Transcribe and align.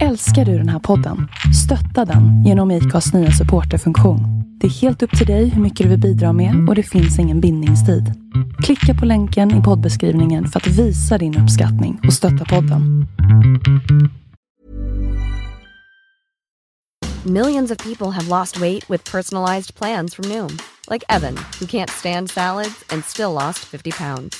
Älskar 0.00 0.44
du 0.44 0.58
den 0.58 0.68
här 0.68 0.78
podden? 0.78 1.28
Stötta 1.64 2.12
den 2.12 2.44
genom 2.44 2.70
IKAs 2.70 3.12
nya 3.12 3.30
supporterfunktion. 3.30 4.20
Det 4.60 4.66
är 4.66 4.70
helt 4.70 5.02
upp 5.02 5.18
till 5.18 5.26
dig 5.26 5.48
hur 5.48 5.62
mycket 5.62 5.84
du 5.84 5.90
vill 5.90 6.00
bidra 6.00 6.32
med 6.32 6.68
och 6.68 6.74
det 6.74 6.82
finns 6.82 7.18
ingen 7.18 7.40
bindningstid. 7.40 8.12
Klicka 8.62 8.94
på 9.00 9.06
länken 9.06 9.60
i 9.60 9.62
poddbeskrivningen 9.62 10.48
för 10.48 10.60
att 10.60 10.66
visa 10.66 11.18
din 11.18 11.38
uppskattning 11.38 12.00
och 12.06 12.12
stötta 12.12 12.44
podden. 12.44 13.06
Millions 17.24 17.70
of 17.70 17.78
people 17.78 18.10
have 18.10 18.28
lost 18.28 18.60
weight 18.60 18.90
with 18.90 19.12
personalized 19.12 19.74
plans 19.74 20.14
from 20.14 20.28
Noom, 20.28 20.58
like 20.90 21.04
Evan, 21.08 21.36
who 21.60 21.66
can't 21.66 21.90
stand 21.90 22.30
salads 22.30 22.84
and 22.92 23.04
still 23.04 23.32
lost 23.32 23.58
50 23.58 23.90
pounds. 23.92 24.36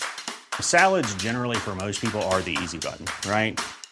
Salads, 0.60 1.14
generally, 1.22 1.56
for 1.56 1.74
most 1.74 2.00
people, 2.00 2.20
are 2.22 2.42
the 2.42 2.56
easy 2.62 2.78
button, 2.78 3.06
right? 3.30 3.60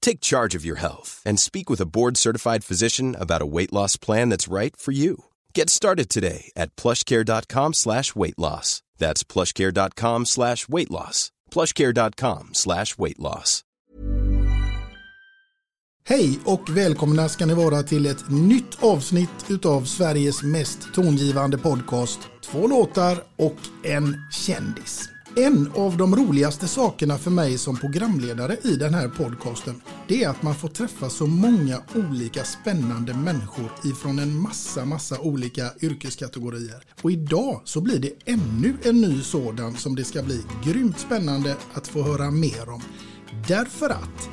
Take 0.00 0.20
charge 0.20 0.54
of 0.54 0.64
your 0.64 0.76
health 0.80 1.22
and 1.26 1.38
speak 1.40 1.70
with 1.70 1.80
a 1.80 1.86
board-certified 1.86 2.64
physician 2.64 3.16
about 3.18 3.42
a 3.42 3.46
weight 3.46 3.72
loss 3.72 3.96
plan 3.96 4.30
that's 4.30 4.52
right 4.52 4.76
for 4.76 4.92
you. 4.92 5.24
Get 5.54 5.70
started 5.70 6.08
today 6.08 6.50
at 6.56 6.76
plushcare.com 6.76 7.74
slash 7.74 8.14
weight 8.16 8.38
loss. 8.38 8.82
That's 8.98 9.24
plushcare.com 9.24 10.26
slash 10.26 10.68
weight 10.68 10.90
loss. 10.90 11.30
plushcare.com 11.50 12.50
slash 12.54 12.98
weight 12.98 13.18
loss. 13.18 13.64
Hej 16.04 16.38
och 16.44 16.70
välkomna 16.70 17.28
ska 17.28 17.46
ni 17.46 17.54
vara 17.54 17.82
till 17.82 18.06
ett 18.06 18.30
nytt 18.30 18.82
avsnitt 18.82 19.50
utav 19.50 19.84
Sveriges 19.84 20.42
mest 20.42 20.94
tongivande 20.94 21.58
podcast. 21.58 22.18
Två 22.44 22.66
låtar 22.66 23.24
och 23.36 23.58
en 23.84 24.16
kändis. 24.32 25.09
En 25.36 25.70
av 25.74 25.96
de 25.96 26.16
roligaste 26.16 26.68
sakerna 26.68 27.18
för 27.18 27.30
mig 27.30 27.58
som 27.58 27.76
programledare 27.76 28.56
i 28.62 28.76
den 28.76 28.94
här 28.94 29.08
podcasten 29.08 29.80
det 30.08 30.24
är 30.24 30.28
att 30.28 30.42
man 30.42 30.54
får 30.54 30.68
träffa 30.68 31.10
så 31.10 31.26
många 31.26 31.82
olika 31.94 32.44
spännande 32.44 33.14
människor 33.14 33.72
ifrån 33.84 34.18
en 34.18 34.36
massa, 34.36 34.84
massa 34.84 35.20
olika 35.20 35.70
yrkeskategorier. 35.80 36.84
Och 37.02 37.10
idag 37.10 37.60
så 37.64 37.80
blir 37.80 37.98
det 37.98 38.12
ännu 38.24 38.76
en 38.82 39.00
ny 39.00 39.22
sådan 39.22 39.76
som 39.76 39.96
det 39.96 40.04
ska 40.04 40.22
bli 40.22 40.42
grymt 40.64 40.98
spännande 40.98 41.56
att 41.74 41.88
få 41.88 42.02
höra 42.02 42.30
mer 42.30 42.68
om. 42.68 42.82
Därför 43.48 43.90
att 43.90 44.30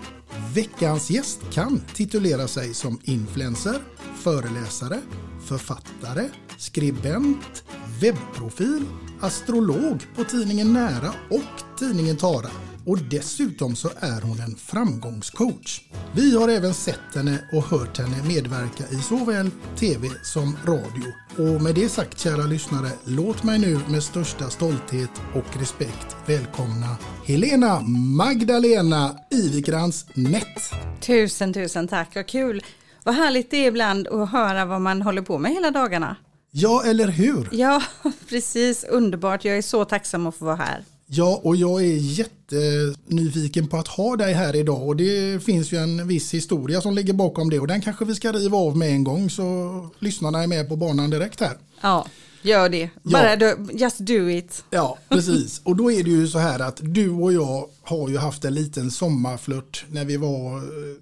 veckans 0.54 1.10
gäst 1.10 1.40
kan 1.52 1.82
titulera 1.94 2.48
sig 2.48 2.74
som 2.74 3.00
influencer, 3.04 3.82
föreläsare, 4.16 5.00
författare, 5.48 6.30
skribent, 6.58 7.64
webbprofil, 8.02 8.86
astrolog 9.22 10.04
på 10.16 10.24
tidningen 10.24 10.74
Nära 10.74 11.14
och 11.30 11.78
tidningen 11.80 12.18
Tara. 12.18 12.50
Och 12.86 12.98
dessutom 12.98 13.76
så 13.76 13.90
är 14.00 14.22
hon 14.22 14.40
en 14.40 14.56
framgångscoach. 14.56 15.82
Vi 16.16 16.38
har 16.38 16.50
även 16.50 16.74
sett 16.74 17.16
henne 17.16 17.50
och 17.54 17.64
hört 17.64 17.98
henne 17.98 18.24
medverka 18.28 18.84
i 18.92 18.96
såväl 18.96 19.50
tv 19.76 20.10
som 20.24 20.58
radio. 20.66 21.14
Och 21.38 21.62
med 21.62 21.76
det 21.76 21.90
sagt 21.90 22.20
kära 22.20 22.44
lyssnare, 22.44 22.90
låt 23.04 23.44
mig 23.44 23.60
nu 23.60 23.80
med 23.90 24.04
största 24.04 24.50
stolthet 24.50 25.10
och 25.36 25.58
respekt 25.60 26.16
välkomna 26.26 26.98
Helena 27.26 27.82
Magdalena 28.18 29.16
Ivikrans 29.32 30.06
Nett. 30.16 30.72
Tusen, 31.02 31.54
tusen 31.54 31.88
tack. 31.88 32.16
Vad 32.16 32.28
kul. 32.28 32.64
Vad 33.08 33.16
härligt 33.16 33.52
det 33.52 33.58
är 33.58 33.68
ibland 33.68 34.08
att 34.08 34.32
höra 34.32 34.66
vad 34.66 34.82
man 34.82 35.02
håller 35.02 35.22
på 35.22 35.38
med 35.38 35.52
hela 35.52 35.72
dagarna. 35.72 36.16
Ja, 36.52 36.84
eller 36.86 37.08
hur? 37.08 37.50
Ja, 37.52 37.84
precis. 38.30 38.84
Underbart. 38.84 39.46
Jag 39.46 39.58
är 39.58 39.62
så 39.62 39.86
tacksam 39.86 40.28
att 40.28 40.36
få 40.36 40.46
vara 40.46 40.56
här. 40.56 40.84
Ja, 41.06 41.42
och 41.44 41.56
jag 41.56 41.82
är 41.82 41.96
jättenyfiken 41.96 43.68
på 43.68 43.78
att 43.78 43.88
ha 43.88 44.16
dig 44.16 44.34
här 44.34 44.56
idag 44.56 44.88
och 44.88 44.96
det 44.96 45.44
finns 45.44 45.72
ju 45.72 45.78
en 45.78 46.08
viss 46.08 46.34
historia 46.34 46.82
som 46.82 46.94
ligger 46.94 47.14
bakom 47.14 47.50
det 47.50 47.60
och 47.60 47.68
den 47.68 47.82
kanske 47.82 48.06
vi 48.06 48.16
ska 48.16 48.32
riva 48.32 48.58
av 48.58 48.78
med 48.78 48.90
en 48.90 49.04
gång 49.04 49.30
så 49.30 49.90
lyssnarna 50.00 50.44
är 50.44 50.48
med 50.48 50.70
på 50.70 50.76
banan 50.76 51.10
direkt 51.10 51.40
här. 51.40 51.58
Ja, 51.82 52.08
gör 52.48 52.70
det. 52.70 52.90
Bara 53.04 53.30
ja. 53.30 53.56
do, 53.56 53.72
just 53.74 54.00
do 54.00 54.30
it. 54.30 54.64
Ja, 54.70 54.98
precis. 55.10 55.62
Och 55.64 55.76
då 55.76 55.92
är 55.92 56.04
det 56.04 56.10
ju 56.10 56.28
så 56.28 56.40
här 56.40 56.60
att 56.60 56.80
du 56.82 57.10
och 57.10 57.34
jag 57.34 57.70
har 57.82 58.10
ju 58.10 58.18
haft 58.18 58.46
en 58.46 58.54
liten 58.54 58.92
sommarflört 58.92 59.86
när 59.90 60.06
vi 60.06 60.18
var 60.18 60.62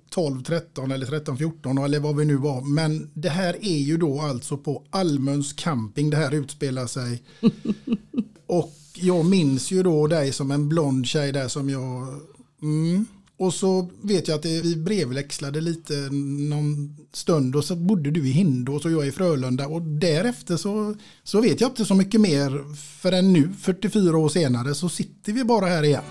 12, 0.10 0.44
13 0.44 0.92
eller 0.92 1.06
13, 1.06 1.38
14 1.38 1.78
eller 1.78 2.00
vad 2.00 2.16
vi 2.16 2.26
nu 2.26 2.36
var. 2.36 2.62
Men 2.62 3.10
det 3.14 3.30
här 3.30 3.58
är 3.62 3.78
ju 3.78 3.98
då 3.98 4.22
alltså 4.22 4.58
på 4.58 4.84
Almöns 4.90 5.54
camping 5.54 6.10
det 6.10 6.18
här 6.18 6.34
utspelar 6.34 6.88
sig. 6.88 7.24
och 8.48 8.74
jag 8.96 9.26
minns 9.26 9.72
ju 9.72 9.84
då 9.84 10.08
dig 10.08 10.32
som 10.32 10.52
en 10.52 10.70
blond 10.70 11.08
tjej 11.08 11.32
där 11.32 11.48
som 11.48 11.70
jag... 11.70 12.08
Mm. 12.62 13.06
Och 13.38 13.54
så 13.54 13.90
vet 14.02 14.28
jag 14.28 14.36
att 14.36 14.46
vi 14.46 14.76
brevväxlade 14.76 15.62
lite 15.62 15.94
någon 16.50 16.98
stund 17.14 17.56
och 17.56 17.66
så 17.66 17.76
bodde 17.76 18.12
du 18.12 18.28
i 18.28 18.32
Hindås 18.32 18.86
och 18.86 18.92
jag 18.92 19.08
i 19.08 19.12
Frölunda 19.12 19.68
och 19.68 19.82
därefter 19.82 20.58
så, 20.58 20.96
så 21.24 21.42
vet 21.42 21.62
jag 21.62 21.70
inte 21.70 21.86
så 21.86 21.96
mycket 21.96 22.22
mer 22.22 22.76
förrän 23.02 23.34
nu 23.34 23.54
44 23.62 24.18
år 24.18 24.30
senare 24.30 24.76
så 24.76 24.90
sitter 24.90 25.34
vi 25.34 25.44
bara 25.44 25.66
här 25.66 25.84
igen. 25.84 26.04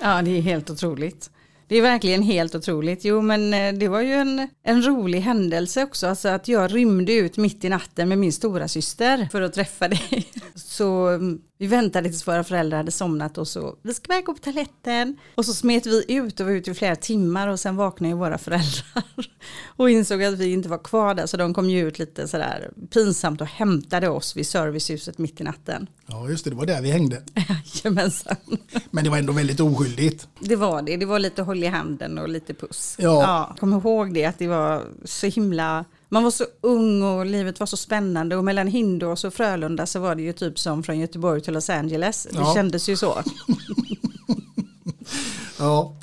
Ja, 0.00 0.22
det 0.22 0.30
är 0.38 0.40
helt 0.40 0.70
otroligt. 0.70 1.30
Det 1.68 1.76
är 1.76 1.82
verkligen 1.82 2.22
helt 2.22 2.54
otroligt. 2.54 3.04
Jo, 3.04 3.22
men 3.22 3.54
eh, 3.54 3.72
det 3.72 3.88
var 3.88 4.00
ju 4.00 4.12
en, 4.12 4.48
en 4.64 4.82
rolig 4.82 5.20
händelse 5.20 5.82
också. 5.82 6.06
Alltså 6.06 6.28
att 6.28 6.48
jag 6.48 6.74
rymde 6.74 7.12
ut 7.12 7.36
mitt 7.36 7.64
i 7.64 7.68
natten 7.68 8.08
med 8.08 8.18
min 8.18 8.32
stora 8.32 8.68
syster 8.68 9.28
för 9.32 9.42
att 9.42 9.52
träffa 9.52 9.88
dig. 9.88 10.26
Så 10.54 11.08
mm, 11.08 11.40
vi 11.60 11.66
väntade 11.66 12.08
tills 12.08 12.28
våra 12.28 12.44
föräldrar 12.44 12.76
hade 12.76 12.90
somnat 12.90 13.38
och 13.38 13.48
så, 13.48 13.76
vi 13.82 13.94
ska 13.94 14.08
bara 14.08 14.20
gå 14.20 14.34
på 14.34 14.38
toaletten. 14.38 15.16
Och 15.34 15.44
så 15.44 15.54
smet 15.54 15.86
vi 15.86 16.04
ut 16.08 16.40
och 16.40 16.46
var 16.46 16.52
ute 16.52 16.70
i 16.70 16.74
flera 16.74 16.96
timmar 16.96 17.48
och 17.48 17.60
sen 17.60 17.76
vaknade 17.76 18.08
ju 18.08 18.16
våra 18.18 18.38
föräldrar. 18.38 19.04
Och 19.76 19.90
insåg 19.90 20.22
att 20.22 20.38
vi 20.38 20.52
inte 20.52 20.68
var 20.68 20.78
kvar 20.78 21.14
där 21.14 21.26
så 21.26 21.36
de 21.36 21.54
kom 21.54 21.70
ju 21.70 21.88
ut 21.88 21.98
lite 21.98 22.28
sådär 22.28 22.70
pinsamt 22.90 23.40
och 23.40 23.46
hämtade 23.46 24.08
oss 24.08 24.36
vid 24.36 24.46
servicehuset 24.46 25.18
mitt 25.18 25.40
i 25.40 25.44
natten. 25.44 25.86
Ja, 26.06 26.28
just 26.28 26.44
det, 26.44 26.50
det 26.50 26.56
var 26.56 26.66
där 26.66 26.82
vi 26.82 26.90
hängde. 26.90 27.22
Jajamensan. 27.84 28.36
Men 28.90 29.04
det 29.04 29.10
var 29.10 29.18
ändå 29.18 29.32
väldigt 29.32 29.60
oskyldigt. 29.60 30.28
Det 30.40 30.56
var 30.56 30.82
det, 30.82 30.96
det 30.96 31.06
var 31.06 31.18
lite 31.18 31.42
håll 31.42 31.64
i 31.64 31.66
handen 31.66 32.18
och 32.18 32.28
lite 32.28 32.54
puss. 32.54 32.96
Ja. 32.98 33.22
ja. 33.22 33.56
Kom 33.60 33.72
ihåg 33.72 34.14
det 34.14 34.24
att 34.24 34.38
det 34.38 34.48
var 34.48 34.84
så 35.04 35.26
himla 35.26 35.84
Man 36.12 36.24
var 36.24 36.30
så 36.30 36.44
ung 36.60 37.02
och 37.02 37.26
livet 37.26 37.60
var 37.60 37.66
så 37.66 37.76
spännande 37.76 38.36
och 38.36 38.44
mellan 38.44 38.66
Hindås 38.66 39.24
och 39.24 39.34
Frölunda 39.34 39.86
så 39.86 40.00
var 40.00 40.14
det 40.14 40.22
ju 40.22 40.32
typ 40.32 40.58
som 40.58 40.82
från 40.82 40.98
Göteborg 40.98 41.40
till 41.40 41.54
Los 41.54 41.70
Angeles. 41.70 42.26
Det 42.30 42.36
Ja. 42.38 42.54
kändes 42.54 42.88
ju 42.88 42.96
så. 42.96 43.22
Ja. 45.58 45.96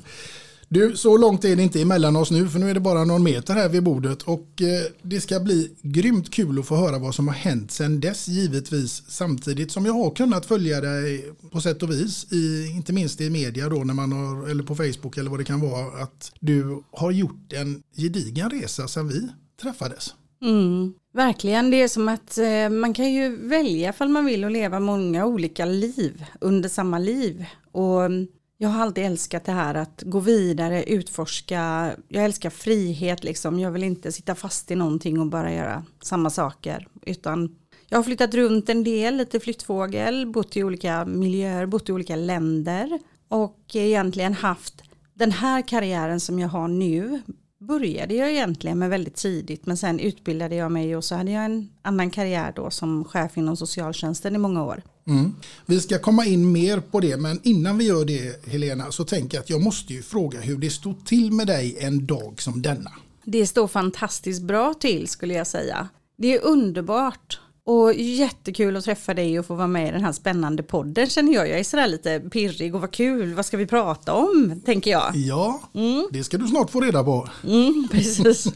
Du, 0.69 0.97
så 0.97 1.17
långt 1.17 1.45
är 1.45 1.55
det 1.55 1.63
inte 1.63 1.81
emellan 1.81 2.15
oss 2.15 2.31
nu 2.31 2.49
för 2.49 2.59
nu 2.59 2.69
är 2.69 2.73
det 2.73 2.79
bara 2.79 3.05
någon 3.05 3.23
meter 3.23 3.53
här 3.53 3.69
vid 3.69 3.83
bordet 3.83 4.21
och 4.23 4.61
eh, 4.61 4.91
det 5.01 5.21
ska 5.21 5.39
bli 5.39 5.71
grymt 5.81 6.31
kul 6.33 6.59
att 6.59 6.65
få 6.67 6.75
höra 6.75 6.99
vad 6.99 7.15
som 7.15 7.27
har 7.27 7.35
hänt 7.35 7.71
sedan 7.71 7.99
dess 7.99 8.27
givetvis 8.27 9.03
samtidigt 9.07 9.71
som 9.71 9.85
jag 9.85 9.93
har 9.93 10.11
kunnat 10.15 10.45
följa 10.45 10.81
dig 10.81 11.31
på 11.51 11.61
sätt 11.61 11.83
och 11.83 11.91
vis 11.91 12.27
i, 12.33 12.67
inte 12.75 12.93
minst 12.93 13.21
i 13.21 13.29
media 13.29 13.69
då 13.69 13.75
när 13.83 13.93
man 13.93 14.11
har, 14.11 14.47
eller 14.49 14.63
på 14.63 14.75
Facebook 14.75 15.17
eller 15.17 15.29
vad 15.29 15.39
det 15.39 15.43
kan 15.45 15.61
vara 15.61 16.03
att 16.03 16.31
du 16.39 16.83
har 16.91 17.11
gjort 17.11 17.53
en 17.53 17.83
gedigen 17.97 18.49
resa 18.49 18.87
sedan 18.87 19.07
vi 19.07 19.27
träffades. 19.61 20.15
Mm, 20.41 20.93
verkligen, 21.13 21.71
det 21.71 21.81
är 21.81 21.87
som 21.87 22.07
att 22.07 22.37
eh, 22.37 22.69
man 22.69 22.93
kan 22.93 23.13
ju 23.13 23.47
välja 23.47 23.89
ifall 23.89 24.09
man 24.09 24.25
vill 24.25 24.45
och 24.45 24.51
leva 24.51 24.79
många 24.79 25.25
olika 25.25 25.65
liv 25.65 26.25
under 26.41 26.69
samma 26.69 26.99
liv. 26.99 27.45
Och 27.71 28.05
mm, 28.05 28.27
jag 28.57 28.69
har 28.69 28.81
alltid 28.81 29.05
älskat 29.05 29.45
det 29.45 29.51
här 29.51 29.75
att 29.75 30.03
gå 30.05 30.19
vidare, 30.19 30.83
utforska. 30.83 31.91
Jag 32.07 32.25
älskar 32.25 32.49
frihet 32.49 33.23
liksom. 33.23 33.59
Jag 33.59 33.71
vill 33.71 33.83
inte 33.83 34.11
sitta 34.11 34.35
fast 34.35 34.71
i 34.71 34.75
någonting 34.75 35.19
och 35.19 35.27
bara 35.27 35.53
göra 35.53 35.85
samma 36.01 36.29
saker. 36.29 36.87
Utan 37.01 37.55
jag 37.89 37.97
har 37.97 38.03
flyttat 38.03 38.33
runt 38.33 38.69
en 38.69 38.83
del, 38.83 39.17
lite 39.17 39.39
flyttfågel, 39.39 40.27
bott 40.27 40.57
i 40.57 40.63
olika 40.63 41.05
miljöer, 41.05 41.65
bott 41.65 41.89
i 41.89 41.91
olika 41.91 42.15
länder. 42.15 42.99
Och 43.27 43.59
egentligen 43.73 44.33
haft 44.33 44.81
den 45.13 45.31
här 45.31 45.61
karriären 45.67 46.19
som 46.19 46.39
jag 46.39 46.47
har 46.47 46.67
nu 46.67 47.21
började 47.67 48.13
jag 48.13 48.31
egentligen 48.31 48.79
med 48.79 48.89
väldigt 48.89 49.15
tidigt 49.15 49.65
men 49.65 49.77
sen 49.77 49.99
utbildade 49.99 50.55
jag 50.55 50.71
mig 50.71 50.95
och 50.95 51.03
så 51.03 51.15
hade 51.15 51.31
jag 51.31 51.45
en 51.45 51.69
annan 51.81 52.09
karriär 52.09 52.53
då 52.55 52.69
som 52.69 53.03
chef 53.05 53.37
inom 53.37 53.57
socialtjänsten 53.57 54.35
i 54.35 54.37
många 54.37 54.63
år. 54.63 54.83
Mm. 55.07 55.35
Vi 55.65 55.81
ska 55.81 55.99
komma 55.99 56.25
in 56.25 56.51
mer 56.51 56.79
på 56.79 56.99
det 56.99 57.17
men 57.17 57.39
innan 57.43 57.77
vi 57.77 57.85
gör 57.85 58.05
det 58.05 58.45
Helena 58.45 58.91
så 58.91 59.03
tänker 59.03 59.37
jag 59.37 59.41
att 59.41 59.49
jag 59.49 59.61
måste 59.61 59.93
ju 59.93 60.01
fråga 60.01 60.39
hur 60.39 60.57
det 60.57 60.69
stod 60.69 61.05
till 61.05 61.31
med 61.31 61.47
dig 61.47 61.77
en 61.79 62.05
dag 62.07 62.41
som 62.41 62.61
denna. 62.61 62.91
Det 63.25 63.47
står 63.47 63.67
fantastiskt 63.67 64.41
bra 64.41 64.73
till 64.73 65.07
skulle 65.07 65.33
jag 65.33 65.47
säga. 65.47 65.89
Det 66.17 66.33
är 66.33 66.45
underbart 66.45 67.39
och 67.67 67.93
jättekul 67.93 68.77
att 68.77 68.83
träffa 68.83 69.13
dig 69.13 69.39
och 69.39 69.45
få 69.45 69.55
vara 69.55 69.67
med 69.67 69.87
i 69.87 69.91
den 69.91 70.03
här 70.03 70.11
spännande 70.11 70.63
podden 70.63 71.09
känner 71.09 71.33
jag. 71.33 71.49
Jag 71.49 71.59
är 71.59 71.63
sådär 71.63 71.87
lite 71.87 72.19
pirrig 72.19 72.75
och 72.75 72.81
vad 72.81 72.91
kul, 72.91 73.33
vad 73.33 73.45
ska 73.45 73.57
vi 73.57 73.65
prata 73.65 74.13
om 74.13 74.61
tänker 74.65 74.91
jag. 74.91 75.15
Ja, 75.15 75.61
det 76.11 76.23
ska 76.23 76.37
du 76.37 76.47
snart 76.47 76.69
få 76.69 76.81
reda 76.81 77.03
på. 77.03 77.29
Mm, 77.43 77.87
precis. 77.91 78.47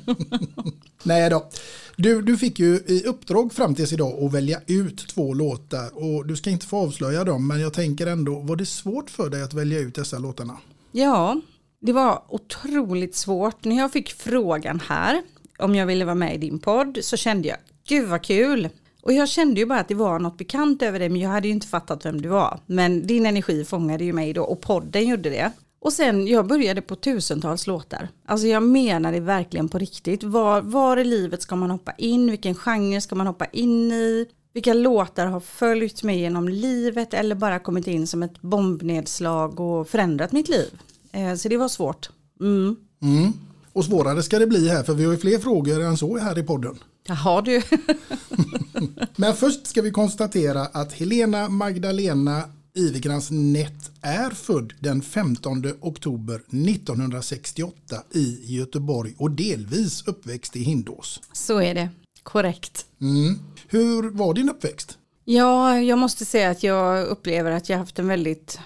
Nej 1.04 1.30
då. 1.30 1.50
Du, 1.96 2.22
du 2.22 2.38
fick 2.38 2.60
ju 2.60 2.76
i 2.76 3.04
uppdrag 3.06 3.54
fram 3.54 3.76
tills 3.76 3.94
idag 3.94 4.24
att 4.24 4.34
välja 4.34 4.60
ut 4.68 5.08
två 5.08 5.34
låtar 5.34 5.90
och 5.94 6.28
du 6.28 6.36
ska 6.36 6.50
inte 6.50 6.66
få 6.66 6.78
avslöja 6.78 7.24
dem 7.24 7.48
men 7.48 7.62
jag 7.62 7.74
tänker 7.74 8.08
ändå, 8.08 8.40
var 8.40 8.56
det 8.56 8.66
svårt 8.66 9.10
för 9.10 9.30
dig 9.30 9.44
att 9.44 9.54
välja 9.54 9.80
ut 9.80 9.96
dessa 9.96 10.20
låtarna? 10.20 10.58
Ja, 10.92 11.42
det 11.82 11.94
var 11.94 12.24
otroligt 12.28 13.16
svårt. 13.16 13.64
När 13.64 13.78
jag 13.78 13.92
fick 13.92 14.14
frågan 14.14 14.82
här 14.88 15.22
om 15.60 15.76
jag 15.76 15.86
ville 15.86 16.06
vara 16.06 16.16
med 16.16 16.36
i 16.36 16.38
din 16.38 16.60
podd 16.60 16.98
så 17.02 17.18
kände 17.18 17.48
jag, 17.48 17.58
gud 17.88 18.08
vad 18.08 18.24
kul. 18.24 18.70
Och 19.02 19.14
jag 19.14 19.30
kände 19.30 19.60
ju 19.60 19.66
bara 19.66 19.80
att 19.80 19.88
det 19.88 19.96
var 19.96 20.20
något 20.20 20.38
bekant 20.38 20.82
över 20.82 21.00
det 21.00 21.10
men 21.10 21.22
jag 21.22 21.30
hade 21.30 21.48
ju 21.48 21.54
inte 21.54 21.68
fattat 21.68 22.06
vem 22.06 22.22
du 22.22 22.30
var. 22.30 22.60
Men 22.66 23.08
din 23.08 23.26
energi 23.26 23.66
fångade 23.66 24.04
ju 24.04 24.14
mig 24.14 24.34
då 24.34 24.44
och 24.44 24.62
podden 24.62 25.08
gjorde 25.08 25.30
det. 25.30 25.52
Och 25.82 25.94
sen 25.94 26.28
jag 26.28 26.48
började 26.48 26.82
på 26.82 26.96
tusentals 26.96 27.68
låtar. 27.68 28.08
Alltså 28.26 28.48
jag 28.48 28.64
menar 28.64 29.12
det 29.12 29.20
verkligen 29.20 29.70
på 29.70 29.78
riktigt. 29.78 30.24
Var, 30.24 30.62
var 30.62 30.98
i 30.98 31.04
livet 31.04 31.42
ska 31.42 31.56
man 31.56 31.72
hoppa 31.72 31.92
in? 31.98 32.30
Vilken 32.32 32.56
genre 32.56 33.02
ska 33.02 33.16
man 33.16 33.28
hoppa 33.28 33.46
in 33.46 33.92
i? 33.92 34.26
Vilka 34.54 34.74
låtar 34.74 35.26
har 35.26 35.40
följt 35.40 36.04
mig 36.04 36.20
genom 36.20 36.50
livet 36.50 37.14
eller 37.14 37.36
bara 37.36 37.60
kommit 37.60 37.88
in 37.88 38.08
som 38.08 38.24
ett 38.24 38.42
bombnedslag 38.42 39.60
och 39.60 39.88
förändrat 39.90 40.32
mitt 40.32 40.50
liv? 40.50 40.70
Eh, 41.12 41.36
Så 41.36 41.50
det 41.50 41.58
var 41.58 41.68
svårt. 41.68 42.10
Mm. 42.40 42.76
Mm. 43.02 43.34
Och 43.74 43.86
svårare 43.86 44.24
ska 44.24 44.40
det 44.40 44.48
bli 44.48 44.70
här 44.70 44.84
för 44.84 44.94
vi 44.94 45.06
har 45.06 45.12
ju 45.12 45.18
fler 45.18 45.38
frågor 45.40 45.82
än 45.82 45.98
så 45.98 46.18
här 46.18 46.38
i 46.40 46.44
podden. 46.44 46.76
Jaha 47.08 47.42
du. 47.42 47.62
Men 49.16 49.36
först 49.36 49.68
ska 49.68 49.82
vi 49.82 49.92
konstatera 49.92 50.62
att 50.62 50.94
Helena 50.94 51.50
Magdalena 51.50 52.44
Ivekrans 52.74 53.32
Nett 53.32 53.92
är 54.02 54.30
född 54.30 54.74
den 54.80 55.02
15 55.02 55.64
oktober 55.82 56.36
1968 56.36 57.96
i 58.14 58.56
Göteborg 58.58 59.14
och 59.18 59.32
delvis 59.32 60.08
uppväxt 60.08 60.56
i 60.56 60.60
Hindås. 60.60 61.22
Så 61.34 61.62
är 61.62 61.76
det. 61.76 61.90
Korrekt. 62.24 62.86
Mm. 63.02 63.40
Hur 63.68 64.10
var 64.10 64.34
din 64.34 64.50
uppväxt? 64.50 64.98
Ja, 65.26 65.80
jag 65.80 66.00
måste 66.00 66.26
säga 66.26 66.50
att 66.50 66.64
jag 66.64 67.08
upplever 67.08 67.52
att 67.52 67.70
jag 67.70 67.78
haft 67.78 68.00
en 68.00 68.08
väldigt, 68.08 68.60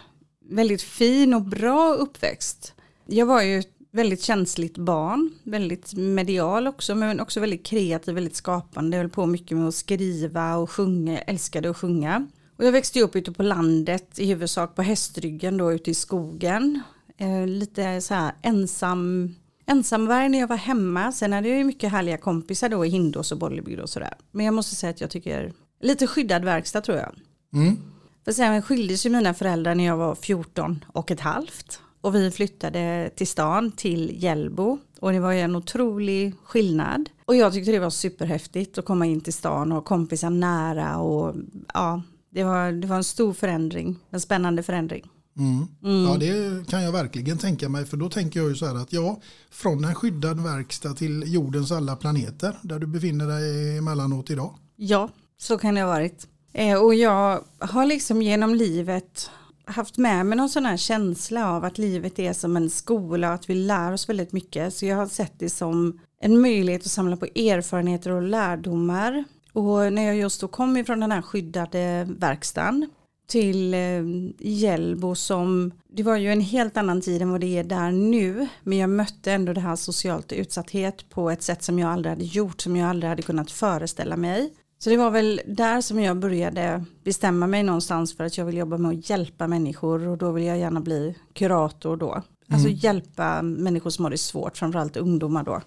väldigt 0.50 0.82
fin 0.82 1.34
och 1.34 1.42
bra 1.42 1.94
uppväxt. 1.94 2.74
Jag 3.06 3.26
var 3.26 3.42
ju 3.42 3.64
väldigt 3.96 4.22
känsligt 4.22 4.78
barn, 4.78 5.32
väldigt 5.44 5.94
medial 5.94 6.68
också, 6.68 6.96
men 6.96 7.20
också 7.20 7.40
väldigt 7.40 7.66
kreativ, 7.66 8.16
väldigt 8.16 8.36
skapande. 8.36 8.98
Jag 8.98 9.04
höll 9.04 9.12
på 9.12 9.26
mycket 9.26 9.58
med 9.58 9.68
att 9.68 9.76
skriva 9.76 10.56
och 10.56 10.72
sjunga, 10.72 11.18
älskade 11.18 11.70
att 11.70 11.78
sjunga. 11.78 12.28
Och 12.58 12.66
jag 12.66 12.72
växte 12.72 13.02
upp 13.02 13.16
ute 13.16 13.32
på 13.32 13.44
landet, 13.44 14.20
i 14.20 14.26
huvudsak 14.26 14.76
på 14.76 14.82
hästryggen 14.82 15.58
då 15.58 15.74
ute 15.74 15.92
i 15.92 15.94
skogen. 15.94 16.82
Eh, 17.18 17.48
lite 17.48 18.02
så 18.02 18.14
här 18.14 18.34
ensam, 18.42 19.36
ensamvarg 19.66 20.30
när 20.30 20.40
jag 20.40 20.48
var 20.48 20.56
hemma. 20.56 21.12
Sen 21.12 21.34
hade 21.34 21.50
jag 21.50 21.58
ju 21.58 21.64
mycket 21.64 21.92
härliga 21.92 22.18
kompisar 22.18 22.70
då 22.70 22.86
i 22.86 22.90
Hindås 22.90 23.32
och 23.32 23.38
Bollebygd 23.38 23.80
och 23.80 23.90
sådär. 23.90 24.14
Men 24.32 24.46
jag 24.46 24.54
måste 24.54 24.76
säga 24.76 24.90
att 24.90 25.02
jag 25.02 25.10
tycker, 25.10 25.54
lite 25.82 26.08
skyddad 26.08 26.46
verkstad 26.46 26.82
tror 26.82 26.98
jag. 26.98 27.16
Mm. 27.54 27.78
För 28.26 28.32
sen 28.32 28.62
skildes 28.62 29.06
ju 29.06 29.10
mina 29.10 29.34
föräldrar 29.34 29.76
när 29.76 29.86
jag 29.86 29.98
var 29.98 30.16
14 30.16 30.86
och 30.88 31.12
ett 31.12 31.20
halvt. 31.20 31.80
Och 32.06 32.16
vi 32.16 32.32
flyttade 32.32 33.10
till 33.16 33.28
stan, 33.28 33.72
till 33.72 34.24
Hjällbo. 34.24 34.78
Och 35.00 35.12
det 35.12 35.20
var 35.20 35.32
ju 35.32 35.40
en 35.40 35.56
otrolig 35.56 36.34
skillnad. 36.44 37.10
Och 37.26 37.36
jag 37.36 37.54
tyckte 37.54 37.72
det 37.72 37.80
var 37.80 37.90
superhäftigt 37.90 38.78
att 38.78 38.86
komma 38.86 39.06
in 39.06 39.22
till 39.22 39.34
stan 39.34 39.72
och 39.72 39.78
ha 39.78 39.82
kompisar 39.82 40.30
nära. 40.30 40.98
Och 40.98 41.36
ja, 41.74 42.02
det 42.30 42.44
var, 42.44 42.72
det 42.72 42.88
var 42.88 42.96
en 42.96 43.04
stor 43.04 43.34
förändring, 43.34 44.00
en 44.10 44.20
spännande 44.20 44.64
förändring. 44.64 45.04
Mm. 45.38 45.68
Ja, 46.06 46.18
det 46.20 46.68
kan 46.68 46.84
jag 46.84 46.92
verkligen 46.92 47.38
tänka 47.38 47.70
mig. 47.70 47.86
För 47.86 47.98
då 47.98 48.10
tänker 48.10 48.40
jag 48.40 48.50
ju 48.50 48.56
så 48.56 48.66
här 48.66 48.76
att 48.76 48.94
ja, 48.94 49.22
från 49.50 49.84
en 49.84 49.96
skyddad 49.96 50.44
verkstad 50.44 50.94
till 50.94 51.34
jordens 51.34 51.72
alla 51.72 51.96
planeter 51.96 52.58
där 52.62 52.80
du 52.80 52.88
befinner 52.88 53.28
dig 53.28 53.78
emellanåt 53.78 54.30
idag. 54.30 54.56
Ja, 54.76 55.10
så 55.38 55.58
kan 55.58 55.76
det 55.76 55.82
ha 55.82 55.88
varit. 55.88 56.28
Eh, 56.54 56.84
och 56.84 56.96
jag 56.96 57.42
har 57.60 57.86
liksom 57.86 58.22
genom 58.22 58.56
livet 58.56 59.30
haft 59.68 59.98
med 59.98 60.26
mig 60.26 60.38
någon 60.38 60.50
sån 60.50 60.66
här 60.66 60.78
känsla 60.78 61.52
av 61.52 61.66
att 61.66 61.78
livet 61.78 62.20
är 62.20 62.34
som 62.34 62.58
en 62.58 62.70
skola 62.70 63.28
och 63.28 63.34
att 63.34 63.50
vi 63.50 63.56
lär 63.56 63.92
oss 63.92 64.10
väldigt 64.10 64.32
mycket. 64.32 64.74
Så 64.74 64.86
jag 64.86 64.96
har 64.96 65.08
sett 65.08 65.40
det 65.40 65.50
som 65.50 66.00
en 66.22 66.42
möjlighet 66.42 66.82
att 66.82 66.92
samla 66.92 67.18
på 67.18 67.26
erfarenheter 67.26 68.12
och 68.12 68.22
lärdomar. 68.22 69.24
Och 69.54 69.94
när 69.94 70.04
jag 70.04 70.16
just 70.16 70.42
då 70.42 70.48
kom 70.48 70.78
ifrån 70.78 71.00
den 71.00 71.12
här 71.12 71.22
skyddade 71.22 72.08
verkstaden 72.20 72.90
till 73.28 73.74
eh, 73.74 74.04
Hjällbo 74.40 75.16
som, 75.16 75.72
det 75.88 76.04
var 76.04 76.18
ju 76.18 76.32
en 76.32 76.42
helt 76.42 76.78
annan 76.78 77.02
tid 77.02 77.22
än 77.22 77.32
vad 77.32 77.42
det 77.42 77.58
är 77.58 77.64
där 77.64 77.92
nu. 77.92 78.48
Men 78.64 78.78
jag 78.78 78.90
mötte 78.90 79.32
ändå 79.32 79.54
det 79.54 79.62
här 79.62 79.76
socialt 79.76 80.32
utsatthet 80.32 81.10
på 81.10 81.30
ett 81.30 81.44
sätt 81.44 81.64
som 81.64 81.80
jag 81.80 81.92
aldrig 81.92 82.10
hade 82.10 82.26
gjort, 82.26 82.62
som 82.62 82.76
jag 82.76 82.90
aldrig 82.90 83.10
hade 83.10 83.22
kunnat 83.22 83.52
föreställa 83.52 84.18
mig. 84.18 84.54
Så 84.80 84.90
det 84.90 84.98
var 84.98 85.12
väl 85.12 85.42
där 85.48 85.82
som 85.82 86.00
jag 86.00 86.20
började 86.20 86.86
bestämma 87.04 87.48
mig 87.48 87.64
någonstans 87.64 88.18
för 88.18 88.24
att 88.24 88.38
jag 88.38 88.46
vill 88.46 88.58
jobba 88.58 88.78
med 88.78 88.92
att 88.92 89.10
hjälpa 89.10 89.48
människor 89.48 90.08
och 90.08 90.18
då 90.18 90.32
vill 90.32 90.44
jag 90.44 90.60
gärna 90.60 90.80
bli 90.80 91.16
kurator 91.34 91.98
då. 91.98 92.24
Alltså 92.50 92.70
hjälpa 92.70 93.42
människor 93.42 93.90
som 93.90 94.06
har 94.06 94.12
det 94.12 94.18
svårt, 94.18 94.58
framförallt 94.58 94.98
ungdomar 94.98 95.44
då. 95.44 95.62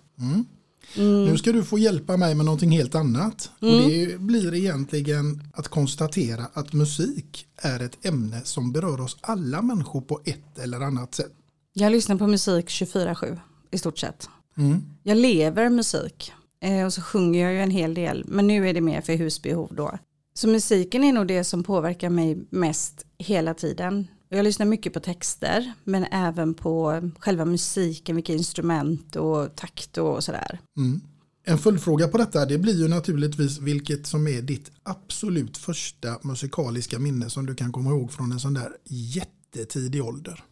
Nu 0.96 1.36
ska 1.38 1.52
du 1.52 1.64
få 1.64 1.78
hjälpa 1.78 2.16
mig 2.16 2.34
med 2.34 2.44
någonting 2.44 2.70
helt 2.70 2.94
annat. 2.94 3.50
Och 3.60 3.66
det 3.66 4.20
blir 4.20 4.54
egentligen 4.54 5.42
att 5.54 5.68
konstatera 5.68 6.46
att 6.52 6.72
musik 6.72 7.46
är 7.56 7.80
ett 7.80 8.06
ämne 8.06 8.40
som 8.44 8.72
berör 8.72 9.00
oss 9.00 9.16
alla 9.20 9.62
människor 9.62 10.00
på 10.00 10.20
ett 10.24 10.58
eller 10.58 10.80
annat 10.80 11.14
sätt. 11.14 11.32
Jag 11.72 11.92
lyssnar 11.92 12.16
på 12.16 12.26
musik 12.26 12.68
24-7 12.68 13.38
i 13.70 13.78
stort 13.78 13.98
sett. 13.98 14.28
Mm. 14.56 14.82
Jag 15.02 15.16
lever 15.16 15.70
musik 15.70 16.32
eh, 16.60 16.84
och 16.84 16.92
så 16.92 17.02
sjunger 17.02 17.44
jag 17.44 17.52
ju 17.52 17.60
en 17.60 17.70
hel 17.70 17.94
del 17.94 18.24
men 18.26 18.46
nu 18.46 18.68
är 18.68 18.74
det 18.74 18.80
mer 18.80 19.00
för 19.00 19.12
husbehov 19.12 19.74
då. 19.74 19.98
Så 20.34 20.48
musiken 20.48 21.04
är 21.04 21.12
nog 21.12 21.26
det 21.26 21.44
som 21.44 21.62
påverkar 21.62 22.10
mig 22.10 22.38
mest 22.50 23.06
hela 23.18 23.54
tiden. 23.54 24.08
Jag 24.28 24.44
lyssnar 24.44 24.66
mycket 24.66 24.92
på 24.92 25.00
texter 25.00 25.72
men 25.84 26.04
även 26.04 26.54
på 26.54 27.02
själva 27.18 27.44
musiken, 27.44 28.16
vilka 28.16 28.32
instrument 28.32 29.16
och 29.16 29.56
takt 29.56 29.98
och 29.98 30.24
sådär. 30.24 30.58
Mm. 30.76 31.00
En 31.44 31.58
följdfråga 31.58 32.08
på 32.08 32.18
detta 32.18 32.46
det 32.46 32.58
blir 32.58 32.74
ju 32.74 32.88
naturligtvis 32.88 33.58
vilket 33.58 34.06
som 34.06 34.28
är 34.28 34.42
ditt 34.42 34.70
absolut 34.82 35.56
första 35.56 36.18
musikaliska 36.22 36.98
minne 36.98 37.30
som 37.30 37.46
du 37.46 37.54
kan 37.54 37.72
komma 37.72 37.90
ihåg 37.90 38.12
från 38.12 38.32
en 38.32 38.40
sån 38.40 38.54
där 38.54 38.72
jättetidig 38.84 40.04
ålder. 40.04 40.44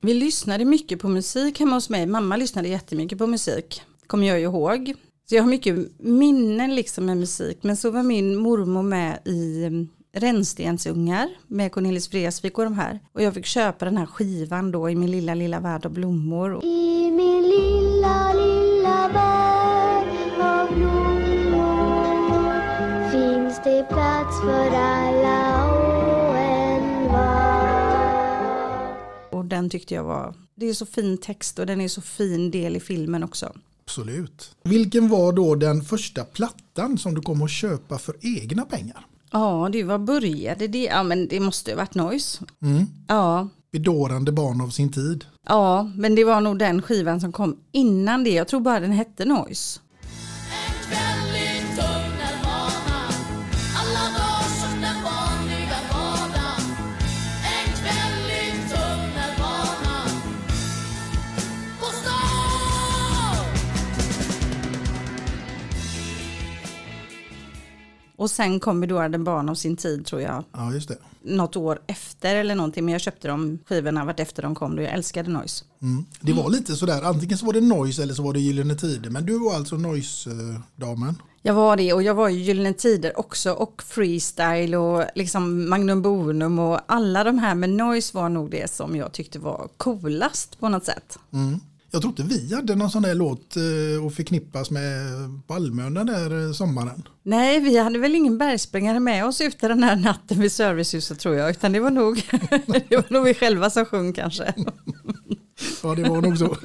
Vi 0.00 0.14
lyssnade 0.14 0.64
mycket 0.64 1.00
på 1.00 1.08
musik 1.08 1.60
hemma 1.60 1.74
hos 1.74 1.90
mig. 1.90 2.06
Mamma 2.06 2.36
lyssnade 2.36 2.68
jättemycket 2.68 3.18
på 3.18 3.26
musik. 3.26 3.82
Kommer 4.06 4.26
jag 4.26 4.40
ihåg. 4.40 4.94
Så 5.28 5.34
jag 5.34 5.42
har 5.42 5.50
mycket 5.50 5.76
minnen 5.98 6.74
liksom 6.74 7.06
med 7.06 7.16
musik. 7.16 7.58
Men 7.62 7.76
så 7.76 7.90
var 7.90 8.02
min 8.02 8.36
mormor 8.36 8.82
med 8.82 9.18
i 9.24 9.64
mm, 9.64 9.88
Rännstensungar 10.12 11.28
med 11.46 11.72
Cornelis 11.72 12.12
Vreeswijk 12.12 12.58
och 12.58 12.64
de 12.64 12.74
här. 12.74 13.00
Och 13.12 13.22
jag 13.22 13.34
fick 13.34 13.46
köpa 13.46 13.84
den 13.84 13.96
här 13.96 14.06
skivan 14.06 14.70
då 14.70 14.90
i 14.90 14.94
min 14.94 15.10
lilla, 15.10 15.34
lilla 15.34 15.60
värld 15.60 15.86
av 15.86 15.92
blommor. 15.92 16.64
I 16.64 17.10
min 17.10 17.42
lilla, 17.42 18.32
lilla 18.32 19.08
värld 19.08 20.40
av 20.40 20.74
blommor 20.76 21.90
finns 23.10 23.60
det 23.64 23.86
plats 23.88 24.40
för 24.40 24.70
alla 24.70 25.72
och 25.72 26.36
envar. 26.38 27.68
Och 29.30 29.44
den 29.44 29.70
tyckte 29.70 29.94
jag 29.94 30.04
var, 30.04 30.34
det 30.54 30.66
är 30.68 30.74
så 30.74 30.86
fin 30.86 31.18
text 31.18 31.58
och 31.58 31.66
den 31.66 31.80
är 31.80 31.88
så 31.88 32.00
fin 32.00 32.50
del 32.50 32.76
i 32.76 32.80
filmen 32.80 33.24
också. 33.24 33.52
Absolut. 33.88 34.50
Vilken 34.64 35.08
var 35.08 35.32
då 35.32 35.54
den 35.54 35.82
första 35.82 36.24
plattan 36.24 36.98
som 36.98 37.14
du 37.14 37.20
kom 37.20 37.42
att 37.42 37.50
köpa 37.50 37.98
för 37.98 38.14
egna 38.20 38.64
pengar? 38.64 39.06
Ja, 39.32 39.68
det 39.72 39.82
var 39.82 39.98
började 39.98 40.68
det? 40.68 40.84
Ja, 40.84 41.02
men 41.02 41.28
det 41.28 41.40
måste 41.40 41.70
ha 41.70 41.76
varit 41.76 41.94
Noise. 41.94 42.44
Mm. 42.62 42.86
Ja, 43.08 43.48
Bedårande 43.72 44.32
barn 44.32 44.60
av 44.60 44.68
sin 44.68 44.92
tid. 44.92 45.24
ja, 45.48 45.90
men 45.96 46.14
det 46.14 46.24
var 46.24 46.40
nog 46.40 46.58
den 46.58 46.82
skivan 46.82 47.20
som 47.20 47.32
kom 47.32 47.56
innan 47.72 48.24
det. 48.24 48.30
Jag 48.30 48.48
tror 48.48 48.60
bara 48.60 48.80
den 48.80 48.92
hette 48.92 49.24
Noise. 49.24 49.80
Och 68.18 68.30
sen 68.30 68.60
kom 68.60 68.80
Bedårade 68.80 69.18
barn 69.18 69.48
av 69.48 69.54
sin 69.54 69.76
tid 69.76 70.06
tror 70.06 70.20
jag. 70.20 70.44
Ja, 70.52 70.72
just 70.72 70.88
det. 70.88 70.98
Något 71.22 71.56
år 71.56 71.78
efter 71.86 72.36
eller 72.36 72.54
någonting. 72.54 72.84
Men 72.84 72.92
jag 72.92 73.00
köpte 73.00 73.28
de 73.28 73.58
skivorna 73.68 74.04
vart 74.04 74.20
efter 74.20 74.42
de 74.42 74.54
kom 74.54 74.76
då 74.76 74.82
jag 74.82 74.92
älskade 74.92 75.30
Noise. 75.30 75.64
Mm. 75.82 76.04
Det 76.20 76.32
var 76.32 76.50
lite 76.50 76.76
sådär, 76.76 77.02
antingen 77.02 77.38
så 77.38 77.46
var 77.46 77.52
det 77.52 77.60
Noise 77.60 78.02
eller 78.02 78.14
så 78.14 78.22
var 78.22 78.32
det 78.32 78.40
Gyllene 78.40 78.74
Tider. 78.74 79.10
Men 79.10 79.26
du 79.26 79.38
var 79.38 79.54
alltså 79.54 79.76
Noise-damen. 79.76 81.14
Jag 81.42 81.54
var 81.54 81.76
det 81.76 81.92
och 81.92 82.02
jag 82.02 82.14
var 82.14 82.28
ju 82.28 82.40
Gyllene 82.40 82.72
Tider 82.72 83.18
också 83.18 83.52
och 83.52 83.82
Freestyle 83.82 84.74
och 84.74 85.04
liksom 85.14 85.68
Magnum 85.68 86.02
Bonum 86.02 86.58
och 86.58 86.80
alla 86.86 87.24
de 87.24 87.38
här 87.38 87.54
med 87.54 87.70
Noise 87.70 88.16
var 88.16 88.28
nog 88.28 88.50
det 88.50 88.70
som 88.70 88.96
jag 88.96 89.12
tyckte 89.12 89.38
var 89.38 89.68
coolast 89.76 90.60
på 90.60 90.68
något 90.68 90.84
sätt. 90.84 91.18
Mm. 91.32 91.60
Jag 91.90 92.02
tror 92.02 92.10
inte 92.10 92.22
vi 92.22 92.54
hade 92.54 92.74
någon 92.74 92.90
sån 92.90 93.02
där 93.02 93.14
låt 93.14 93.56
eh, 93.56 94.06
att 94.06 94.14
förknippas 94.14 94.70
med 94.70 95.06
Palmön 95.46 95.94
den 95.94 96.06
där 96.06 96.46
eh, 96.46 96.52
sommaren. 96.52 97.02
Nej, 97.22 97.60
vi 97.60 97.78
hade 97.78 97.98
väl 97.98 98.14
ingen 98.14 98.38
bergsprängare 98.38 99.00
med 99.00 99.24
oss 99.26 99.40
ute 99.40 99.68
den 99.68 99.82
här 99.82 99.96
natten 99.96 100.40
vid 100.40 100.52
servicehuset 100.52 101.18
tror 101.18 101.34
jag, 101.34 101.50
utan 101.50 101.72
det 101.72 101.80
var 101.80 101.90
nog, 101.90 102.16
det 102.88 102.96
var 102.96 103.12
nog 103.12 103.24
vi 103.24 103.34
själva 103.34 103.70
som 103.70 103.84
sjöng 103.84 104.12
kanske. 104.12 104.54
Ja, 105.82 105.94
det 105.94 106.08
var 106.08 106.22
nog 106.22 106.38
så. 106.38 106.56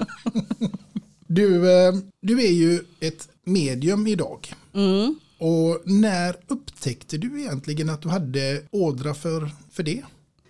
Du, 1.27 1.72
eh, 1.72 1.94
du 2.22 2.44
är 2.44 2.51
ju 2.51 2.80
ett 3.00 3.30
medium 3.46 4.08
idag. 4.08 4.53
Mm. 4.74 5.15
Och 5.38 5.82
när 5.86 6.36
upptäckte 6.48 7.18
du 7.18 7.42
egentligen 7.42 7.89
att 7.89 8.01
du 8.01 8.10
hade 8.10 8.62
ådra 8.72 9.13
för, 9.13 9.51
för 9.72 9.84
det? 9.84 10.03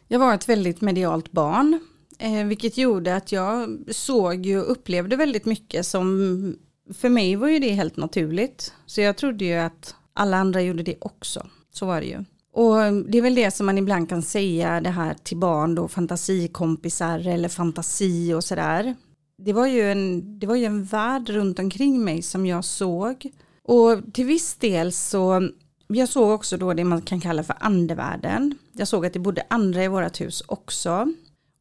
Jag 0.07 0.19
var 0.19 0.33
ett 0.33 0.49
väldigt 0.49 0.81
medialt 0.81 1.31
barn, 1.31 1.79
eh, 2.19 2.45
vilket 2.45 2.77
gjorde 2.77 3.15
att 3.15 3.31
jag 3.31 3.79
såg 3.91 4.47
och 4.47 4.71
upplevde 4.71 5.15
väldigt 5.15 5.45
mycket 5.45 5.85
som, 5.85 6.55
för 6.93 7.09
mig 7.09 7.35
var 7.35 7.47
ju 7.47 7.59
det 7.59 7.73
helt 7.73 7.97
naturligt. 7.97 8.73
Så 8.85 9.01
jag 9.01 9.17
trodde 9.17 9.45
ju 9.45 9.53
att 9.53 9.95
alla 10.13 10.37
andra 10.37 10.61
gjorde 10.61 10.83
det 10.83 10.95
också, 11.01 11.47
så 11.71 11.85
var 11.85 12.01
det 12.01 12.07
ju. 12.07 12.23
Och 12.53 12.75
det 13.09 13.17
är 13.17 13.21
väl 13.21 13.35
det 13.35 13.51
som 13.51 13.65
man 13.65 13.77
ibland 13.77 14.09
kan 14.09 14.21
säga 14.21 14.81
det 14.81 14.89
här 14.89 15.15
till 15.23 15.37
barn 15.37 15.75
då, 15.75 15.87
fantasikompisar 15.87 17.27
eller 17.27 17.49
fantasi 17.49 18.33
och 18.33 18.43
sådär. 18.43 18.95
Det 19.37 19.53
var, 19.53 19.67
ju 19.67 19.91
en, 19.91 20.39
det 20.39 20.47
var 20.47 20.55
ju 20.55 20.65
en 20.65 20.83
värld 20.83 21.29
runt 21.29 21.59
omkring 21.59 22.03
mig 22.03 22.21
som 22.21 22.45
jag 22.45 22.65
såg. 22.65 23.31
Och 23.63 24.13
till 24.13 24.25
viss 24.25 24.55
del 24.55 24.91
så, 24.91 25.49
jag 25.87 26.09
såg 26.09 26.29
också 26.29 26.57
då 26.57 26.73
det 26.73 26.83
man 26.83 27.01
kan 27.01 27.21
kalla 27.21 27.43
för 27.43 27.55
andevärlden. 27.59 28.57
Jag 28.71 28.87
såg 28.87 29.05
att 29.05 29.13
det 29.13 29.19
bodde 29.19 29.43
andra 29.49 29.83
i 29.83 29.87
vårt 29.87 30.21
hus 30.21 30.43
också. 30.47 31.13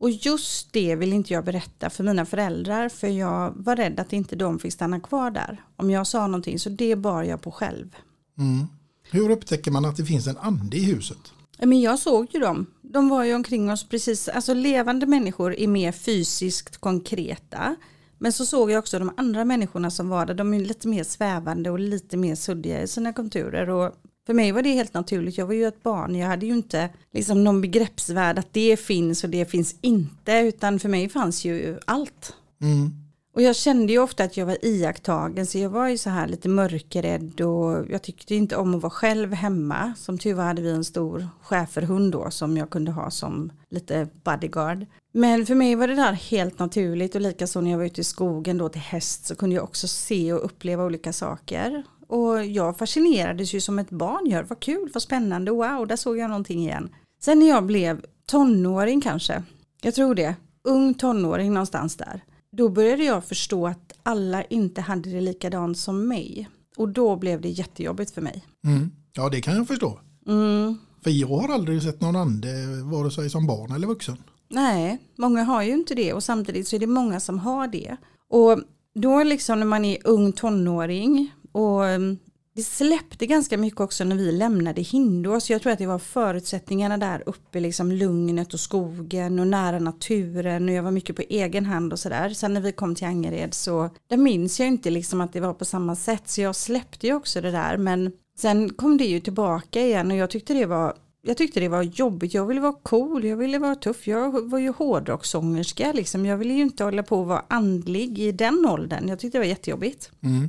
Och 0.03 0.11
just 0.11 0.73
det 0.73 0.97
vill 0.97 1.13
inte 1.13 1.33
jag 1.33 1.45
berätta 1.45 1.91
för 1.91 2.05
mina 2.05 2.25
föräldrar 2.25 2.89
för 2.89 3.09
jag 3.09 3.53
var 3.57 3.77
rädd 3.77 4.01
att 4.01 4.13
inte 4.13 4.37
de 4.37 4.59
fick 4.59 4.73
stanna 4.73 5.01
kvar 5.01 5.31
där. 5.31 5.65
Om 5.77 5.91
jag 5.91 6.07
sa 6.07 6.27
någonting 6.27 6.59
så 6.59 6.69
det 6.69 6.97
bar 6.97 7.23
jag 7.23 7.43
på 7.43 7.51
själv. 7.51 7.97
Mm. 8.39 8.67
Hur 9.11 9.31
upptäcker 9.31 9.71
man 9.71 9.85
att 9.85 9.97
det 9.97 10.05
finns 10.05 10.27
en 10.27 10.39
ande 10.39 10.77
i 10.77 10.85
huset? 10.85 11.33
Men 11.59 11.81
jag 11.81 11.99
såg 11.99 12.27
ju 12.31 12.41
dem. 12.41 12.67
De 12.83 13.09
var 13.09 13.25
ju 13.25 13.35
omkring 13.35 13.71
oss 13.71 13.89
precis, 13.89 14.29
alltså 14.29 14.55
levande 14.55 15.07
människor 15.07 15.55
är 15.55 15.69
mer 15.69 15.93
fysiskt 15.93 16.79
konkreta. 16.79 17.77
Men 18.19 18.33
så 18.33 18.47
såg 18.47 18.71
jag 18.71 18.79
också 18.79 18.99
de 18.99 19.13
andra 19.17 19.45
människorna 19.45 19.91
som 19.91 20.09
var 20.09 20.27
där, 20.27 20.35
de 20.35 20.55
är 20.55 20.61
lite 20.61 20.89
mer 20.89 21.05
svävande 21.05 21.71
och 21.71 21.79
lite 21.79 22.17
mer 22.17 22.35
suddiga 22.35 22.83
i 22.83 22.89
sina 22.89 23.13
konturer. 23.13 23.71
Och 23.71 23.95
för 24.27 24.35
mig 24.35 24.53
var 24.53 24.63
det 24.63 24.73
helt 24.73 24.95
naturligt, 24.95 25.39
jag 25.39 25.47
var 25.47 25.55
ju 25.55 25.67
ett 25.67 25.83
barn, 25.83 26.15
jag 26.15 26.29
hade 26.29 26.47
ju 26.47 26.53
inte 26.53 26.89
liksom 27.13 27.45
någon 27.45 27.61
begreppsvärld 27.61 28.39
att 28.39 28.53
det 28.53 28.77
finns 28.77 29.25
och 29.25 29.31
det 29.31 29.51
finns 29.51 29.77
inte, 29.81 30.33
utan 30.33 30.79
för 30.79 30.89
mig 30.89 31.09
fanns 31.09 31.45
ju 31.45 31.79
allt. 31.87 32.37
Mm. 32.63 33.03
Och 33.35 33.43
jag 33.43 33.57
kände 33.57 33.93
ju 33.93 33.99
ofta 33.99 34.25
att 34.25 34.37
jag 34.37 34.47
var 34.47 34.65
iakttagen 34.65 35.47
så 35.47 35.59
jag 35.59 35.71
var 35.71 35.89
ju 35.89 35.99
så 35.99 36.11
här 36.11 36.29
lite 36.29 36.49
mörkrädd 36.49 37.41
och 37.41 37.91
jag 37.91 38.03
tyckte 38.03 38.35
inte 38.35 38.57
om 38.57 38.75
att 38.75 38.83
vara 38.83 38.91
själv 38.91 39.33
hemma. 39.33 39.95
Som 39.97 40.19
tur 40.19 40.35
var 40.35 40.45
hade 40.45 40.63
vi 40.63 40.71
en 40.71 40.85
stor 40.85 41.29
schäferhund 41.43 42.13
då 42.13 42.31
som 42.31 42.57
jag 42.57 42.71
kunde 42.71 42.93
ha 42.93 43.11
som 43.11 43.53
lite 43.71 44.09
bodyguard. 44.25 44.87
Men 45.13 45.47
för 45.47 45.55
mig 45.55 45.75
var 45.75 45.89
det 45.89 45.95
där 45.95 46.13
helt 46.13 46.59
naturligt 46.59 47.15
och 47.15 47.21
likaså 47.21 47.61
när 47.61 47.71
jag 47.71 47.79
var 47.79 47.85
ute 47.85 48.01
i 48.01 48.05
skogen 48.05 48.59
då 48.59 48.69
till 48.69 48.81
häst 48.81 49.27
så 49.27 49.35
kunde 49.35 49.57
jag 49.57 49.65
också 49.65 49.89
se 49.89 50.33
och 50.33 50.45
uppleva 50.45 50.85
olika 50.85 51.13
saker. 51.13 51.83
Och 52.13 52.47
jag 52.47 52.79
fascinerades 52.79 53.55
ju 53.55 53.61
som 53.61 53.79
ett 53.79 53.91
barn 53.91 54.27
gör, 54.27 54.43
vad 54.43 54.61
kul, 54.61 54.91
vad 54.95 55.03
spännande, 55.03 55.51
wow, 55.51 55.87
där 55.87 55.97
såg 55.97 56.19
jag 56.19 56.31
någonting 56.31 56.61
igen. 56.61 56.89
Sen 57.23 57.39
när 57.39 57.49
jag 57.49 57.67
blev 57.67 58.05
tonåring 58.27 59.01
kanske, 59.01 59.43
jag 59.83 59.95
tror 59.95 60.15
det, 60.15 60.35
ung 60.65 60.95
tonåring 60.95 61.53
någonstans 61.53 61.97
där 61.97 62.23
då 62.57 62.69
började 62.69 63.05
jag 63.05 63.25
förstå 63.25 63.67
att 63.67 63.93
alla 64.03 64.45
inte 64.45 64.81
hade 64.81 65.11
det 65.11 65.21
likadant 65.21 65.79
som 65.79 66.09
mig. 66.09 66.49
Och 66.77 66.89
då 66.89 67.17
blev 67.17 67.41
det 67.41 67.49
jättejobbigt 67.49 68.11
för 68.11 68.21
mig. 68.21 68.45
Mm. 68.65 68.91
Ja, 69.13 69.29
det 69.29 69.41
kan 69.41 69.57
jag 69.57 69.69
förstå. 69.69 69.99
Mm. 70.27 70.79
För 71.05 71.11
jag 71.11 71.29
har 71.29 71.49
aldrig 71.49 71.83
sett 71.83 72.01
någon 72.01 72.17
ande, 72.17 72.49
vare 72.85 73.11
sig 73.11 73.31
som 73.31 73.47
barn 73.47 73.73
eller 73.73 73.87
vuxen. 73.87 74.17
Nej, 74.49 74.99
många 75.17 75.43
har 75.43 75.63
ju 75.63 75.73
inte 75.73 75.95
det 75.95 76.13
och 76.13 76.25
samtidigt 76.25 76.69
så 76.69 76.77
är 76.77 76.81
det 76.81 76.87
många 76.87 77.21
som 77.21 77.39
har 77.39 77.69
det. 77.69 77.97
Och 78.29 78.61
då 78.95 79.23
liksom 79.23 79.59
när 79.59 79.67
man 79.67 79.85
är 79.85 79.99
ung 80.05 80.33
tonåring 80.33 81.33
och 81.53 81.87
ehm, 81.87 82.19
det 82.55 82.63
släppte 82.63 83.27
ganska 83.27 83.59
mycket 83.59 83.81
också 83.81 84.05
när 84.05 84.17
vi 84.17 84.33
lämnade 84.33 84.83
Hindås. 84.83 85.51
Jag 85.51 85.63
tror 85.63 85.73
att 85.73 85.79
det 85.79 85.87
var 85.87 85.99
förutsättningarna 85.99 86.99
där 86.99 87.23
uppe, 87.27 87.61
liksom 87.61 87.93
lugnet 87.93 88.55
och 88.55 88.61
skogen 88.61 89.39
och 89.39 89.47
nära 89.47 89.79
naturen 89.79 90.69
och 90.69 90.75
jag 90.75 90.83
var 90.83 90.91
mycket 90.91 91.17
på 91.17 91.23
egen 91.29 91.67
hand 91.67 91.93
och 91.93 91.99
sådär. 91.99 92.31
Sen 92.31 92.55
när 92.55 92.61
vi 92.61 92.73
kom 92.73 92.95
till 92.95 93.07
Angered 93.07 93.55
så 93.55 93.91
där 94.09 94.17
minns 94.17 94.61
jag 94.61 94.69
inte 94.69 94.91
liksom 94.91 95.21
att 95.21 95.33
det 95.33 95.41
var 95.41 95.55
på 95.55 95.65
samma 95.65 95.97
sätt 95.97 96.29
så 96.29 96.41
jag 96.41 96.57
släppte 96.57 97.07
ju 97.07 97.15
också 97.15 97.41
det 97.41 97.51
där 97.51 97.77
men 97.77 98.13
sen 98.39 98.71
kom 98.71 98.97
det 98.97 99.05
ju 99.05 99.21
tillbaka 99.21 99.81
igen 99.81 100.11
och 100.11 100.17
jag 100.17 100.31
tyckte 100.31 100.55
det 100.55 100.67
var 100.67 100.95
jag 101.25 101.37
tyckte 101.37 101.61
det 101.61 101.69
var 101.69 101.83
jobbigt, 101.83 102.35
jag 102.35 102.47
ville 102.47 102.61
vara 102.61 102.73
cool, 102.83 103.25
jag 103.25 103.37
ville 103.37 103.59
vara 103.59 103.75
tuff, 103.75 104.07
jag 104.07 104.51
var 104.51 104.59
ju 104.59 104.73
hårdrockssångerska 104.73 105.93
liksom, 105.93 106.27
jag 106.27 106.37
ville 106.37 106.55
ju 106.55 106.63
inte 106.63 106.85
hålla 106.85 107.03
på 107.03 107.23
att 107.23 107.29
vara 107.29 107.45
andlig 107.49 108.19
i 108.19 108.33
den 108.33 108.67
åldern, 108.67 109.09
jag 109.09 109.19
tyckte 109.19 109.39
det 109.39 109.43
var 109.43 109.49
jättejobbigt. 109.49 110.11
Mm. 110.21 110.49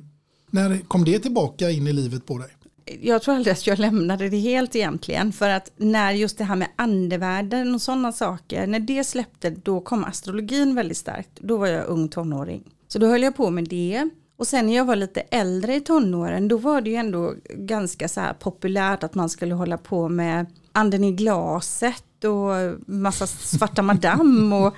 När 0.54 0.78
kom 0.88 1.06
det 1.06 1.20
tillbaka 1.20 1.70
in 1.70 1.88
i 1.88 1.94
livet 1.94 2.26
på 2.26 2.38
dig? 2.38 2.48
jag 3.02 3.22
tror 3.22 3.36
aldrig 3.36 3.52
att 3.52 3.68
jag 3.68 3.80
lämnade 3.80 4.30
det 4.30 4.38
helt 4.38 4.76
egentligen. 4.76 5.32
För 5.32 5.50
att 5.50 5.72
när 5.78 6.12
just 6.12 6.38
det 6.38 6.44
här 6.44 6.56
med 6.56 6.68
andevärlden 6.76 7.76
och 7.76 7.82
sådana 7.82 8.12
saker, 8.12 8.68
när 8.68 8.80
det 8.80 9.04
släppte 9.04 9.50
då 9.50 9.82
kom 9.82 10.04
astrologin 10.04 10.76
väldigt 10.76 10.98
starkt. 10.98 11.30
Då 11.42 11.58
var 11.58 11.68
jag 11.68 11.86
ung 11.86 12.08
tonåring. 12.08 12.64
Så 12.88 13.00
då 13.00 13.08
höll 13.08 13.24
jag 13.24 13.36
på 13.36 13.50
med 13.50 13.64
det. 13.70 14.10
Och 14.38 14.48
sen 14.48 14.66
när 14.66 14.76
jag 14.76 14.86
var 14.86 14.96
lite 14.96 15.22
äldre 15.22 15.76
i 15.76 15.82
tonåren 15.82 16.48
då 16.48 16.58
var 16.58 16.82
det 16.82 16.90
ju 16.90 16.96
ändå 16.96 17.34
ganska 17.56 18.08
så 18.08 18.22
här 18.22 18.34
populärt 18.34 19.04
att 19.04 19.16
man 19.16 19.30
skulle 19.30 19.54
hålla 19.56 19.78
på 19.78 20.10
med 20.10 20.46
anden 20.74 21.04
i 21.04 21.12
glaset 21.12 22.04
och 22.24 22.80
massa 22.88 23.28
svarta 23.28 23.82
madam 23.82 24.54
och 24.54 24.74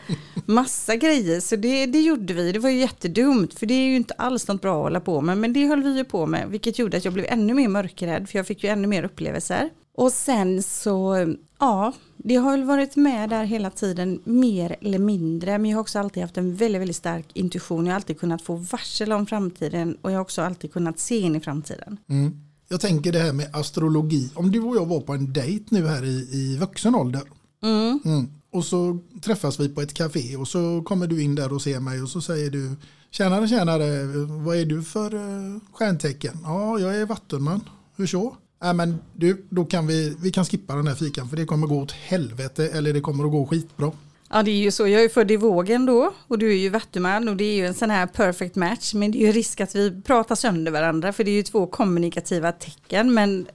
massa 0.45 0.95
grejer. 0.95 1.39
Så 1.39 1.55
det, 1.55 1.85
det 1.85 2.01
gjorde 2.01 2.33
vi, 2.33 2.51
det 2.51 2.59
var 2.59 2.69
ju 2.69 2.79
jättedumt 2.79 3.53
för 3.53 3.65
det 3.65 3.73
är 3.73 3.87
ju 3.87 3.95
inte 3.95 4.13
alls 4.13 4.47
något 4.47 4.61
bra 4.61 4.77
att 4.77 4.83
hålla 4.83 4.99
på 4.99 5.21
med. 5.21 5.37
Men 5.37 5.53
det 5.53 5.67
höll 5.67 5.83
vi 5.83 5.97
ju 5.97 6.03
på 6.03 6.25
med 6.25 6.49
vilket 6.49 6.79
gjorde 6.79 6.97
att 6.97 7.05
jag 7.05 7.13
blev 7.13 7.25
ännu 7.29 7.53
mer 7.53 7.67
mörkrädd 7.67 8.29
för 8.29 8.39
jag 8.39 8.47
fick 8.47 8.63
ju 8.63 8.69
ännu 8.69 8.87
mer 8.87 9.03
upplevelser. 9.03 9.69
Och 9.97 10.11
sen 10.11 10.63
så, 10.63 11.15
ja, 11.59 11.93
Det 12.17 12.35
har 12.35 12.51
väl 12.51 12.63
varit 12.63 12.95
med 12.95 13.29
där 13.29 13.43
hela 13.43 13.69
tiden 13.69 14.19
mer 14.23 14.75
eller 14.81 14.99
mindre 14.99 15.57
men 15.57 15.71
jag 15.71 15.77
har 15.77 15.81
också 15.81 15.99
alltid 15.99 16.23
haft 16.23 16.37
en 16.37 16.55
väldigt, 16.55 16.81
väldigt 16.81 16.95
stark 16.95 17.25
intuition. 17.33 17.85
Jag 17.85 17.93
har 17.93 17.95
alltid 17.95 18.19
kunnat 18.19 18.41
få 18.41 18.55
varsel 18.55 19.11
om 19.11 19.25
framtiden 19.25 19.97
och 20.01 20.11
jag 20.11 20.15
har 20.15 20.21
också 20.21 20.41
alltid 20.41 20.73
kunnat 20.73 20.99
se 20.99 21.19
in 21.19 21.35
i 21.35 21.39
framtiden. 21.39 21.97
Mm. 22.09 22.44
Jag 22.67 22.81
tänker 22.81 23.11
det 23.11 23.19
här 23.19 23.33
med 23.33 23.55
astrologi. 23.55 24.29
Om 24.33 24.51
du 24.51 24.61
och 24.61 24.75
jag 24.75 24.85
var 24.85 25.01
på 25.01 25.13
en 25.13 25.33
dejt 25.33 25.65
nu 25.69 25.87
här 25.87 26.05
i, 26.05 26.29
i 26.31 26.57
vuxen 26.57 26.95
ålder. 26.95 27.23
Mm. 27.63 27.99
Mm. 28.05 28.29
Och 28.51 28.65
så 28.65 28.99
träffas 29.21 29.59
vi 29.59 29.69
på 29.69 29.81
ett 29.81 29.93
café 29.93 30.35
och 30.35 30.47
så 30.47 30.83
kommer 30.85 31.07
du 31.07 31.21
in 31.21 31.35
där 31.35 31.53
och 31.53 31.61
ser 31.61 31.79
mig 31.79 32.01
och 32.01 32.09
så 32.09 32.21
säger 32.21 32.49
du 32.49 32.75
Tjänare, 33.11 33.47
tjänare, 33.47 34.05
vad 34.25 34.57
är 34.57 34.65
du 34.65 34.83
för 34.83 35.13
uh, 35.13 35.59
stjärntecken? 35.71 36.39
Ja, 36.43 36.79
jag 36.79 36.95
är 36.95 37.05
vattenman. 37.05 37.61
Hur 37.95 38.07
så? 38.07 38.35
Nej 38.61 38.73
men 38.73 38.99
du, 39.13 39.45
då 39.49 39.65
kan 39.65 39.87
vi, 39.87 40.15
vi 40.21 40.31
kan 40.31 40.45
skippa 40.45 40.75
den 40.75 40.87
här 40.87 40.95
fikan 40.95 41.29
för 41.29 41.37
det 41.37 41.45
kommer 41.45 41.67
gå 41.67 41.81
åt 41.81 41.91
helvete 41.91 42.67
eller 42.67 42.93
det 42.93 43.01
kommer 43.01 43.25
att 43.25 43.31
gå 43.31 43.45
skitbra. 43.45 43.91
Ja 44.29 44.43
det 44.43 44.51
är 44.51 44.57
ju 44.57 44.71
så, 44.71 44.87
jag 44.87 45.03
är 45.03 45.09
född 45.09 45.31
i 45.31 45.37
vågen 45.37 45.85
då 45.85 46.13
och 46.27 46.37
du 46.37 46.51
är 46.51 46.57
ju 46.57 46.69
vattuman 46.69 47.27
och 47.27 47.37
det 47.37 47.43
är 47.43 47.55
ju 47.55 47.65
en 47.65 47.73
sån 47.73 47.89
här 47.89 48.07
perfect 48.07 48.55
match 48.55 48.93
men 48.93 49.11
det 49.11 49.17
är 49.17 49.27
ju 49.27 49.31
risk 49.31 49.61
att 49.61 49.75
vi 49.75 50.01
pratar 50.01 50.35
sönder 50.35 50.71
varandra 50.71 51.13
för 51.13 51.23
det 51.23 51.31
är 51.31 51.35
ju 51.35 51.43
två 51.43 51.67
kommunikativa 51.67 52.51
tecken 52.51 53.13
men 53.13 53.47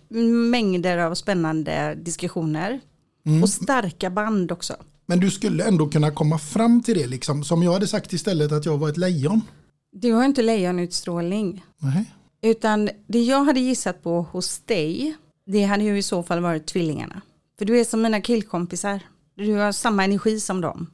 mängder 0.51 0.99
av 0.99 1.15
spännande 1.15 1.95
diskussioner 1.95 2.81
och 3.43 3.49
starka 3.49 4.11
band 4.11 4.53
också. 4.53 4.77
Men 5.07 5.21
du 5.21 5.31
skulle 5.31 5.65
ändå 5.65 5.89
kunna 5.89 6.11
komma 6.11 6.39
fram 6.39 6.83
till 6.83 6.99
det 6.99 7.07
liksom. 7.07 7.45
Som 7.45 7.63
jag 7.63 7.73
hade 7.73 7.87
sagt 7.87 8.13
istället 8.13 8.53
att 8.53 8.67
jag 8.67 8.79
var 8.79 8.89
ett 8.89 8.97
lejon. 8.97 9.41
Du 9.93 10.13
har 10.13 10.25
inte 10.25 10.43
lejonutstrålning 10.43 11.65
Nej. 11.79 12.05
utan 12.43 12.91
det 13.07 13.23
jag 13.23 13.45
hade 13.45 13.61
gissat 13.61 14.03
på 14.03 14.23
hos 14.23 14.59
dig 14.59 15.17
det 15.47 15.65
hade 15.65 15.85
ju 15.85 15.99
i 15.99 16.03
så 16.03 16.23
fall 16.23 16.41
varit 16.41 16.67
tvillingarna. 16.67 17.21
För 17.59 17.65
du 17.65 17.81
är 17.81 17.85
som 17.85 18.03
mina 18.03 18.21
killkompisar. 18.21 19.01
Du 19.47 19.55
har 19.55 19.73
samma 19.73 20.05
energi 20.05 20.41
som 20.41 20.61
dem. 20.61 20.87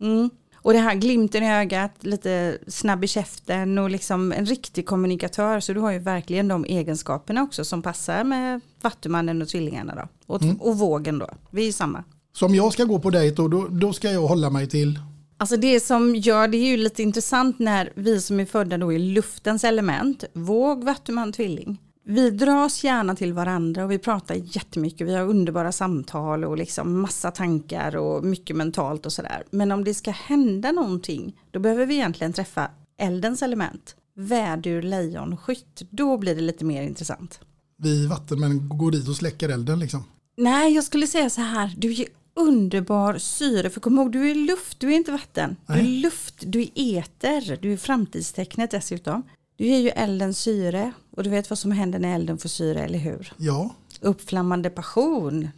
Mm. 0.00 0.30
Och 0.54 0.72
det 0.72 0.78
här 0.78 0.94
glimten 0.94 1.42
i 1.42 1.52
ögat, 1.52 1.92
lite 2.00 2.58
snabb 2.66 3.04
i 3.04 3.06
käften 3.06 3.78
och 3.78 3.90
liksom 3.90 4.32
en 4.32 4.46
riktig 4.46 4.86
kommunikatör. 4.86 5.60
Så 5.60 5.72
du 5.72 5.80
har 5.80 5.90
ju 5.90 5.98
verkligen 5.98 6.48
de 6.48 6.64
egenskaperna 6.64 7.42
också 7.42 7.64
som 7.64 7.82
passar 7.82 8.24
med 8.24 8.60
vattumannen 8.80 9.42
och 9.42 9.48
tvillingarna 9.48 9.94
då. 9.94 10.34
Och, 10.34 10.40
och 10.60 10.78
vågen 10.78 11.18
då. 11.18 11.28
Vi 11.50 11.68
är 11.68 11.72
samma. 11.72 12.04
Så 12.32 12.46
om 12.46 12.54
jag 12.54 12.72
ska 12.72 12.84
gå 12.84 12.98
på 12.98 13.10
dejt 13.10 13.36
då, 13.36 13.48
då, 13.48 13.66
då 13.68 13.92
ska 13.92 14.10
jag 14.10 14.20
hålla 14.20 14.50
mig 14.50 14.68
till 14.68 14.98
Alltså 15.38 15.56
det 15.56 15.80
som 15.80 16.16
gör 16.16 16.48
det 16.48 16.56
är 16.56 16.66
ju 16.66 16.76
lite 16.76 17.02
intressant 17.02 17.58
när 17.58 17.92
vi 17.94 18.20
som 18.20 18.40
är 18.40 18.44
födda 18.44 18.78
då 18.78 18.92
i 18.92 18.98
luftens 18.98 19.64
element, 19.64 20.24
våg, 20.32 20.84
vattuman, 20.84 21.32
tvilling. 21.32 21.80
Vi 22.08 22.30
dras 22.30 22.84
gärna 22.84 23.14
till 23.14 23.32
varandra 23.32 23.84
och 23.84 23.90
vi 23.90 23.98
pratar 23.98 24.34
jättemycket, 24.34 25.06
vi 25.06 25.14
har 25.14 25.26
underbara 25.26 25.72
samtal 25.72 26.44
och 26.44 26.56
liksom 26.56 27.00
massa 27.00 27.30
tankar 27.30 27.96
och 27.96 28.24
mycket 28.24 28.56
mentalt 28.56 29.06
och 29.06 29.12
sådär. 29.12 29.44
Men 29.50 29.72
om 29.72 29.84
det 29.84 29.94
ska 29.94 30.10
hända 30.10 30.72
någonting, 30.72 31.38
då 31.50 31.60
behöver 31.60 31.86
vi 31.86 31.94
egentligen 31.94 32.32
träffa 32.32 32.70
eldens 32.98 33.42
element. 33.42 33.96
Vädur, 34.16 34.82
lejon, 34.82 35.36
skytt, 35.36 35.82
då 35.90 36.18
blir 36.18 36.34
det 36.34 36.40
lite 36.40 36.64
mer 36.64 36.82
intressant. 36.82 37.40
vi 37.76 38.06
vattenmän 38.06 38.68
går 38.68 38.90
dit 38.90 39.08
och 39.08 39.16
släcker 39.16 39.48
elden 39.48 39.78
liksom. 39.78 40.04
Nej, 40.36 40.74
jag 40.74 40.84
skulle 40.84 41.06
säga 41.06 41.30
så 41.30 41.40
här, 41.40 41.74
du 41.76 41.92
är 41.92 42.06
underbar 42.36 43.18
syre, 43.18 43.70
för 43.70 43.80
kom 43.80 43.98
ihåg, 43.98 44.12
du 44.12 44.30
är 44.30 44.34
luft, 44.34 44.80
du 44.80 44.88
är 44.88 44.96
inte 44.96 45.12
vatten. 45.12 45.56
Du 45.66 45.74
är 45.74 45.82
luft, 45.82 46.34
du 46.46 46.60
är 46.60 46.70
eter, 46.74 47.58
du 47.62 47.72
är 47.72 47.76
framtidstecknet 47.76 48.70
dessutom. 48.70 49.22
Du 49.56 49.66
är 49.66 49.78
ju 49.78 49.88
eldens 49.88 50.38
syre 50.38 50.92
och 51.16 51.22
du 51.22 51.30
vet 51.30 51.50
vad 51.50 51.58
som 51.58 51.72
händer 51.72 51.98
när 51.98 52.14
elden 52.14 52.38
får 52.38 52.48
syre, 52.48 52.84
eller 52.84 52.98
hur? 52.98 53.32
Ja, 53.36 53.74
Uppflammande 54.00 54.70
passion. 54.70 55.48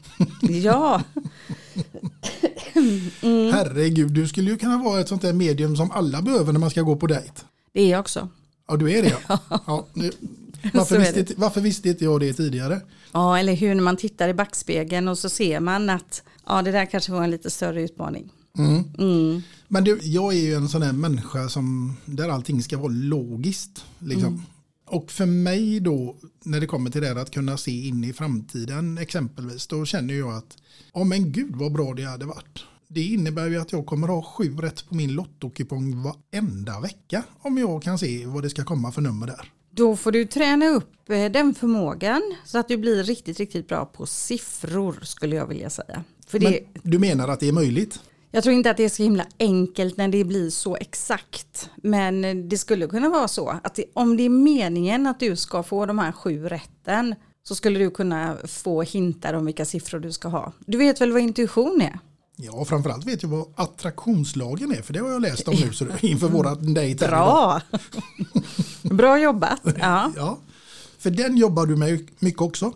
ja, 0.63 1.03
Mm. 3.23 3.53
herregud, 3.53 4.11
du 4.13 4.29
skulle 4.29 4.51
ju 4.51 4.57
kunna 4.57 4.79
vara 4.79 5.01
ett 5.01 5.09
sånt 5.09 5.23
där 5.23 5.33
medium 5.33 5.77
som 5.77 5.91
alla 5.91 6.23
behöver 6.23 6.53
när 6.53 6.61
man 6.61 6.71
ska 6.71 6.83
gå 6.83 6.97
på 6.97 7.07
dejt. 7.07 7.33
det 7.73 7.81
är 7.83 7.91
jag 7.91 8.01
också. 8.01 8.29
Ja, 8.69 8.77
du 8.77 8.93
är 8.93 9.03
det 9.03 9.15
ja. 9.29 9.39
ja 9.67 9.87
nu, 9.95 10.11
varför, 10.75 10.99
visste, 10.99 11.23
det. 11.23 11.35
varför 11.39 11.61
visste 11.61 11.89
inte 11.89 12.05
jag 12.05 12.21
det 12.21 12.33
tidigare? 12.33 12.81
Ja, 13.13 13.39
eller 13.39 13.53
hur 13.55 13.75
när 13.75 13.83
man 13.83 13.97
tittar 13.97 14.29
i 14.29 14.35
backspegeln 14.35 15.09
och 15.09 15.19
så 15.19 15.29
ser 15.29 15.61
man 15.61 15.91
att 15.91 16.23
ja, 16.47 16.63
det 16.63 16.73
där 16.73 16.87
kanske 16.87 17.13
var 17.13 17.25
en 17.25 17.31
lite 17.31 17.51
större 17.51 17.83
utmaning. 17.83 18.33
Mm. 18.59 19.43
Men 19.69 19.85
du, 19.85 20.01
jag 20.03 20.35
är 20.35 20.39
ju 20.39 20.55
en 20.55 20.69
sån 20.69 20.83
här 20.83 20.93
människa 20.93 21.49
som, 21.49 21.97
där 22.05 22.29
allting 22.29 22.63
ska 22.63 22.79
vara 22.79 22.93
logiskt. 22.93 23.85
Liksom. 23.99 24.43
Och 24.87 25.11
för 25.11 25.27
mig 25.27 25.81
då, 25.81 26.17
när 26.45 26.61
det 26.61 26.67
kommer 26.67 26.91
till 26.91 27.01
det 27.01 27.09
här 27.09 27.17
att 27.17 27.31
kunna 27.31 27.57
se 27.57 27.87
in 27.87 28.05
i 28.05 28.13
framtiden 28.13 28.99
exempelvis, 28.99 29.67
då 29.67 29.85
känner 29.85 30.15
jag 30.15 30.35
att, 30.35 30.57
ja 30.95 31.05
men 31.05 31.33
gud 31.33 31.57
vad 31.57 31.73
bra 31.73 31.95
det 31.95 32.03
hade 32.03 32.27
varit. 32.27 32.65
Det 32.89 33.03
innebär 33.03 33.47
ju 33.47 33.61
att 33.61 33.73
jag 33.73 33.87
kommer 33.87 34.09
ha 34.09 34.23
sju 34.23 34.57
rätt 34.57 34.89
på 34.89 34.95
min 34.95 35.13
lottokupong 35.13 36.03
varenda 36.03 36.81
vecka 36.81 37.23
om 37.41 37.59
jag 37.59 37.83
kan 37.83 37.99
se 37.99 38.27
vad 38.27 38.43
det 38.43 38.51
ska 38.51 38.65
komma 38.65 38.93
för 38.93 39.03
nummer 39.03 39.27
där. 39.27 39.53
Då 39.71 39.97
får 39.97 40.13
du 40.13 40.25
träna 40.27 40.67
upp 40.67 41.11
eh, 41.11 41.33
den 41.33 41.55
förmågan 41.55 42.23
så 42.45 42.59
att 42.59 42.69
du 42.69 42.77
blir 42.77 43.05
riktigt, 43.05 43.39
riktigt 43.39 43.69
bra 43.69 43.85
på 43.85 44.07
siffror 44.07 44.99
skulle 45.03 45.37
jag 45.37 45.47
vilja 45.47 45.71
säga. 45.71 46.05
För 46.27 46.39
det, 46.39 46.51
Men 46.51 46.83
du 46.93 46.99
menar 46.99 47.29
att 47.29 47.41
det 47.41 47.49
är 47.49 47.53
möjligt? 47.53 48.01
Jag 48.31 48.43
tror 48.43 48.55
inte 48.55 48.71
att 48.71 48.77
det 48.77 48.85
är 48.85 48.89
så 48.89 49.03
himla 49.03 49.27
enkelt 49.39 49.97
när 49.97 50.09
det 50.09 50.25
blir 50.25 50.51
så 50.51 50.77
exakt. 50.77 51.71
Men 51.77 52.49
det 52.49 52.59
skulle 52.59 52.87
kunna 52.87 53.09
vara 53.09 53.29
så 53.29 53.49
att 53.63 53.75
det, 53.75 53.85
om 53.95 54.17
det 54.17 54.23
är 54.23 54.29
meningen 54.29 55.07
att 55.07 55.21
du 55.21 55.37
ska 55.37 55.63
få 55.63 55.87
de 55.87 55.99
här 55.99 56.13
sju 56.13 56.49
rätten 56.49 57.15
så 57.43 57.55
skulle 57.55 57.79
du 57.79 57.91
kunna 57.91 58.37
få 58.47 58.83
hintar 58.83 59.35
om 59.35 59.47
vilka 59.47 59.65
siffror 59.65 59.99
du 60.01 60.13
ska 60.13 60.29
ha. 60.29 60.53
Du 60.67 60.79
vet 60.79 61.01
väl 61.01 61.13
vad 61.13 61.23
intuition 61.23 61.81
är? 61.83 61.99
Ja, 62.37 62.65
framförallt 62.65 63.07
vet 63.07 63.23
jag 63.23 63.31
vad 63.31 63.47
attraktionslagen 63.57 64.73
är, 64.73 64.83
för 64.83 64.93
det 64.93 64.99
har 65.01 65.11
jag 65.11 65.23
läst 65.23 65.49
om 65.49 65.55
nu 65.55 65.73
så 65.73 65.87
inför 66.07 66.29
våra 66.29 66.55
dejt. 66.55 67.07
Bra! 67.07 67.61
Bra 68.83 69.19
jobbat. 69.19 69.61
Ja. 69.81 70.13
Ja, 70.17 70.39
för 70.99 71.11
den 71.11 71.37
jobbar 71.37 71.67
du 71.67 71.77
med 71.77 72.09
mycket 72.19 72.41
också. 72.43 72.73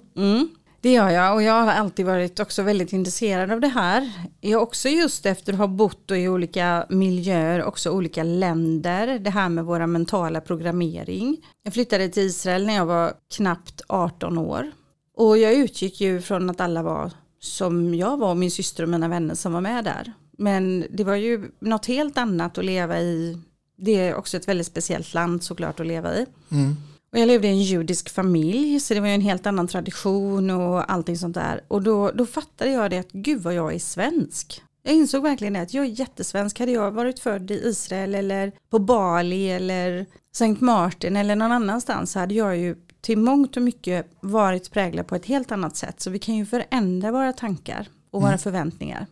Det 0.82 0.92
gör 0.92 1.08
jag 1.08 1.34
och 1.34 1.42
jag 1.42 1.62
har 1.62 1.72
alltid 1.72 2.06
varit 2.06 2.40
också 2.40 2.62
väldigt 2.62 2.92
intresserad 2.92 3.50
av 3.50 3.60
det 3.60 3.68
här. 3.68 4.12
Jag 4.40 4.62
också 4.62 4.88
just 4.88 5.26
efter 5.26 5.52
att 5.52 5.58
ha 5.58 5.66
bott 5.66 6.10
i 6.10 6.28
olika 6.28 6.86
miljöer, 6.88 7.64
också 7.64 7.90
olika 7.90 8.22
länder, 8.22 9.18
det 9.18 9.30
här 9.30 9.48
med 9.48 9.64
våra 9.64 9.86
mentala 9.86 10.40
programmering. 10.40 11.36
Jag 11.62 11.74
flyttade 11.74 12.08
till 12.08 12.22
Israel 12.22 12.66
när 12.66 12.74
jag 12.74 12.86
var 12.86 13.12
knappt 13.36 13.82
18 13.86 14.38
år. 14.38 14.70
Och 15.16 15.38
jag 15.38 15.54
utgick 15.54 16.00
ju 16.00 16.20
från 16.20 16.50
att 16.50 16.60
alla 16.60 16.82
var 16.82 17.10
som 17.40 17.94
jag 17.94 18.16
var 18.16 18.30
och 18.30 18.36
min 18.36 18.50
syster 18.50 18.82
och 18.82 18.88
mina 18.88 19.08
vänner 19.08 19.34
som 19.34 19.52
var 19.52 19.60
med 19.60 19.84
där. 19.84 20.12
Men 20.38 20.86
det 20.90 21.04
var 21.04 21.14
ju 21.14 21.50
något 21.60 21.86
helt 21.86 22.18
annat 22.18 22.58
att 22.58 22.64
leva 22.64 23.00
i. 23.00 23.38
Det 23.78 24.08
är 24.08 24.14
också 24.14 24.36
ett 24.36 24.48
väldigt 24.48 24.66
speciellt 24.66 25.14
land 25.14 25.42
såklart 25.42 25.80
att 25.80 25.86
leva 25.86 26.14
i. 26.14 26.26
Mm. 26.50 26.76
Och 27.12 27.18
jag 27.18 27.26
levde 27.26 27.48
i 27.48 27.50
en 27.50 27.62
judisk 27.62 28.10
familj 28.10 28.80
så 28.80 28.94
det 28.94 29.00
var 29.00 29.08
ju 29.08 29.14
en 29.14 29.20
helt 29.20 29.46
annan 29.46 29.68
tradition 29.68 30.50
och 30.50 30.92
allting 30.92 31.16
sånt 31.16 31.34
där. 31.34 31.64
Och 31.68 31.82
då, 31.82 32.10
då 32.10 32.26
fattade 32.26 32.70
jag 32.70 32.90
det 32.90 32.98
att 32.98 33.12
gud 33.12 33.42
vad 33.42 33.54
jag 33.54 33.74
är 33.74 33.78
svensk. 33.78 34.62
Jag 34.82 34.94
insåg 34.94 35.22
verkligen 35.22 35.56
att 35.56 35.74
jag 35.74 35.84
är 35.84 36.00
jättesvensk. 36.00 36.58
Hade 36.58 36.72
jag 36.72 36.90
varit 36.90 37.18
född 37.18 37.50
i 37.50 37.54
Israel 37.54 38.14
eller 38.14 38.52
på 38.70 38.78
Bali 38.78 39.50
eller 39.50 40.06
Sankt 40.34 40.60
Martin 40.60 41.16
eller 41.16 41.36
någon 41.36 41.52
annanstans 41.52 42.12
så 42.12 42.18
hade 42.18 42.34
jag 42.34 42.56
ju 42.56 42.76
till 43.00 43.18
mångt 43.18 43.56
och 43.56 43.62
mycket 43.62 44.06
varit 44.20 44.70
präglad 44.70 45.06
på 45.06 45.16
ett 45.16 45.26
helt 45.26 45.52
annat 45.52 45.76
sätt. 45.76 46.00
Så 46.00 46.10
vi 46.10 46.18
kan 46.18 46.34
ju 46.34 46.46
förändra 46.46 47.12
våra 47.12 47.32
tankar 47.32 47.88
och 48.10 48.22
våra 48.22 48.38
förväntningar. 48.38 49.06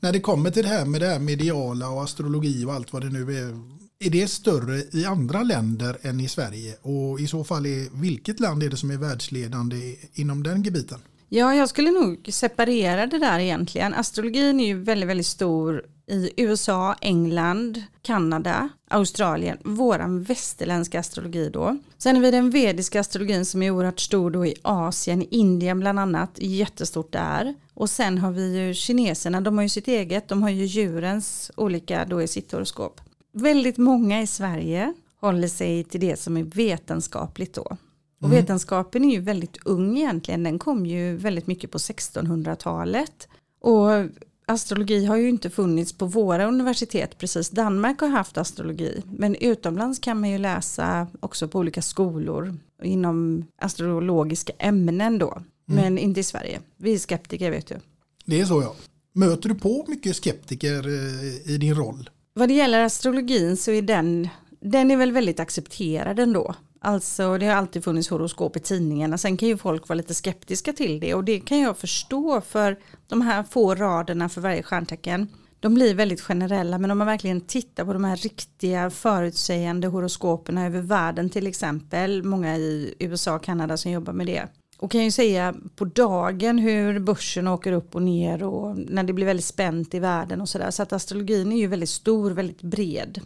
När 0.00 0.12
det 0.12 0.20
kommer 0.20 0.50
till 0.50 0.62
det 0.62 0.68
här 0.68 0.84
med 0.84 1.00
det 1.00 1.06
här 1.06 1.18
mediala 1.18 1.88
och 1.88 2.02
astrologi 2.02 2.64
och 2.64 2.72
allt 2.72 2.92
vad 2.92 3.02
det 3.02 3.10
nu 3.10 3.38
är. 3.38 3.76
Är 3.98 4.10
det 4.10 4.28
större 4.28 4.82
i 4.92 5.04
andra 5.04 5.42
länder 5.42 5.96
än 6.02 6.20
i 6.20 6.28
Sverige? 6.28 6.76
Och 6.82 7.20
i 7.20 7.26
så 7.26 7.44
fall, 7.44 7.66
är, 7.66 8.00
vilket 8.00 8.40
land 8.40 8.62
är 8.62 8.70
det 8.70 8.76
som 8.76 8.90
är 8.90 8.96
världsledande 8.96 9.96
inom 10.14 10.42
den 10.42 10.62
gebiten? 10.62 10.98
Ja, 11.28 11.54
jag 11.54 11.68
skulle 11.68 11.90
nog 11.90 12.28
separera 12.32 13.06
det 13.06 13.18
där 13.18 13.38
egentligen. 13.38 13.94
Astrologin 13.94 14.60
är 14.60 14.66
ju 14.66 14.78
väldigt, 14.78 15.08
väldigt 15.08 15.26
stor 15.26 15.84
i 16.06 16.30
USA, 16.36 16.94
England, 17.00 17.82
Kanada, 18.02 18.68
Australien, 18.90 19.58
våran 19.64 20.22
västerländska 20.22 21.00
astrologi 21.00 21.50
då. 21.52 21.78
Sen 21.98 22.16
har 22.16 22.22
vi 22.22 22.30
den 22.30 22.50
vediska 22.50 23.00
astrologin 23.00 23.46
som 23.46 23.62
är 23.62 23.70
oerhört 23.70 24.00
stor 24.00 24.30
då 24.30 24.46
i 24.46 24.54
Asien, 24.62 25.26
Indien 25.30 25.80
bland 25.80 25.98
annat, 25.98 26.30
jättestort 26.36 27.12
där. 27.12 27.54
Och 27.74 27.90
sen 27.90 28.18
har 28.18 28.30
vi 28.30 28.58
ju 28.58 28.74
kineserna, 28.74 29.40
de 29.40 29.56
har 29.56 29.62
ju 29.62 29.68
sitt 29.68 29.88
eget, 29.88 30.28
de 30.28 30.42
har 30.42 30.50
ju 30.50 30.64
djurens 30.64 31.50
olika 31.56 32.04
då 32.04 32.22
i 32.22 32.28
sitt 32.28 32.52
horoskop. 32.52 33.00
Väldigt 33.38 33.78
många 33.78 34.22
i 34.22 34.26
Sverige 34.26 34.94
håller 35.20 35.48
sig 35.48 35.84
till 35.84 36.00
det 36.00 36.20
som 36.20 36.36
är 36.36 36.42
vetenskapligt 36.42 37.54
då. 37.54 37.76
Och 38.22 38.32
vetenskapen 38.32 39.04
är 39.04 39.12
ju 39.12 39.20
väldigt 39.20 39.56
ung 39.64 39.98
egentligen, 39.98 40.42
den 40.42 40.58
kom 40.58 40.86
ju 40.86 41.16
väldigt 41.16 41.46
mycket 41.46 41.70
på 41.70 41.78
1600-talet. 41.78 43.28
Och 43.60 43.88
astrologi 44.46 45.04
har 45.04 45.16
ju 45.16 45.28
inte 45.28 45.50
funnits 45.50 45.92
på 45.92 46.06
våra 46.06 46.46
universitet 46.46 47.18
precis. 47.18 47.50
Danmark 47.50 48.00
har 48.00 48.08
haft 48.08 48.38
astrologi, 48.38 49.02
men 49.04 49.34
utomlands 49.34 49.98
kan 49.98 50.20
man 50.20 50.30
ju 50.30 50.38
läsa 50.38 51.06
också 51.20 51.48
på 51.48 51.58
olika 51.58 51.82
skolor 51.82 52.54
inom 52.82 53.44
astrologiska 53.58 54.52
ämnen 54.58 55.18
då. 55.18 55.42
Men 55.64 55.98
inte 55.98 56.20
i 56.20 56.24
Sverige. 56.24 56.60
Vi 56.76 56.94
är 56.94 56.98
skeptiker 56.98 57.50
vet 57.50 57.66
du. 57.66 57.76
Det 58.24 58.40
är 58.40 58.44
så 58.44 58.62
ja. 58.62 58.74
Möter 59.12 59.48
du 59.48 59.54
på 59.54 59.84
mycket 59.88 60.16
skeptiker 60.16 60.86
eh, 60.88 61.52
i 61.54 61.58
din 61.58 61.74
roll? 61.74 62.10
Vad 62.38 62.48
det 62.48 62.54
gäller 62.54 62.80
astrologin 62.80 63.56
så 63.56 63.70
är 63.70 63.82
den, 63.82 64.28
den 64.60 64.90
är 64.90 64.96
väl 64.96 65.12
väldigt 65.12 65.40
accepterad 65.40 66.18
ändå. 66.18 66.54
Alltså 66.80 67.38
det 67.38 67.46
har 67.46 67.54
alltid 67.54 67.84
funnits 67.84 68.08
horoskop 68.08 68.56
i 68.56 68.60
tidningarna. 68.60 69.18
Sen 69.18 69.36
kan 69.36 69.48
ju 69.48 69.56
folk 69.56 69.88
vara 69.88 69.96
lite 69.96 70.14
skeptiska 70.14 70.72
till 70.72 71.00
det 71.00 71.14
och 71.14 71.24
det 71.24 71.40
kan 71.40 71.60
jag 71.60 71.76
förstå 71.78 72.40
för 72.40 72.78
de 73.08 73.20
här 73.20 73.42
få 73.42 73.74
raderna 73.74 74.28
för 74.28 74.40
varje 74.40 74.62
stjärntecken. 74.62 75.28
De 75.60 75.74
blir 75.74 75.94
väldigt 75.94 76.20
generella 76.20 76.78
men 76.78 76.90
om 76.90 76.98
man 76.98 77.06
verkligen 77.06 77.40
tittar 77.40 77.84
på 77.84 77.92
de 77.92 78.04
här 78.04 78.16
riktiga 78.16 78.90
förutsägande 78.90 79.88
horoskoperna 79.88 80.66
över 80.66 80.80
världen 80.80 81.30
till 81.30 81.46
exempel. 81.46 82.22
Många 82.22 82.56
i 82.56 82.94
USA 82.98 83.34
och 83.34 83.44
Kanada 83.44 83.76
som 83.76 83.92
jobbar 83.92 84.12
med 84.12 84.26
det. 84.26 84.48
Och 84.76 84.90
kan 84.90 85.04
ju 85.04 85.10
säga 85.10 85.54
på 85.76 85.84
dagen 85.84 86.58
hur 86.58 86.98
börsen 86.98 87.48
åker 87.48 87.72
upp 87.72 87.94
och 87.94 88.02
ner 88.02 88.42
och 88.42 88.78
när 88.78 89.02
det 89.02 89.12
blir 89.12 89.26
väldigt 89.26 89.46
spänt 89.46 89.94
i 89.94 89.98
världen 89.98 90.40
och 90.40 90.48
sådär. 90.48 90.70
Så 90.70 90.82
att 90.82 90.92
astrologin 90.92 91.52
är 91.52 91.56
ju 91.56 91.66
väldigt 91.66 91.88
stor, 91.88 92.30
väldigt 92.30 92.62
bred. 92.62 93.20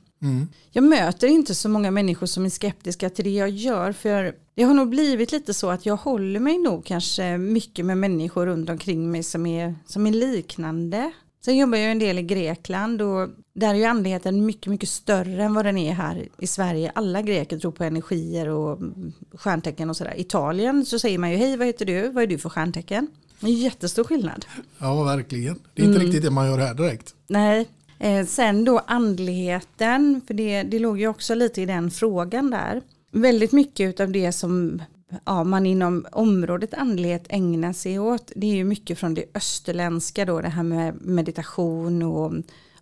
Jag 0.70 0.84
möter 0.84 1.28
inte 1.28 1.54
så 1.54 1.68
många 1.68 1.90
människor 1.90 2.26
som 2.26 2.44
är 2.44 2.50
skeptiska 2.50 3.10
till 3.10 3.24
det 3.24 3.30
jag 3.30 3.50
gör 3.50 3.92
för 3.92 4.34
det 4.54 4.62
har 4.62 4.74
nog 4.74 4.88
blivit 4.88 5.32
lite 5.32 5.54
så 5.54 5.70
att 5.70 5.86
jag 5.86 5.96
håller 5.96 6.40
mig 6.40 6.58
nog 6.58 6.84
kanske 6.84 7.38
mycket 7.38 7.84
med 7.84 7.98
människor 7.98 8.46
runt 8.46 8.70
omkring 8.70 9.10
mig 9.10 9.22
som 9.22 9.46
är, 9.46 9.74
som 9.86 10.06
är 10.06 10.12
liknande. 10.12 11.12
Sen 11.44 11.56
jobbar 11.56 11.78
jag 11.78 11.90
en 11.90 11.98
del 11.98 12.18
i 12.18 12.22
Grekland 12.22 13.02
och 13.02 13.28
där 13.52 13.68
är 13.68 13.78
ju 13.78 13.84
andligheten 13.84 14.46
mycket, 14.46 14.66
mycket 14.66 14.88
större 14.88 15.42
än 15.42 15.54
vad 15.54 15.64
den 15.64 15.78
är 15.78 15.92
här 15.92 16.28
i 16.38 16.46
Sverige. 16.46 16.92
Alla 16.94 17.22
greker 17.22 17.58
tror 17.58 17.72
på 17.72 17.84
energier 17.84 18.48
och 18.48 18.78
mm, 18.78 19.12
stjärntecken 19.34 19.90
och 19.90 19.96
sådär. 19.96 20.14
Italien 20.16 20.84
så 20.84 20.98
säger 20.98 21.18
man 21.18 21.30
ju 21.30 21.36
hej 21.36 21.56
vad 21.56 21.66
heter 21.66 21.84
du, 21.84 22.08
vad 22.08 22.22
är 22.22 22.26
du 22.26 22.38
för 22.38 22.48
stjärntecken? 22.48 23.06
Det 23.40 23.46
är 23.46 23.50
jättestor 23.50 24.04
skillnad. 24.04 24.46
Ja, 24.78 25.02
verkligen. 25.02 25.58
Det 25.74 25.82
är 25.82 25.86
inte 25.86 25.98
riktigt 25.98 26.22
det 26.22 26.30
man 26.30 26.46
gör 26.46 26.58
här 26.58 26.74
direkt. 26.74 27.14
Nej, 27.26 27.68
eh, 27.98 28.26
sen 28.26 28.64
då 28.64 28.78
andligheten, 28.78 30.20
för 30.26 30.34
det, 30.34 30.62
det 30.62 30.78
låg 30.78 31.00
ju 31.00 31.08
också 31.08 31.34
lite 31.34 31.62
i 31.62 31.66
den 31.66 31.90
frågan 31.90 32.50
där. 32.50 32.82
Väldigt 33.12 33.52
mycket 33.52 34.00
av 34.00 34.12
det 34.12 34.32
som 34.32 34.82
ja, 35.24 35.44
man 35.44 35.66
inom 35.66 36.06
området 36.12 36.74
andlighet 36.74 37.24
ägnar 37.28 37.72
sig 37.72 37.98
åt, 37.98 38.32
det 38.36 38.46
är 38.46 38.54
ju 38.54 38.64
mycket 38.64 38.98
från 38.98 39.14
det 39.14 39.24
österländska 39.34 40.24
då, 40.24 40.40
det 40.40 40.48
här 40.48 40.62
med 40.62 40.94
meditation 41.02 42.02
och 42.02 42.32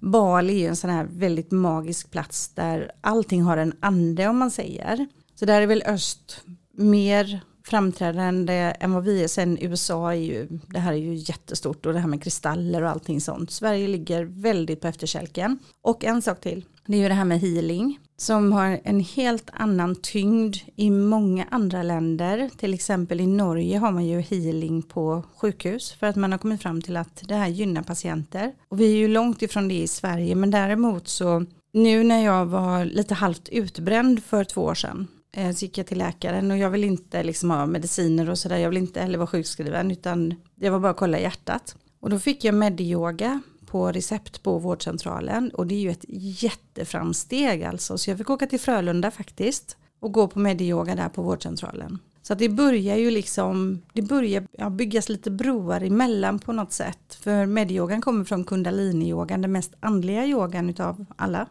Bali 0.01 0.53
är 0.55 0.59
ju 0.59 0.67
en 0.67 0.77
sån 0.77 0.91
här 0.91 1.09
väldigt 1.11 1.51
magisk 1.51 2.11
plats 2.11 2.49
där 2.49 2.93
allting 3.01 3.43
har 3.43 3.57
en 3.57 3.73
ande 3.81 4.29
om 4.29 4.39
man 4.39 4.51
säger. 4.51 5.07
Så 5.35 5.45
där 5.45 5.63
är 5.63 5.67
väl 5.67 5.83
öst 5.87 6.45
mer 6.73 7.41
framträdande 7.65 8.75
än 8.81 8.93
vad 8.93 9.05
vi 9.05 9.23
är. 9.23 9.29
Sen 9.29 9.59
USA 9.61 10.11
är 10.13 10.17
ju, 10.17 10.49
det 10.67 10.79
här 10.79 10.93
är 10.93 10.97
ju 10.97 11.15
jättestort 11.15 11.87
och 11.87 11.93
det 11.93 11.99
här 11.99 12.09
med 12.09 12.23
kristaller 12.23 12.83
och 12.83 12.91
allting 12.91 13.21
sånt. 13.21 13.51
Sverige 13.51 13.89
ligger 13.89 14.25
väldigt 14.25 14.81
på 14.81 14.89
efterkälken. 14.89 15.59
Och 15.83 16.05
en 16.05 16.23
sak 16.23 16.41
till, 16.41 16.65
det 16.87 16.97
är 16.97 17.01
ju 17.01 17.09
det 17.09 17.15
här 17.15 17.25
med 17.25 17.41
healing 17.41 17.99
som 18.21 18.53
har 18.53 18.81
en 18.85 19.01
helt 19.01 19.51
annan 19.53 19.97
tyngd 19.97 20.57
i 20.77 20.91
många 20.91 21.47
andra 21.51 21.83
länder. 21.83 22.51
Till 22.57 22.75
exempel 22.75 23.21
i 23.21 23.27
Norge 23.27 23.79
har 23.79 23.93
man 23.93 24.07
ju 24.07 24.21
healing 24.21 24.83
på 24.83 25.23
sjukhus 25.37 25.93
för 25.93 26.07
att 26.07 26.17
man 26.17 26.33
har 26.33 26.39
kommit 26.39 26.63
fram 26.63 26.83
till 26.83 26.97
att 26.97 27.23
det 27.29 27.35
här 27.35 27.49
gynnar 27.49 27.83
patienter. 27.83 28.53
Och 28.69 28.81
vi 28.81 28.93
är 28.93 28.97
ju 28.97 29.09
långt 29.09 29.43
ifrån 29.43 29.69
det 29.69 29.75
i 29.75 29.89
Sverige 29.89 30.35
men 30.35 30.51
däremot 30.51 31.09
så 31.09 31.45
nu 31.73 32.05
när 32.05 32.25
jag 32.25 32.47
var 32.47 32.85
lite 32.85 33.15
halvt 33.15 33.49
utbränd 33.49 34.25
för 34.25 34.45
två 34.45 34.63
år 34.63 34.75
sedan 34.75 35.07
eh, 35.33 35.53
så 35.53 35.65
gick 35.65 35.79
jag 35.79 35.87
till 35.87 35.99
läkaren 35.99 36.51
och 36.51 36.59
jag 36.59 36.71
vill 36.71 36.85
inte 36.85 37.23
liksom 37.23 37.51
ha 37.51 37.67
mediciner 37.67 38.31
och 38.31 38.39
sådär. 38.39 38.59
Jag 38.59 38.69
vill 38.69 38.79
inte 38.79 39.01
heller 39.01 39.19
vara 39.19 39.27
sjukskriven 39.27 39.91
utan 39.91 40.35
jag 40.55 40.73
var 40.73 40.81
bara 40.81 40.91
att 40.91 40.97
kolla 40.97 41.19
hjärtat. 41.19 41.77
Och 42.01 42.11
då 42.11 42.19
fick 42.19 42.45
jag 42.45 42.55
medyoga 42.55 43.41
på 43.71 43.93
recept 43.93 44.43
på 44.43 44.59
vårdcentralen 44.59 45.51
och 45.51 45.67
det 45.67 45.75
är 45.75 45.81
ju 45.81 45.91
ett 45.91 46.05
jätteframsteg 46.43 47.65
alltså. 47.65 47.99
Så 47.99 48.11
jag 48.11 48.19
fick 48.19 48.31
åka 48.31 48.47
till 48.47 48.61
Frölunda 48.61 49.11
faktiskt 49.11 49.77
och 50.01 50.13
gå 50.13 50.29
på 50.29 50.39
medyoga 50.39 50.95
där 50.95 51.09
på 51.09 51.23
vårdcentralen. 51.23 51.99
Så 52.23 52.33
att 52.33 52.39
det 52.39 52.49
börjar 52.49 52.97
ju 52.97 53.11
liksom, 53.11 53.83
det 53.93 54.03
börjar 54.03 54.47
ja, 54.59 54.71
byggas 54.71 55.09
lite 55.09 55.31
broar 55.31 55.81
emellan 55.81 56.39
på 56.39 56.53
något 56.53 56.73
sätt. 56.73 57.15
För 57.21 57.47
medyogan 57.47 58.01
kommer 58.01 58.25
från 58.25 58.45
kundaliniyogan, 58.45 59.43
den 59.43 59.53
mest 59.53 59.75
andliga 59.81 60.27
yogan 60.27 60.71
utav 60.71 61.05
alla. 61.17 61.47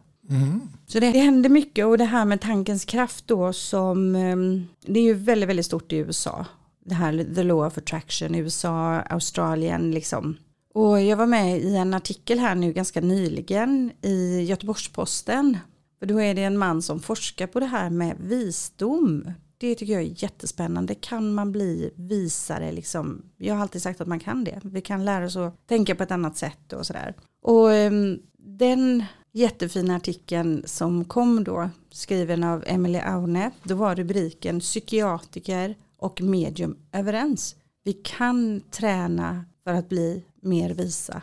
Så 0.87 0.99
det, 0.99 1.11
det 1.11 1.19
händer 1.19 1.49
mycket 1.49 1.85
och 1.85 1.97
det 1.97 2.05
här 2.05 2.25
med 2.25 2.41
tankens 2.41 2.85
kraft 2.85 3.27
då 3.27 3.53
som, 3.53 4.15
ehm, 4.15 4.67
det 4.85 4.99
är 4.99 5.03
ju 5.03 5.13
väldigt, 5.13 5.49
väldigt 5.49 5.65
stort 5.65 5.93
i 5.93 5.97
USA. 5.97 6.45
Det 6.85 6.95
här 6.95 7.35
the 7.35 7.43
law 7.43 7.67
of 7.67 7.77
attraction, 7.77 8.35
USA, 8.35 8.99
Australien 8.99 9.91
liksom. 9.91 10.37
Och 10.73 11.01
jag 11.01 11.17
var 11.17 11.25
med 11.25 11.61
i 11.61 11.75
en 11.75 11.93
artikel 11.93 12.39
här 12.39 12.55
nu 12.55 12.73
ganska 12.73 13.01
nyligen 13.01 13.91
i 14.01 14.41
Göteborgs-Posten. 14.41 15.57
För 15.99 16.05
då 16.05 16.21
är 16.21 16.35
det 16.35 16.43
en 16.43 16.57
man 16.57 16.81
som 16.81 16.99
forskar 16.99 17.47
på 17.47 17.59
det 17.59 17.65
här 17.65 17.89
med 17.89 18.15
visdom. 18.19 19.31
Det 19.57 19.75
tycker 19.75 19.93
jag 19.93 20.01
är 20.01 20.23
jättespännande. 20.23 20.95
Kan 20.95 21.33
man 21.33 21.51
bli 21.51 21.91
visare 21.95 22.71
liksom? 22.71 23.21
Jag 23.37 23.55
har 23.55 23.61
alltid 23.61 23.81
sagt 23.81 24.01
att 24.01 24.07
man 24.07 24.19
kan 24.19 24.43
det. 24.43 24.59
Vi 24.63 24.81
kan 24.81 25.05
lära 25.05 25.25
oss 25.25 25.35
att 25.35 25.67
tänka 25.67 25.95
på 25.95 26.03
ett 26.03 26.11
annat 26.11 26.37
sätt 26.37 26.73
och 26.73 26.85
sådär. 26.85 27.15
Och 27.41 27.73
ehm, 27.73 28.19
den 28.37 29.03
jättefina 29.31 29.95
artikeln 29.95 30.63
som 30.65 31.05
kom 31.05 31.43
då, 31.43 31.69
skriven 31.91 32.43
av 32.43 32.63
Emily 32.67 32.99
Aune, 32.99 33.51
då 33.63 33.75
var 33.75 33.95
rubriken 33.95 34.59
psykiatriker 34.59 35.75
och 35.97 36.21
medium 36.21 36.77
överens. 36.91 37.55
Vi 37.83 37.93
kan 37.93 38.61
träna 38.71 39.45
för 39.63 39.73
att 39.73 39.89
bli 39.89 40.23
mer 40.41 40.69
visa. 40.69 41.21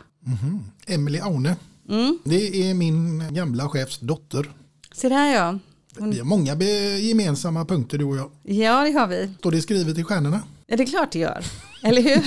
Emily 0.87 1.19
Aune. 1.19 1.55
Mm. 1.89 2.19
Det 2.23 2.69
är 2.69 2.73
min 2.73 3.33
gamla 3.33 3.69
chefs 3.69 3.99
dotter. 3.99 4.51
Se 4.93 5.09
där 5.09 5.33
ja. 5.33 5.59
Vi 5.97 6.17
har 6.17 6.25
många 6.25 6.55
gemensamma 6.99 7.65
punkter 7.65 7.97
du 7.97 8.05
och 8.05 8.17
jag. 8.17 8.31
Ja 8.43 8.83
det 8.83 8.91
har 8.91 9.07
vi. 9.07 9.33
Står 9.39 9.51
det 9.51 9.61
skrivet 9.61 9.97
i 9.97 10.03
stjärnorna? 10.03 10.41
Ja 10.67 10.77
det 10.77 10.83
är 10.83 10.87
klart 10.87 11.11
det 11.11 11.19
gör. 11.19 11.45
Eller 11.83 12.01
hur? 12.01 12.23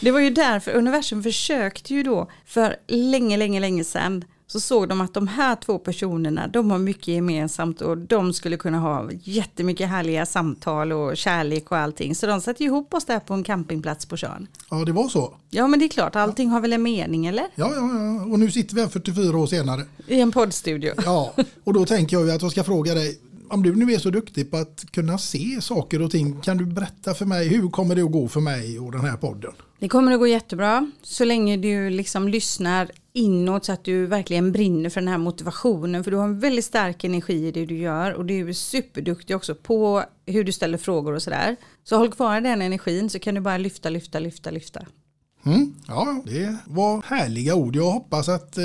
det 0.00 0.10
var 0.10 0.20
ju 0.20 0.30
därför 0.30 0.72
universum 0.72 1.22
försökte 1.22 1.94
ju 1.94 2.02
då 2.02 2.30
för 2.44 2.76
länge, 2.88 3.36
länge, 3.36 3.60
länge 3.60 3.84
sedan 3.84 4.24
så 4.50 4.60
såg 4.60 4.88
de 4.88 5.00
att 5.00 5.14
de 5.14 5.28
här 5.28 5.56
två 5.56 5.78
personerna 5.78 6.48
de 6.48 6.70
har 6.70 6.78
mycket 6.78 7.08
gemensamt 7.08 7.80
och 7.80 7.98
de 7.98 8.32
skulle 8.32 8.56
kunna 8.56 8.78
ha 8.78 9.10
jättemycket 9.22 9.88
härliga 9.88 10.26
samtal 10.26 10.92
och 10.92 11.16
kärlek 11.16 11.70
och 11.70 11.76
allting. 11.76 12.14
Så 12.14 12.26
de 12.26 12.40
satte 12.40 12.64
ihop 12.64 12.94
oss 12.94 13.04
där 13.04 13.20
på 13.20 13.34
en 13.34 13.44
campingplats 13.44 14.06
på 14.06 14.16
Tjörn. 14.16 14.46
Ja, 14.70 14.84
det 14.84 14.92
var 14.92 15.08
så. 15.08 15.34
Ja 15.50 15.66
men 15.66 15.78
det 15.78 15.84
är 15.84 15.88
klart, 15.88 16.16
allting 16.16 16.48
har 16.48 16.60
väl 16.60 16.72
en 16.72 16.82
mening 16.82 17.26
eller? 17.26 17.44
Ja, 17.54 17.72
ja, 17.74 17.80
ja. 17.80 18.24
Och 18.32 18.38
nu 18.38 18.50
sitter 18.50 18.74
vi 18.74 18.80
här 18.80 18.88
44 18.88 19.38
år 19.38 19.46
senare. 19.46 19.82
I 20.06 20.20
en 20.20 20.32
poddstudio. 20.32 20.92
Ja, 21.04 21.34
och 21.64 21.72
då 21.72 21.86
tänker 21.86 22.16
jag 22.16 22.26
ju 22.26 22.32
att 22.32 22.42
jag 22.42 22.50
ska 22.50 22.64
fråga 22.64 22.94
dig. 22.94 23.18
Om 23.50 23.62
du 23.62 23.74
nu 23.74 23.92
är 23.92 23.98
så 23.98 24.10
duktig 24.10 24.50
på 24.50 24.56
att 24.56 24.84
kunna 24.90 25.18
se 25.18 25.60
saker 25.62 26.02
och 26.02 26.10
ting, 26.10 26.40
kan 26.40 26.56
du 26.56 26.66
berätta 26.66 27.14
för 27.14 27.24
mig 27.24 27.48
hur 27.48 27.70
kommer 27.70 27.94
det 27.94 28.02
att 28.02 28.12
gå 28.12 28.28
för 28.28 28.40
mig 28.40 28.78
och 28.78 28.92
den 28.92 29.00
här 29.00 29.16
podden? 29.16 29.52
Det 29.78 29.88
kommer 29.88 30.12
att 30.12 30.18
gå 30.18 30.26
jättebra 30.26 30.90
så 31.02 31.24
länge 31.24 31.56
du 31.56 31.90
liksom 31.90 32.28
lyssnar 32.28 32.90
inåt 33.18 33.64
så 33.64 33.72
att 33.72 33.84
du 33.84 34.06
verkligen 34.06 34.52
brinner 34.52 34.90
för 34.90 35.00
den 35.00 35.08
här 35.08 35.18
motivationen 35.18 36.04
för 36.04 36.10
du 36.10 36.16
har 36.16 36.24
en 36.24 36.40
väldigt 36.40 36.64
stark 36.64 37.04
energi 37.04 37.46
i 37.46 37.52
det 37.52 37.66
du 37.66 37.76
gör 37.78 38.12
och 38.12 38.24
du 38.24 38.48
är 38.48 38.52
superduktig 38.52 39.36
också 39.36 39.54
på 39.54 40.04
hur 40.26 40.44
du 40.44 40.52
ställer 40.52 40.78
frågor 40.78 41.12
och 41.12 41.22
sådär. 41.22 41.56
Så 41.84 41.96
håll 41.96 42.12
kvar 42.12 42.40
den 42.40 42.62
energin 42.62 43.10
så 43.10 43.18
kan 43.18 43.34
du 43.34 43.40
bara 43.40 43.58
lyfta, 43.58 43.90
lyfta, 43.90 44.18
lyfta, 44.18 44.50
lyfta. 44.50 44.80
Mm, 45.46 45.74
ja, 45.88 46.22
det 46.24 46.56
var 46.66 47.02
härliga 47.06 47.54
ord. 47.54 47.76
Jag 47.76 47.90
hoppas 47.90 48.28
att 48.28 48.58
eh, 48.58 48.64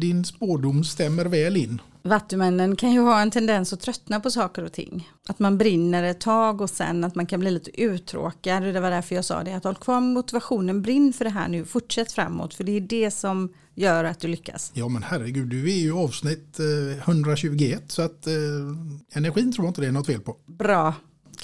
din 0.00 0.24
spårdom 0.24 0.84
stämmer 0.84 1.24
väl 1.24 1.56
in. 1.56 1.80
Vattumännen 2.04 2.76
kan 2.76 2.92
ju 2.92 3.00
ha 3.00 3.20
en 3.20 3.30
tendens 3.30 3.72
att 3.72 3.80
tröttna 3.80 4.20
på 4.20 4.30
saker 4.30 4.64
och 4.64 4.72
ting. 4.72 5.10
Att 5.28 5.38
man 5.38 5.58
brinner 5.58 6.02
ett 6.02 6.20
tag 6.20 6.60
och 6.60 6.70
sen 6.70 7.04
att 7.04 7.14
man 7.14 7.26
kan 7.26 7.40
bli 7.40 7.50
lite 7.50 7.80
uttråkad. 7.82 8.66
Och 8.66 8.72
det 8.72 8.80
var 8.80 8.90
därför 8.90 9.14
jag 9.14 9.24
sa 9.24 9.42
det. 9.44 9.52
Att 9.52 9.64
håll 9.64 9.74
kvar 9.74 10.00
motivationen, 10.00 10.82
brinn 10.82 11.12
för 11.12 11.24
det 11.24 11.30
här 11.30 11.48
nu, 11.48 11.64
fortsätt 11.64 12.12
framåt. 12.12 12.54
För 12.54 12.64
det 12.64 12.76
är 12.76 12.80
det 12.80 13.10
som 13.10 13.52
gör 13.74 14.04
att 14.04 14.20
du 14.20 14.28
lyckas. 14.28 14.72
Ja 14.74 14.88
men 14.88 15.02
herregud, 15.02 15.48
du 15.48 15.70
är 15.70 15.76
ju 15.76 15.92
avsnitt 15.92 16.58
eh, 16.58 16.98
121 16.98 17.82
så 17.86 18.02
att 18.02 18.26
eh, 18.26 18.32
energin 19.12 19.52
tror 19.52 19.66
jag 19.66 19.70
inte 19.70 19.80
det 19.80 19.86
är 19.86 19.92
något 19.92 20.06
fel 20.06 20.20
på. 20.20 20.36
Bra, 20.46 20.94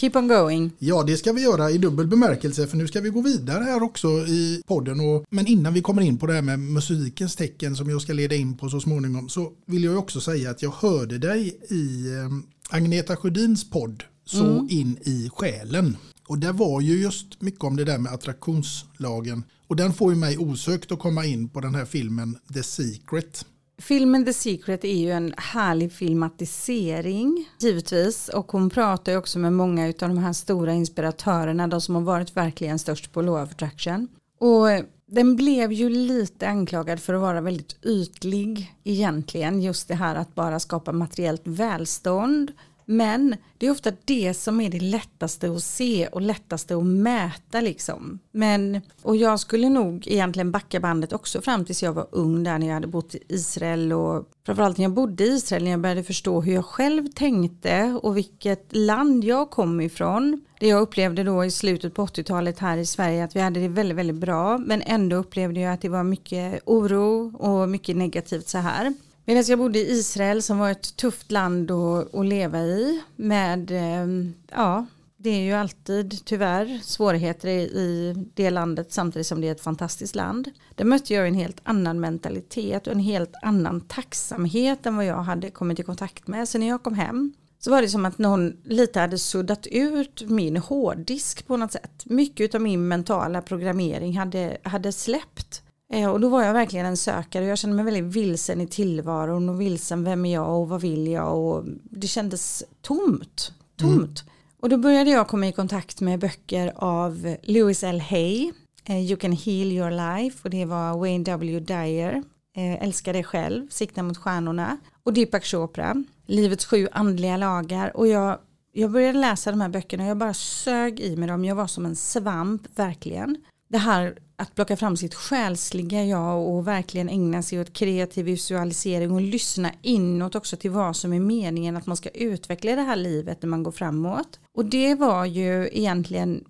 keep 0.01 0.11
on 0.15 0.29
going. 0.29 0.71
Ja, 0.79 1.03
det 1.03 1.17
ska 1.17 1.33
vi 1.33 1.43
göra 1.43 1.71
i 1.71 1.79
dubbel 1.79 2.07
bemärkelse 2.07 2.67
för 2.67 2.77
nu 2.77 2.87
ska 2.87 3.01
vi 3.01 3.11
gå 3.11 3.21
vidare 3.21 3.65
här 3.65 3.83
också 3.83 4.09
i 4.09 4.63
podden. 4.67 5.01
Och, 5.01 5.25
men 5.31 5.47
innan 5.47 5.75
vi 5.75 5.83
kommer 5.83 6.03
in 6.03 6.19
på 6.19 6.27
det 6.27 6.33
här 6.33 6.43
med 6.43 6.59
musikens 6.59 7.37
tecken 7.37 7.77
som 7.77 7.91
jag 7.91 8.03
ska 8.03 8.13
leda 8.13 8.35
in 8.35 8.57
på 8.57 8.69
så 8.69 8.81
småningom 8.81 9.29
så 9.29 9.53
vill 9.67 9.85
jag 9.85 9.99
också 9.99 10.21
säga 10.21 10.51
att 10.51 10.63
jag 10.63 10.71
hörde 10.71 11.19
dig 11.19 11.59
i 11.71 12.15
eh, 12.15 12.77
Agneta 12.77 13.17
Sjödins 13.17 13.71
podd 13.71 14.05
Så 14.25 14.67
in 14.71 14.99
i 15.03 15.31
själen. 15.33 15.97
Och 16.29 16.39
det 16.39 16.53
var 16.53 16.81
ju 16.81 17.03
just 17.03 17.43
mycket 17.43 17.65
om 17.65 17.77
det 17.77 17.85
där 17.85 17.99
med 17.99 18.13
attraktionslagen. 18.13 19.45
Och 19.67 19.77
den 19.77 19.93
får 19.93 20.13
ju 20.13 20.19
mig 20.19 20.39
osökt 20.39 20.93
att 20.93 20.99
komma 20.99 21.25
in 21.25 21.49
på 21.49 21.61
den 21.61 21.75
här 21.75 21.85
filmen 21.85 22.39
The 22.55 22.63
Secret. 22.63 23.45
Filmen 23.79 24.25
The 24.25 24.33
Secret 24.33 24.85
är 24.85 24.97
ju 24.97 25.11
en 25.11 25.35
härlig 25.37 25.93
filmatisering 25.93 27.49
givetvis 27.59 28.29
och 28.29 28.53
hon 28.53 28.71
pratar 28.71 29.13
ju 29.13 29.19
också 29.19 29.39
med 29.39 29.53
många 29.53 29.87
av 29.87 29.95
de 29.99 30.19
här 30.19 30.33
stora 30.33 30.73
inspiratörerna, 30.73 31.67
de 31.67 31.81
som 31.81 31.95
har 31.95 32.03
varit 32.03 32.37
verkligen 32.37 32.79
störst 32.79 33.13
på 33.13 33.23
Law 33.23 33.43
of 33.43 33.51
Attraction. 33.51 34.09
Och 34.41 34.67
den 35.07 35.37
blev 35.37 35.73
ju 35.73 35.89
lite 35.89 36.49
anklagad 36.49 37.01
för 37.01 37.15
att 37.15 37.21
vara 37.21 37.41
väldigt 37.41 37.85
ytlig 37.85 38.75
egentligen. 38.85 39.63
Just 39.63 39.89
det 39.89 39.95
här 39.95 40.15
att 40.15 40.35
bara 40.35 40.61
skapa 40.61 40.93
materiellt 40.93 41.43
välstånd. 41.45 42.53
Men 42.91 43.37
det 43.59 43.67
är 43.67 43.71
ofta 43.71 43.93
det 44.05 44.35
som 44.35 44.61
är 44.61 44.71
det 44.71 44.81
lättaste 44.81 45.51
att 45.51 45.63
se 45.63 46.07
och 46.07 46.23
lättaste 46.23 46.77
att 46.77 46.85
mäta 46.85 47.61
liksom. 47.61 48.19
Men, 48.33 48.81
och 49.03 49.17
jag 49.17 49.41
skulle 49.41 49.69
nog 49.69 50.07
egentligen 50.07 50.51
backa 50.51 50.81
bandet 50.81 51.13
också 51.13 51.41
fram 51.41 51.65
tills 51.65 51.83
jag 51.83 51.93
var 51.93 52.07
ung 52.11 52.45
där 52.45 52.59
när 52.59 52.67
jag 52.67 52.75
hade 52.75 52.87
bott 52.87 53.15
i 53.15 53.23
Israel 53.29 53.93
och 53.93 54.29
framförallt 54.47 54.79
när 54.79 54.85
jag 54.85 54.93
bodde 54.93 55.25
i 55.25 55.29
Israel 55.29 55.65
när 55.65 55.71
jag 55.71 55.81
började 55.81 56.03
förstå 56.03 56.41
hur 56.41 56.55
jag 56.55 56.65
själv 56.65 57.07
tänkte 57.07 57.99
och 58.03 58.17
vilket 58.17 58.67
land 58.71 59.25
jag 59.25 59.51
kom 59.51 59.81
ifrån. 59.81 60.41
Det 60.61 60.67
jag 60.67 60.83
upplevde 60.83 61.23
då 61.23 61.45
i 61.45 61.51
slutet 61.51 61.95
på 61.95 62.07
80-talet 62.07 62.59
här 62.59 62.77
i 62.77 62.87
Sverige 62.87 63.25
att 63.25 63.37
vi 63.37 63.41
hade 63.41 63.61
det 63.61 63.69
väldigt, 63.69 63.99
väldigt 63.99 64.17
bra 64.17 64.59
men 64.59 64.83
ändå 64.83 65.17
upplevde 65.17 65.61
jag 65.61 65.73
att 65.73 65.81
det 65.81 65.89
var 65.89 66.05
mycket 66.05 66.61
oro 66.67 67.37
och 67.37 67.69
mycket 67.69 67.97
negativt 67.97 68.49
så 68.49 68.59
här. 68.59 68.95
Medan 69.29 69.45
jag 69.47 69.59
bodde 69.59 69.79
i 69.79 69.91
Israel 69.91 70.43
som 70.43 70.59
var 70.59 70.71
ett 70.71 70.97
tufft 70.97 71.33
land 71.33 71.71
att, 71.71 72.15
att 72.15 72.27
leva 72.27 72.61
i 72.61 73.03
med, 73.17 73.71
ehm, 73.71 74.35
ja, 74.51 74.87
det 75.17 75.31
är 75.31 75.41
ju 75.41 75.53
alltid 75.53 76.25
tyvärr 76.25 76.81
svårigheter 76.83 77.49
i, 77.49 77.61
i 77.61 78.15
det 78.35 78.51
landet 78.51 78.93
samtidigt 78.93 79.27
som 79.27 79.41
det 79.41 79.49
är 79.49 79.53
ett 79.53 79.61
fantastiskt 79.61 80.15
land. 80.15 80.51
Där 80.75 80.85
mötte 80.85 81.15
jag 81.15 81.29
en 81.29 81.35
helt 81.35 81.61
annan 81.63 82.01
mentalitet 82.01 82.87
och 82.87 82.93
en 82.93 83.01
helt 83.01 83.35
annan 83.43 83.81
tacksamhet 83.81 84.87
än 84.87 84.97
vad 84.97 85.05
jag 85.05 85.23
hade 85.23 85.51
kommit 85.51 85.81
i 85.81 85.83
kontakt 85.83 86.27
med. 86.27 86.49
Så 86.49 86.59
när 86.59 86.69
jag 86.69 86.83
kom 86.83 86.95
hem 86.95 87.33
så 87.59 87.71
var 87.71 87.83
det 87.83 87.89
som 87.89 88.07
att 88.07 88.19
någon 88.19 88.57
lite 88.65 89.01
hade 89.01 89.19
suddat 89.19 89.67
ut 89.67 90.23
min 90.29 90.57
hårddisk 90.57 91.47
på 91.47 91.57
något 91.57 91.73
sätt. 91.73 92.03
Mycket 92.05 92.55
av 92.55 92.61
min 92.61 92.89
mentala 92.89 93.43
programmering 93.43 94.19
hade, 94.19 94.59
hade 94.63 94.93
släppt. 94.93 95.63
Eh, 95.93 96.11
och 96.11 96.21
då 96.21 96.29
var 96.29 96.43
jag 96.43 96.53
verkligen 96.53 96.87
en 96.87 96.97
sökare 96.97 97.45
jag 97.45 97.59
kände 97.59 97.77
mig 97.77 97.85
väldigt 97.85 98.17
vilsen 98.17 98.61
i 98.61 98.67
tillvaron 98.67 99.49
och 99.49 99.61
vilsen 99.61 100.05
vem 100.05 100.25
är 100.25 100.35
jag 100.35 100.61
och 100.61 100.69
vad 100.69 100.81
vill 100.81 101.07
jag 101.07 101.39
och 101.39 101.65
det 101.83 102.07
kändes 102.07 102.65
tomt. 102.81 103.53
Tomt. 103.77 104.23
Mm. 104.23 104.33
Och 104.61 104.69
då 104.69 104.77
började 104.77 105.11
jag 105.11 105.29
komma 105.29 105.47
i 105.47 105.53
kontakt 105.53 106.01
med 106.01 106.19
böcker 106.19 106.73
av 106.77 107.37
Louis 107.43 107.85
L. 107.85 108.01
Hay, 108.01 108.53
eh, 108.85 109.11
You 109.11 109.17
can 109.17 109.33
heal 109.33 109.73
your 109.73 109.91
life 109.91 110.39
och 110.43 110.51
det 110.51 110.65
var 110.65 110.99
Wayne 110.99 111.25
W. 111.25 111.61
Dyer, 111.61 112.23
eh, 112.57 112.83
Älska 112.83 113.13
dig 113.13 113.25
själv, 113.25 113.69
Sikta 113.71 114.03
mot 114.03 114.19
stjärnorna 114.19 114.77
och 115.03 115.13
Deepak 115.13 115.45
Chopra, 115.45 116.05
Livets 116.27 116.67
sju 116.67 116.89
andliga 116.93 117.37
lagar 117.37 117.97
och 117.97 118.07
jag, 118.07 118.39
jag 118.73 118.91
började 118.91 119.19
läsa 119.19 119.51
de 119.51 119.61
här 119.61 119.69
böckerna 119.69 120.05
och 120.05 120.11
jag 120.11 120.17
bara 120.17 120.35
sög 120.35 121.01
i 121.01 121.17
med 121.17 121.29
dem, 121.29 121.45
jag 121.45 121.55
var 121.55 121.67
som 121.67 121.87
en 121.87 121.97
svamp 121.97 122.63
verkligen. 122.75 123.37
Det 123.69 123.79
här 123.79 124.19
att 124.37 124.55
plocka 124.55 124.77
fram 124.77 124.97
sitt 124.97 125.15
själsliga 125.15 126.05
jag 126.05 126.49
och 126.49 126.67
verkligen 126.67 127.09
ägna 127.09 127.43
sig 127.43 127.61
åt 127.61 127.73
kreativ 127.73 128.25
visualisering 128.25 129.11
och 129.11 129.21
lyssna 129.21 129.73
inåt 129.83 130.35
också 130.35 130.57
till 130.57 130.71
vad 130.71 130.97
som 130.97 131.13
är 131.13 131.21
meningen 131.21 131.77
att 131.77 131.87
man 131.87 131.97
ska 131.97 132.09
utveckla 132.09 132.77
det 132.77 132.83
här 132.83 132.97
livet 132.97 133.43
när 133.43 133.49
man 133.49 133.63
går 133.63 133.73
framåt. 133.73 134.41
Och 134.55 134.65
det 134.65 134.95
var 134.95 135.25
ju 135.25 135.69
egentligen 135.73 136.45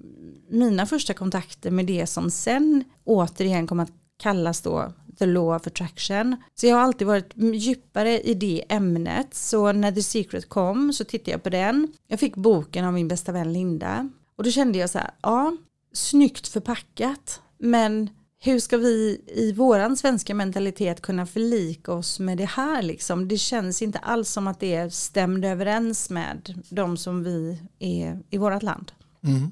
mina 0.50 0.86
första 0.86 1.14
kontakter 1.14 1.70
med 1.70 1.86
det 1.86 2.06
som 2.06 2.30
sen 2.30 2.84
återigen 3.04 3.66
kom 3.66 3.80
att 3.80 3.92
kallas 4.16 4.60
då 4.60 4.92
The 5.18 5.26
Law 5.26 5.56
of 5.56 5.66
Attraction. 5.66 6.36
Så 6.54 6.66
jag 6.66 6.76
har 6.76 6.82
alltid 6.82 7.06
varit 7.06 7.32
djupare 7.36 8.20
i 8.20 8.34
det 8.34 8.64
ämnet. 8.68 9.34
Så 9.34 9.72
när 9.72 9.92
The 9.92 10.02
Secret 10.02 10.48
kom 10.48 10.92
så 10.92 11.04
tittade 11.04 11.30
jag 11.30 11.42
på 11.42 11.50
den. 11.50 11.92
Jag 12.08 12.20
fick 12.20 12.36
boken 12.36 12.84
av 12.84 12.92
min 12.92 13.08
bästa 13.08 13.32
vän 13.32 13.52
Linda. 13.52 14.08
Och 14.36 14.44
då 14.44 14.50
kände 14.50 14.78
jag 14.78 14.90
så 14.90 14.98
här, 14.98 15.10
ja, 15.22 15.56
snyggt 15.92 16.48
förpackat. 16.48 17.40
Men 17.58 18.10
hur 18.40 18.60
ska 18.60 18.76
vi 18.76 19.20
i 19.26 19.52
våran 19.52 19.96
svenska 19.96 20.34
mentalitet 20.34 21.00
kunna 21.02 21.26
förlika 21.26 21.92
oss 21.92 22.20
med 22.20 22.38
det 22.38 22.44
här 22.44 22.82
liksom? 22.82 23.28
Det 23.28 23.38
känns 23.38 23.82
inte 23.82 23.98
alls 23.98 24.30
som 24.30 24.46
att 24.46 24.60
det 24.60 24.94
stämde 24.94 25.48
överens 25.48 26.10
med 26.10 26.62
de 26.70 26.96
som 26.96 27.24
vi 27.24 27.62
är 27.78 28.22
i 28.30 28.38
vårat 28.38 28.62
land. 28.62 28.92
Mm. 29.24 29.50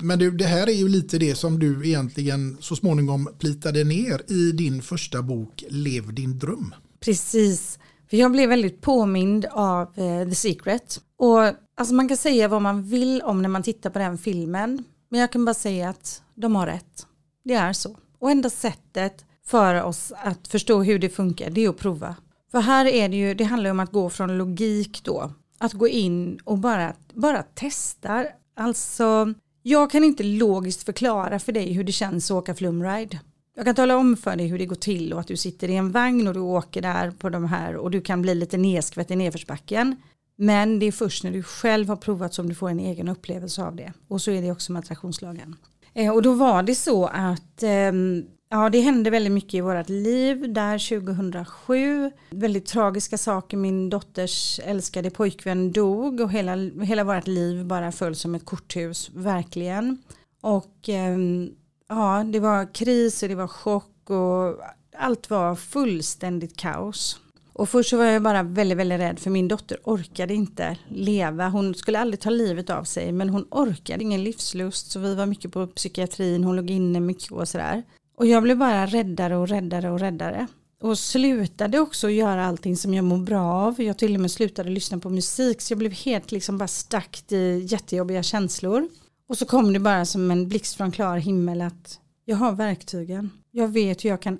Men 0.00 0.18
det, 0.18 0.30
det, 0.30 0.44
här 0.44 0.66
är 0.66 0.72
ju 0.72 0.88
lite 0.88 1.18
det 1.18 1.34
som 1.34 1.58
du 1.58 1.88
egentligen 1.88 2.56
så 2.60 2.76
småningom 2.76 3.28
plitade 3.38 3.84
ner 3.84 4.32
i 4.32 4.52
din 4.52 4.82
första 4.82 5.22
bok 5.22 5.64
Lev 5.68 6.14
din 6.14 6.38
dröm. 6.38 6.74
Precis, 7.00 7.78
för 8.10 8.16
jag 8.16 8.32
blev 8.32 8.48
väldigt 8.48 8.80
påmind 8.80 9.46
av 9.50 9.82
eh, 9.82 10.28
The 10.28 10.34
Secret. 10.34 11.00
Och 11.18 11.40
alltså 11.76 11.94
man 11.94 12.08
kan 12.08 12.16
säga 12.16 12.48
vad 12.48 12.62
man 12.62 12.82
vill 12.82 13.22
om 13.22 13.42
när 13.42 13.48
man 13.48 13.62
tittar 13.62 13.90
på 13.90 13.98
den 13.98 14.18
filmen. 14.18 14.84
Men 15.14 15.20
jag 15.20 15.30
kan 15.30 15.44
bara 15.44 15.54
säga 15.54 15.88
att 15.88 16.22
de 16.34 16.56
har 16.56 16.66
rätt. 16.66 17.06
Det 17.44 17.54
är 17.54 17.72
så. 17.72 17.96
Och 18.18 18.30
enda 18.30 18.50
sättet 18.50 19.24
för 19.46 19.82
oss 19.82 20.12
att 20.16 20.48
förstå 20.48 20.82
hur 20.82 20.98
det 20.98 21.08
funkar 21.08 21.50
det 21.50 21.64
är 21.64 21.68
att 21.68 21.76
prova. 21.76 22.16
För 22.50 22.60
här 22.60 22.86
är 22.86 23.08
det 23.08 23.16
ju, 23.16 23.34
det 23.34 23.44
handlar 23.44 23.70
om 23.70 23.80
att 23.80 23.92
gå 23.92 24.10
från 24.10 24.38
logik 24.38 25.00
då. 25.04 25.30
Att 25.58 25.72
gå 25.72 25.88
in 25.88 26.38
och 26.44 26.58
bara, 26.58 26.92
bara 27.12 27.42
testa. 27.42 28.26
Alltså, 28.56 29.34
jag 29.62 29.90
kan 29.90 30.04
inte 30.04 30.22
logiskt 30.22 30.82
förklara 30.82 31.38
för 31.38 31.52
dig 31.52 31.72
hur 31.72 31.84
det 31.84 31.92
känns 31.92 32.30
att 32.30 32.34
åka 32.34 32.54
flumride. 32.54 33.20
Jag 33.56 33.64
kan 33.64 33.74
tala 33.74 33.96
om 33.96 34.16
för 34.16 34.36
dig 34.36 34.46
hur 34.46 34.58
det 34.58 34.66
går 34.66 34.76
till 34.76 35.12
och 35.12 35.20
att 35.20 35.28
du 35.28 35.36
sitter 35.36 35.70
i 35.70 35.76
en 35.76 35.90
vagn 35.90 36.28
och 36.28 36.34
du 36.34 36.40
åker 36.40 36.82
där 36.82 37.10
på 37.10 37.28
de 37.28 37.44
här 37.44 37.76
och 37.76 37.90
du 37.90 38.00
kan 38.00 38.22
bli 38.22 38.34
lite 38.34 38.56
nedskvätt 38.56 39.10
i 39.10 39.16
nedförsbacken. 39.16 39.96
Men 40.36 40.78
det 40.78 40.86
är 40.86 40.92
först 40.92 41.24
när 41.24 41.30
du 41.30 41.42
själv 41.42 41.88
har 41.88 41.96
provat 41.96 42.34
som 42.34 42.48
du 42.48 42.54
får 42.54 42.70
en 42.70 42.80
egen 42.80 43.08
upplevelse 43.08 43.62
av 43.62 43.76
det. 43.76 43.92
Och 44.08 44.20
så 44.20 44.30
är 44.30 44.42
det 44.42 44.50
också 44.50 44.72
med 44.72 44.80
attraktionslagen. 44.80 45.56
Eh, 45.94 46.14
och 46.14 46.22
då 46.22 46.32
var 46.32 46.62
det 46.62 46.74
så 46.74 47.06
att 47.06 47.62
ehm, 47.62 48.24
Ja, 48.54 48.70
det 48.70 48.80
hände 48.80 49.10
väldigt 49.10 49.32
mycket 49.32 49.54
i 49.54 49.60
vårt 49.60 49.88
liv 49.88 50.52
där 50.52 51.00
2007. 51.00 52.10
Väldigt 52.30 52.66
tragiska 52.66 53.18
saker. 53.18 53.56
Min 53.56 53.90
dotters 53.90 54.60
älskade 54.64 55.10
pojkvän 55.10 55.72
dog 55.72 56.20
och 56.20 56.32
hela, 56.32 56.56
hela 56.84 57.04
vårt 57.04 57.26
liv 57.26 57.64
bara 57.66 57.92
föll 57.92 58.14
som 58.14 58.34
ett 58.34 58.44
korthus, 58.44 59.10
verkligen. 59.14 60.02
Och 60.40 60.88
ehm, 60.88 61.50
ja, 61.88 62.24
det 62.32 62.40
var 62.40 62.74
kris 62.74 63.22
och 63.22 63.28
det 63.28 63.34
var 63.34 63.48
chock 63.48 64.10
och 64.10 64.60
allt 64.96 65.30
var 65.30 65.54
fullständigt 65.54 66.56
kaos. 66.56 67.20
Och 67.54 67.68
först 67.68 67.90
så 67.90 67.96
var 67.96 68.04
jag 68.04 68.22
bara 68.22 68.42
väldigt, 68.42 68.78
väldigt 68.78 69.00
rädd 69.00 69.18
för 69.18 69.30
min 69.30 69.48
dotter 69.48 69.78
orkade 69.84 70.34
inte 70.34 70.76
leva. 70.88 71.48
Hon 71.48 71.74
skulle 71.74 71.98
aldrig 71.98 72.20
ta 72.20 72.30
livet 72.30 72.70
av 72.70 72.84
sig 72.84 73.12
men 73.12 73.28
hon 73.28 73.46
orkade 73.50 74.02
ingen 74.02 74.24
livslust 74.24 74.90
så 74.90 75.00
vi 75.00 75.14
var 75.14 75.26
mycket 75.26 75.52
på 75.52 75.66
psykiatrin, 75.66 76.44
hon 76.44 76.56
låg 76.56 76.70
inne 76.70 77.00
mycket 77.00 77.32
och 77.32 77.48
sådär. 77.48 77.82
Och 78.16 78.26
jag 78.26 78.42
blev 78.42 78.58
bara 78.58 78.86
räddare 78.86 79.36
och 79.36 79.48
räddare 79.48 79.90
och 79.90 80.00
räddare. 80.00 80.46
Och 80.82 80.98
slutade 80.98 81.80
också 81.80 82.10
göra 82.10 82.46
allting 82.46 82.76
som 82.76 82.94
jag 82.94 83.04
mår 83.04 83.18
bra 83.18 83.52
av. 83.52 83.82
Jag 83.82 83.98
till 83.98 84.14
och 84.14 84.20
med 84.20 84.30
slutade 84.30 84.70
lyssna 84.70 84.98
på 84.98 85.10
musik 85.10 85.60
så 85.60 85.72
jag 85.72 85.78
blev 85.78 85.92
helt 85.92 86.32
liksom 86.32 86.58
bara 86.58 86.68
stackt 86.68 87.32
i 87.32 87.66
jättejobbiga 87.68 88.22
känslor. 88.22 88.88
Och 89.28 89.38
så 89.38 89.46
kom 89.46 89.72
det 89.72 89.80
bara 89.80 90.04
som 90.04 90.30
en 90.30 90.48
blixt 90.48 90.76
från 90.76 90.92
klar 90.92 91.16
himmel 91.16 91.60
att 91.60 91.98
jag 92.24 92.36
har 92.36 92.52
verktygen. 92.52 93.30
Jag 93.56 93.68
vet 93.68 94.04
hur 94.04 94.08
jag 94.10 94.22
kan 94.22 94.38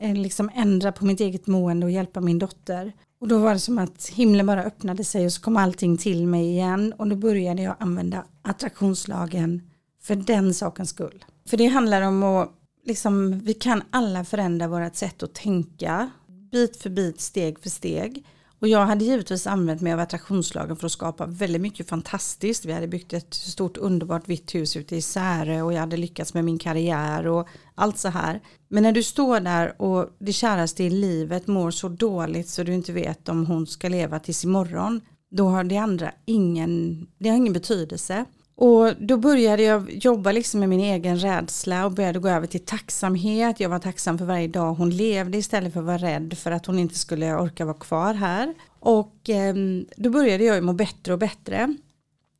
eh, 0.00 0.14
liksom 0.14 0.50
ändra 0.54 0.92
på 0.92 1.04
mitt 1.04 1.20
eget 1.20 1.46
mående 1.46 1.86
och 1.86 1.92
hjälpa 1.92 2.20
min 2.20 2.38
dotter. 2.38 2.92
Och 3.20 3.28
då 3.28 3.38
var 3.38 3.52
det 3.52 3.58
som 3.58 3.78
att 3.78 4.08
himlen 4.08 4.46
bara 4.46 4.64
öppnade 4.64 5.04
sig 5.04 5.26
och 5.26 5.32
så 5.32 5.40
kom 5.40 5.56
allting 5.56 5.96
till 5.96 6.26
mig 6.26 6.46
igen. 6.48 6.94
Och 6.98 7.08
då 7.08 7.16
började 7.16 7.62
jag 7.62 7.76
använda 7.78 8.24
attraktionslagen 8.42 9.62
för 10.02 10.16
den 10.16 10.54
sakens 10.54 10.90
skull. 10.90 11.24
För 11.48 11.56
det 11.56 11.66
handlar 11.66 12.02
om 12.02 12.22
att, 12.22 12.50
liksom, 12.84 13.40
vi 13.40 13.54
kan 13.54 13.82
alla 13.90 14.24
förändra 14.24 14.68
vårt 14.68 14.96
sätt 14.96 15.22
att 15.22 15.34
tänka. 15.34 16.10
Bit 16.52 16.76
för 16.76 16.90
bit, 16.90 17.20
steg 17.20 17.60
för 17.60 17.70
steg. 17.70 18.24
Och 18.60 18.68
jag 18.68 18.86
hade 18.86 19.04
givetvis 19.04 19.46
använt 19.46 19.80
mig 19.80 19.92
av 19.92 20.00
attraktionslagen 20.00 20.76
för 20.76 20.86
att 20.86 20.92
skapa 20.92 21.26
väldigt 21.26 21.62
mycket 21.62 21.88
fantastiskt. 21.88 22.64
Vi 22.64 22.72
hade 22.72 22.88
byggt 22.88 23.12
ett 23.12 23.34
stort 23.34 23.76
underbart 23.76 24.28
vitt 24.28 24.54
hus 24.54 24.76
ute 24.76 24.96
i 24.96 25.02
Särö 25.02 25.62
och 25.62 25.72
jag 25.72 25.80
hade 25.80 25.96
lyckats 25.96 26.34
med 26.34 26.44
min 26.44 26.58
karriär 26.58 27.26
och 27.26 27.48
allt 27.74 27.98
så 27.98 28.08
här. 28.08 28.40
Men 28.68 28.82
när 28.82 28.92
du 28.92 29.02
står 29.02 29.40
där 29.40 29.82
och 29.82 30.16
det 30.18 30.32
käraste 30.32 30.84
i 30.84 30.90
livet 30.90 31.46
mår 31.46 31.70
så 31.70 31.88
dåligt 31.88 32.48
så 32.48 32.62
du 32.62 32.74
inte 32.74 32.92
vet 32.92 33.28
om 33.28 33.46
hon 33.46 33.66
ska 33.66 33.88
leva 33.88 34.18
tills 34.18 34.44
imorgon. 34.44 35.00
Då 35.30 35.48
har 35.48 35.64
det 35.64 35.76
andra 35.76 36.12
ingen, 36.24 37.06
det 37.18 37.28
har 37.28 37.36
ingen 37.36 37.52
betydelse. 37.52 38.24
Och 38.60 38.94
då 38.98 39.16
började 39.16 39.62
jag 39.62 39.90
jobba 40.04 40.32
liksom 40.32 40.60
med 40.60 40.68
min 40.68 40.80
egen 40.80 41.18
rädsla 41.18 41.86
och 41.86 41.92
började 41.92 42.18
gå 42.18 42.28
över 42.28 42.46
till 42.46 42.64
tacksamhet. 42.64 43.60
Jag 43.60 43.68
var 43.68 43.78
tacksam 43.78 44.18
för 44.18 44.24
varje 44.24 44.48
dag 44.48 44.74
hon 44.74 44.90
levde 44.90 45.38
istället 45.38 45.72
för 45.72 45.80
att 45.80 45.86
vara 45.86 45.98
rädd 45.98 46.38
för 46.38 46.50
att 46.50 46.66
hon 46.66 46.78
inte 46.78 46.98
skulle 46.98 47.34
orka 47.34 47.64
vara 47.64 47.76
kvar 47.76 48.14
här. 48.14 48.54
Och 48.80 49.30
eh, 49.30 49.54
då 49.96 50.10
började 50.10 50.44
jag 50.44 50.56
ju 50.56 50.62
må 50.62 50.72
bättre 50.72 51.12
och 51.12 51.18
bättre. 51.18 51.76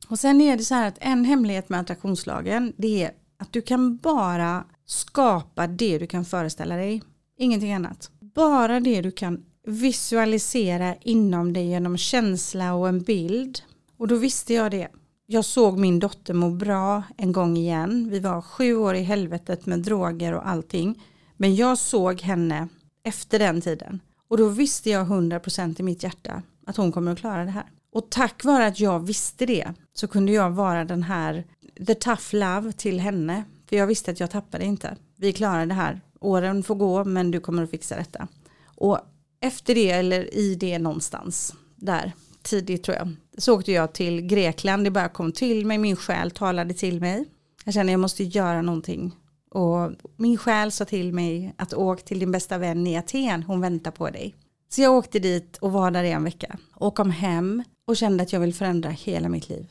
Och 0.09 0.19
sen 0.19 0.41
är 0.41 0.57
det 0.57 0.63
så 0.63 0.75
här 0.75 0.87
att 0.87 0.97
en 0.99 1.25
hemlighet 1.25 1.69
med 1.69 1.79
attraktionslagen 1.79 2.73
det 2.77 3.03
är 3.03 3.11
att 3.39 3.53
du 3.53 3.61
kan 3.61 3.97
bara 3.97 4.63
skapa 4.85 5.67
det 5.67 5.97
du 5.97 6.07
kan 6.07 6.25
föreställa 6.25 6.75
dig. 6.75 7.03
Ingenting 7.37 7.73
annat. 7.73 8.11
Bara 8.19 8.79
det 8.79 9.01
du 9.01 9.11
kan 9.11 9.45
visualisera 9.67 10.95
inom 11.01 11.53
dig 11.53 11.67
genom 11.67 11.97
känsla 11.97 12.73
och 12.73 12.89
en 12.89 13.01
bild. 13.01 13.59
Och 13.97 14.07
då 14.07 14.15
visste 14.15 14.53
jag 14.53 14.71
det 14.71 14.87
jag 15.31 15.45
såg 15.45 15.77
min 15.77 15.99
dotter 15.99 16.33
må 16.33 16.49
bra 16.49 17.03
en 17.17 17.31
gång 17.31 17.57
igen. 17.57 18.07
Vi 18.09 18.19
var 18.19 18.41
sju 18.41 18.75
år 18.75 18.95
i 18.95 19.01
helvetet 19.01 19.65
med 19.65 19.79
droger 19.79 20.33
och 20.33 20.47
allting. 20.47 21.03
Men 21.37 21.55
jag 21.55 21.77
såg 21.77 22.21
henne 22.21 22.67
efter 23.03 23.39
den 23.39 23.61
tiden. 23.61 23.99
Och 24.27 24.37
då 24.37 24.47
visste 24.47 24.89
jag 24.89 25.07
100% 25.07 25.79
i 25.79 25.83
mitt 25.83 26.03
hjärta 26.03 26.43
att 26.65 26.77
hon 26.77 26.91
kommer 26.91 27.11
att 27.11 27.19
klara 27.19 27.45
det 27.45 27.51
här. 27.51 27.71
Och 27.91 28.09
tack 28.09 28.43
vare 28.43 28.67
att 28.67 28.79
jag 28.79 28.99
visste 28.99 29.45
det 29.45 29.73
så 29.93 30.07
kunde 30.07 30.31
jag 30.31 30.51
vara 30.51 30.85
den 30.85 31.03
här 31.03 31.45
the 31.87 31.95
tough 31.95 32.35
love 32.35 32.71
till 32.71 32.99
henne. 32.99 33.43
För 33.69 33.75
jag 33.75 33.87
visste 33.87 34.11
att 34.11 34.19
jag 34.19 34.31
tappade 34.31 34.65
inte. 34.65 34.95
Vi 35.17 35.33
klarar 35.33 35.65
det 35.65 35.73
här. 35.73 36.01
Åren 36.19 36.63
får 36.63 36.75
gå 36.75 37.03
men 37.03 37.31
du 37.31 37.39
kommer 37.39 37.63
att 37.63 37.71
fixa 37.71 37.95
detta. 37.95 38.27
Och 38.65 38.99
efter 39.41 39.75
det 39.75 39.91
eller 39.91 40.33
i 40.33 40.55
det 40.55 40.79
någonstans 40.79 41.53
där 41.75 42.13
tidigt 42.41 42.83
tror 42.83 42.97
jag 42.97 43.15
så 43.39 43.55
åkte 43.55 43.71
jag 43.71 43.93
till 43.93 44.21
Grekland. 44.21 44.83
Det 44.83 44.91
bara 44.91 45.09
kom 45.09 45.31
till 45.31 45.65
mig, 45.65 45.77
min 45.77 45.95
själ 45.95 46.31
talade 46.31 46.73
till 46.73 46.99
mig. 46.99 47.25
Jag 47.65 47.73
kände 47.73 47.91
jag 47.91 47.99
måste 47.99 48.23
göra 48.23 48.61
någonting. 48.61 49.15
Och 49.51 49.91
min 50.17 50.37
själ 50.37 50.71
sa 50.71 50.85
till 50.85 51.13
mig 51.13 51.53
att 51.57 51.73
åk 51.73 52.05
till 52.05 52.19
din 52.19 52.31
bästa 52.31 52.57
vän 52.57 52.87
i 52.87 52.97
Aten, 52.97 53.43
hon 53.43 53.61
väntar 53.61 53.91
på 53.91 54.09
dig. 54.09 54.35
Så 54.69 54.81
jag 54.81 54.93
åkte 54.93 55.19
dit 55.19 55.57
och 55.57 55.71
var 55.71 55.91
där 55.91 56.03
i 56.03 56.11
en 56.11 56.23
vecka 56.23 56.57
och 56.73 56.95
kom 56.95 57.11
hem 57.11 57.63
och 57.87 57.97
kände 57.97 58.23
att 58.23 58.33
jag 58.33 58.39
vill 58.39 58.53
förändra 58.53 58.89
hela 58.89 59.29
mitt 59.29 59.49
liv. 59.49 59.67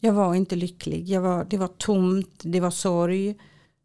Jag 0.00 0.12
var 0.12 0.34
inte 0.34 0.56
lycklig, 0.56 1.08
jag 1.08 1.20
var, 1.20 1.46
det 1.50 1.56
var 1.56 1.68
tomt, 1.68 2.40
det 2.42 2.60
var 2.60 2.70
sorg. 2.70 3.36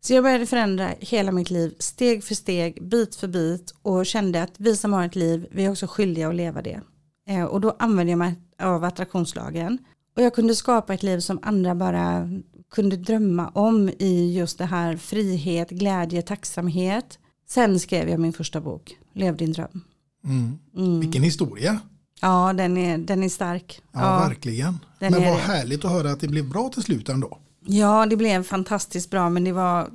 Så 0.02 0.13
jag 0.13 0.24
började 0.24 0.46
förändra 0.46 0.90
hela 1.00 1.32
mitt 1.32 1.50
liv 1.50 1.76
steg 1.80 2.24
för 2.24 2.36
steg, 2.36 2.88
bit 2.88 3.16
för 3.16 3.28
bit 3.28 3.74
och 3.82 4.06
kände 4.06 4.44
att 4.44 4.54
vi 4.58 4.76
som 4.76 4.94
har 4.94 5.06
ett 5.06 5.16
liv, 5.16 5.48
vi 5.52 5.66
är 5.66 5.72
också 5.72 5.88
skyldiga 5.88 6.30
att 6.30 6.36
leva 6.36 6.62
det. 6.62 6.82
Eh, 7.28 7.44
och 7.44 7.62
då 7.62 7.76
använde 7.80 8.12
jag 8.12 8.20
mig 8.20 8.36
av 8.60 8.84
attraktionslagen. 8.84 9.78
Och 10.16 10.22
jag 10.22 10.36
kunde 10.36 10.56
skapa 10.56 10.94
ett 10.94 11.04
liv 11.04 11.20
som 11.20 11.40
andra 11.42 11.76
bara 11.76 12.30
kunde 12.72 12.98
drömma 12.98 13.50
om 13.50 13.90
i 13.90 14.38
just 14.38 14.58
det 14.58 14.66
här 14.66 14.98
frihet, 14.98 15.70
glädje, 15.70 16.22
tacksamhet. 16.22 17.20
Sen 17.50 17.80
skrev 17.80 18.10
jag 18.10 18.20
min 18.20 18.34
första 18.34 18.62
bok, 18.62 18.98
Lev 19.13 19.38
din 19.38 19.54
dröm. 19.54 19.82
Mm. 20.24 21.00
Vilken 21.00 21.24
historia. 21.24 21.80
Ja, 22.22 22.54
den 22.54 22.78
är, 22.78 22.98
den 22.98 23.24
är 23.24 23.30
stark. 23.30 23.82
Ja, 23.92 24.20
verkligen. 24.28 24.80
den 25.00 25.12
Men 25.13 25.24
vad 25.24 25.34
det. 25.34 25.42
härligt 25.42 25.86
att 25.86 25.92
höra 25.92 26.12
att 26.12 26.20
det 26.20 26.28
blev 26.28 26.50
bra 26.50 26.70
till 26.70 26.84
slut 26.84 27.10
ändå. 27.10 27.38
Ja, 27.66 28.06
det 28.06 28.16
blev 28.16 28.44
fantastiskt 28.44 29.10
bra, 29.10 29.30
men 29.30 29.44
det 29.44 29.52
var 29.52 29.90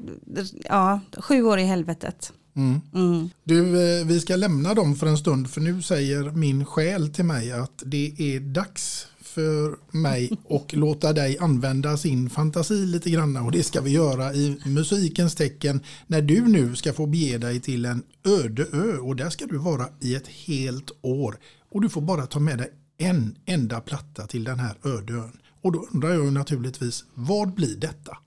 ja, 0.64 1.00
sju 1.18 1.42
år 1.42 1.58
i 1.58 1.64
helvetet. 1.64 2.32
Mm. 2.54 3.30
Du, 3.44 3.82
eh, 3.82 4.06
vi 4.06 4.20
ska 4.20 4.36
lämna 4.36 4.74
dem 4.74 4.96
för 4.96 5.06
en 5.06 5.18
stund 5.18 5.50
för 5.50 5.60
nu 5.60 5.82
säger 5.82 6.30
min 6.30 6.64
själ 6.64 7.08
till 7.08 7.24
mig 7.24 7.52
att 7.52 7.82
det 7.86 8.14
är 8.18 8.40
dags 8.40 9.06
för 9.20 9.76
mig 9.90 10.30
och 10.44 10.74
låta 10.76 11.12
dig 11.12 11.38
använda 11.38 11.96
sin 11.96 12.30
fantasi 12.30 12.86
lite 12.86 13.10
grann 13.10 13.36
och 13.36 13.52
det 13.52 13.62
ska 13.62 13.80
vi 13.80 13.90
göra 13.90 14.34
i 14.34 14.58
musikens 14.66 15.34
tecken 15.34 15.80
när 16.06 16.22
du 16.22 16.40
nu 16.40 16.76
ska 16.76 16.92
få 16.92 17.06
bege 17.06 17.38
dig 17.38 17.60
till 17.60 17.84
en 17.84 18.02
öde 18.24 18.66
ö 18.72 18.96
och 18.98 19.16
där 19.16 19.30
ska 19.30 19.46
du 19.46 19.58
vara 19.58 19.86
i 20.00 20.14
ett 20.14 20.28
helt 20.28 20.90
år 21.02 21.36
och 21.70 21.80
du 21.80 21.88
får 21.88 22.00
bara 22.00 22.26
ta 22.26 22.40
med 22.40 22.58
dig 22.58 22.70
en 22.98 23.34
enda 23.46 23.80
platta 23.80 24.26
till 24.26 24.44
den 24.44 24.58
här 24.58 24.76
öde 24.84 25.12
ön. 25.12 25.38
Och 25.62 25.72
då 25.72 25.86
undrar 25.92 26.10
jag 26.10 26.32
naturligtvis, 26.32 27.04
vad 27.14 27.54
blir 27.54 27.76
detta? 27.76 28.18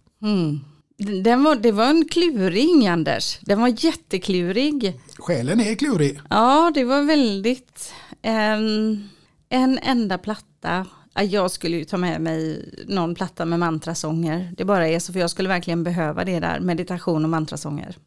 Den 0.97 1.43
var, 1.43 1.55
det 1.55 1.71
var 1.71 1.89
en 1.89 2.05
kluring, 2.11 2.87
Anders. 2.87 3.39
Den 3.41 3.61
var 3.61 3.85
jätteklurig. 3.85 4.99
Själen 5.17 5.59
är 5.61 5.75
klurig. 5.75 6.19
Ja, 6.29 6.71
det 6.75 6.83
var 6.83 7.01
väldigt... 7.03 7.93
En, 8.21 9.09
en 9.49 9.79
enda 9.79 10.17
platta. 10.17 10.85
Ja, 11.13 11.23
Jag 11.23 11.51
skulle 11.51 11.77
ju 11.77 11.85
ta 11.85 11.97
med 11.97 12.21
mig 12.21 12.69
någon 12.87 13.15
platta 13.15 13.45
med 13.45 13.59
mantrasånger. 13.59 14.53
Det 14.57 14.65
bara 14.65 14.87
är 14.87 14.99
så, 14.99 15.13
för 15.13 15.19
jag 15.19 15.29
skulle 15.29 15.49
verkligen 15.49 15.83
behöva 15.83 16.25
det 16.25 16.39
där. 16.39 16.59
Meditation 16.59 17.23
och 17.23 17.29
mantrasånger. 17.29 17.97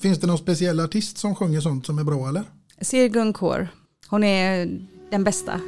Finns 0.00 0.18
det 0.20 0.26
någon 0.26 0.38
speciell 0.38 0.80
artist 0.80 1.18
som 1.18 1.34
sjunger 1.34 1.60
sånt 1.60 1.86
som 1.86 1.98
är 1.98 2.04
bra 2.04 2.28
eller? 2.28 2.44
Sirgun 2.80 3.32
Kaur. 3.32 3.68
Hon 4.08 4.24
är 4.24 4.68
den 5.10 5.24
bästa. 5.24 5.60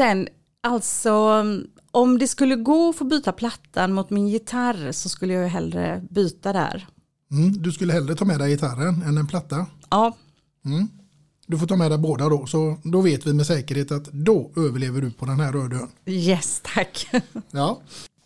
Sen, 0.00 0.28
alltså, 0.62 1.44
om 1.90 2.18
det 2.18 2.28
skulle 2.28 2.56
gå 2.56 2.88
att 2.88 2.96
få 2.96 3.04
byta 3.04 3.32
plattan 3.32 3.92
mot 3.92 4.10
min 4.10 4.28
gitarr 4.28 4.92
så 4.92 5.08
skulle 5.08 5.34
jag 5.34 5.42
ju 5.42 5.48
hellre 5.48 6.02
byta 6.10 6.52
där. 6.52 6.86
Mm, 7.30 7.62
du 7.62 7.72
skulle 7.72 7.92
hellre 7.92 8.14
ta 8.14 8.24
med 8.24 8.38
dig 8.38 8.50
gitarren 8.50 9.02
än 9.02 9.18
en 9.18 9.26
platta. 9.26 9.66
Ja, 9.90 10.16
Du 11.46 11.58
får 11.58 11.66
ta 11.66 11.76
med 11.76 11.90
dig 11.90 11.98
båda 11.98 12.28
då, 12.28 12.46
så 12.46 12.76
då 12.84 13.00
vet 13.00 13.26
vi 13.26 13.32
med 13.32 13.46
säkerhet 13.46 13.92
att 13.92 14.04
då 14.04 14.50
överlever 14.56 15.00
du 15.00 15.10
på 15.10 15.26
den 15.26 15.40
här 15.40 15.52
röda 15.52 15.76
ön. 15.76 15.88
yes 16.06 16.60
tack. 16.74 17.06
Ja. 17.50 17.80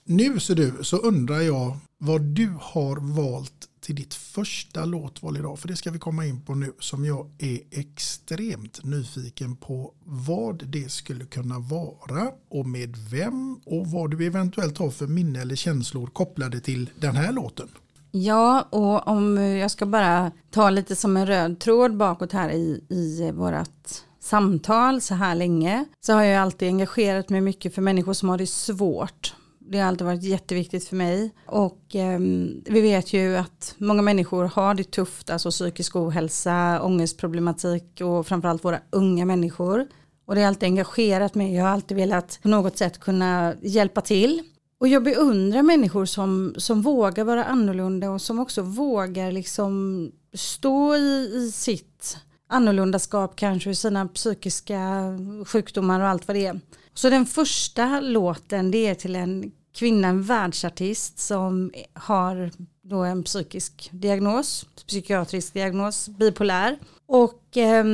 Nu 0.04 0.40
ser 0.40 0.54
du 0.54 0.72
så 0.82 0.96
undrar 0.96 1.40
jag 1.40 1.76
vad 1.98 2.20
du 2.20 2.52
har 2.60 2.96
valt 2.96 3.68
till 3.84 3.94
ditt 3.94 4.14
första 4.14 4.84
låtval 4.84 5.36
idag. 5.36 5.58
För 5.58 5.68
det 5.68 5.76
ska 5.76 5.90
vi 5.90 5.98
komma 5.98 6.26
in 6.26 6.40
på 6.40 6.54
nu 6.54 6.72
som 6.78 7.04
jag 7.04 7.30
är 7.38 7.60
extremt 7.70 8.84
nyfiken 8.84 9.56
på 9.56 9.94
vad 10.04 10.66
det 10.66 10.90
skulle 10.92 11.24
kunna 11.24 11.58
vara 11.58 12.30
och 12.50 12.66
med 12.66 12.96
vem 12.96 13.60
och 13.66 13.86
vad 13.86 14.10
du 14.10 14.26
eventuellt 14.26 14.78
har 14.78 14.90
för 14.90 15.06
minne 15.06 15.40
eller 15.40 15.56
känslor 15.56 16.06
kopplade 16.06 16.60
till 16.60 16.90
den 17.00 17.16
här 17.16 17.32
låten. 17.32 17.68
Ja, 18.10 18.68
och 18.70 19.08
om 19.08 19.36
jag 19.36 19.70
ska 19.70 19.86
bara 19.86 20.32
ta 20.50 20.70
lite 20.70 20.96
som 20.96 21.16
en 21.16 21.26
röd 21.26 21.60
tråd 21.60 21.96
bakåt 21.96 22.32
här 22.32 22.50
i, 22.50 22.84
i 22.88 23.30
vårt 23.30 24.04
samtal 24.20 25.00
så 25.00 25.14
här 25.14 25.34
länge 25.34 25.84
så 26.00 26.12
har 26.12 26.22
jag 26.22 26.42
alltid 26.42 26.68
engagerat 26.68 27.28
mig 27.28 27.40
mycket 27.40 27.74
för 27.74 27.82
människor 27.82 28.12
som 28.12 28.28
har 28.28 28.38
det 28.38 28.46
svårt. 28.46 29.34
Det 29.66 29.78
har 29.78 29.88
alltid 29.88 30.06
varit 30.06 30.22
jätteviktigt 30.22 30.88
för 30.88 30.96
mig 30.96 31.30
och 31.46 31.96
eh, 31.96 32.18
vi 32.64 32.80
vet 32.80 33.12
ju 33.12 33.36
att 33.36 33.74
många 33.78 34.02
människor 34.02 34.44
har 34.44 34.74
det 34.74 34.84
tufft, 34.84 35.30
alltså 35.30 35.50
psykisk 35.50 35.96
ohälsa, 35.96 36.82
ångestproblematik 36.82 38.00
och 38.00 38.26
framförallt 38.26 38.64
våra 38.64 38.80
unga 38.90 39.24
människor. 39.24 39.86
Och 40.26 40.34
det 40.34 40.40
har 40.40 40.48
alltid 40.48 40.66
engagerat 40.66 41.34
mig, 41.34 41.54
jag 41.54 41.62
har 41.62 41.70
alltid 41.70 41.96
velat 41.96 42.38
på 42.42 42.48
något 42.48 42.78
sätt 42.78 43.00
kunna 43.00 43.54
hjälpa 43.62 44.00
till. 44.00 44.42
Och 44.80 44.88
jag 44.88 45.04
beundrar 45.04 45.62
människor 45.62 46.04
som, 46.04 46.54
som 46.56 46.82
vågar 46.82 47.24
vara 47.24 47.44
annorlunda 47.44 48.10
och 48.10 48.20
som 48.22 48.38
också 48.38 48.62
vågar 48.62 49.32
liksom 49.32 50.10
stå 50.34 50.96
i, 50.96 51.30
i 51.34 51.50
sitt 51.52 52.16
annorlundaskap 52.48 53.36
kanske 53.36 53.70
i 53.70 53.74
sina 53.74 54.08
psykiska 54.08 55.02
sjukdomar 55.46 56.00
och 56.00 56.08
allt 56.08 56.28
vad 56.28 56.36
det 56.36 56.46
är. 56.46 56.60
Så 56.94 57.10
den 57.10 57.26
första 57.26 58.00
låten 58.00 58.70
det 58.70 58.86
är 58.86 58.94
till 58.94 59.16
en 59.16 59.52
kvinna, 59.74 60.08
en 60.08 60.22
världsartist 60.22 61.18
som 61.18 61.72
har 61.92 62.50
då 62.82 62.98
en 62.98 63.22
psykisk 63.22 63.88
diagnos, 63.92 64.66
psykiatrisk 64.86 65.54
diagnos, 65.54 66.08
bipolär. 66.08 66.78
Och 67.06 67.56
eh, 67.56 67.84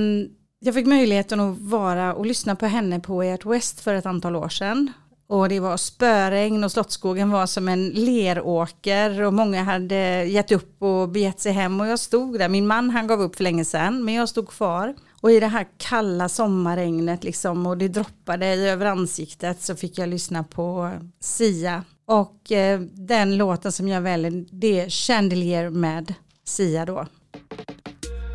jag 0.58 0.74
fick 0.74 0.86
möjligheten 0.86 1.40
att 1.40 1.58
vara 1.58 2.14
och 2.14 2.26
lyssna 2.26 2.56
på 2.56 2.66
henne 2.66 3.00
på 3.00 3.22
Ert 3.22 3.46
West 3.46 3.80
för 3.80 3.94
ett 3.94 4.06
antal 4.06 4.36
år 4.36 4.48
sedan. 4.48 4.92
Och 5.26 5.48
det 5.48 5.60
var 5.60 5.76
spöregn 5.76 6.64
och 6.64 6.72
Slottsskogen 6.72 7.30
var 7.30 7.46
som 7.46 7.68
en 7.68 7.88
leråker 7.88 9.22
och 9.22 9.34
många 9.34 9.62
hade 9.62 10.24
gett 10.24 10.52
upp 10.52 10.82
och 10.82 11.08
begett 11.08 11.40
sig 11.40 11.52
hem 11.52 11.80
och 11.80 11.86
jag 11.86 11.98
stod 11.98 12.38
där. 12.38 12.48
Min 12.48 12.66
man 12.66 12.90
han 12.90 13.06
gav 13.06 13.20
upp 13.20 13.36
för 13.36 13.44
länge 13.44 13.64
sedan 13.64 14.04
men 14.04 14.14
jag 14.14 14.28
stod 14.28 14.48
kvar. 14.48 14.94
Och 15.20 15.30
i 15.30 15.40
det 15.40 15.46
här 15.46 15.66
kalla 15.78 16.28
sommarregnet 16.28 17.24
liksom 17.24 17.66
och 17.66 17.78
det 17.78 17.88
droppade 17.88 18.46
över 18.46 18.86
ansiktet 18.86 19.62
så 19.62 19.76
fick 19.76 19.98
jag 19.98 20.08
lyssna 20.08 20.44
på 20.44 20.92
Sia. 21.20 21.84
Och 22.06 22.52
eh, 22.52 22.80
den 22.80 23.36
låten 23.36 23.72
som 23.72 23.88
jag 23.88 24.00
väljer 24.00 24.44
det 24.50 24.80
är 24.80 24.88
Chandelier 24.88 25.70
med 25.70 26.14
Sia 26.44 26.84
då. 26.84 27.06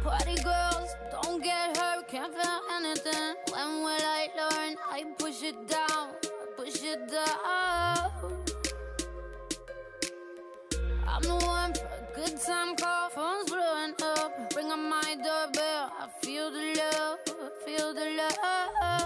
Party 0.04 0.36
girls, 0.36 0.92
don't 1.14 1.42
get 1.44 1.78
hurt, 1.78 2.10
can't 2.12 2.34
feel 2.38 2.60
anything. 2.78 3.36
When 3.52 3.70
will 3.86 4.06
I 4.22 4.30
learn? 4.40 4.78
I 4.98 5.04
push 5.20 5.44
it 5.44 5.60
down, 5.70 6.06
push 6.58 6.84
it 6.84 7.02
down. 7.12 8.12
I'm 11.08 11.22
the 11.22 11.46
one 11.46 11.74
for 11.74 11.86
a 11.86 12.02
good 12.16 12.36
time 12.42 12.76
call, 12.76 13.10
phone's 13.10 13.50
blowing 13.50 13.94
up. 14.18 14.32
Ring 14.56 14.72
on 14.72 14.90
my 14.90 15.16
doorbell, 15.26 15.65
feel 17.66 17.94
the 17.96 18.06
love. 18.16 19.05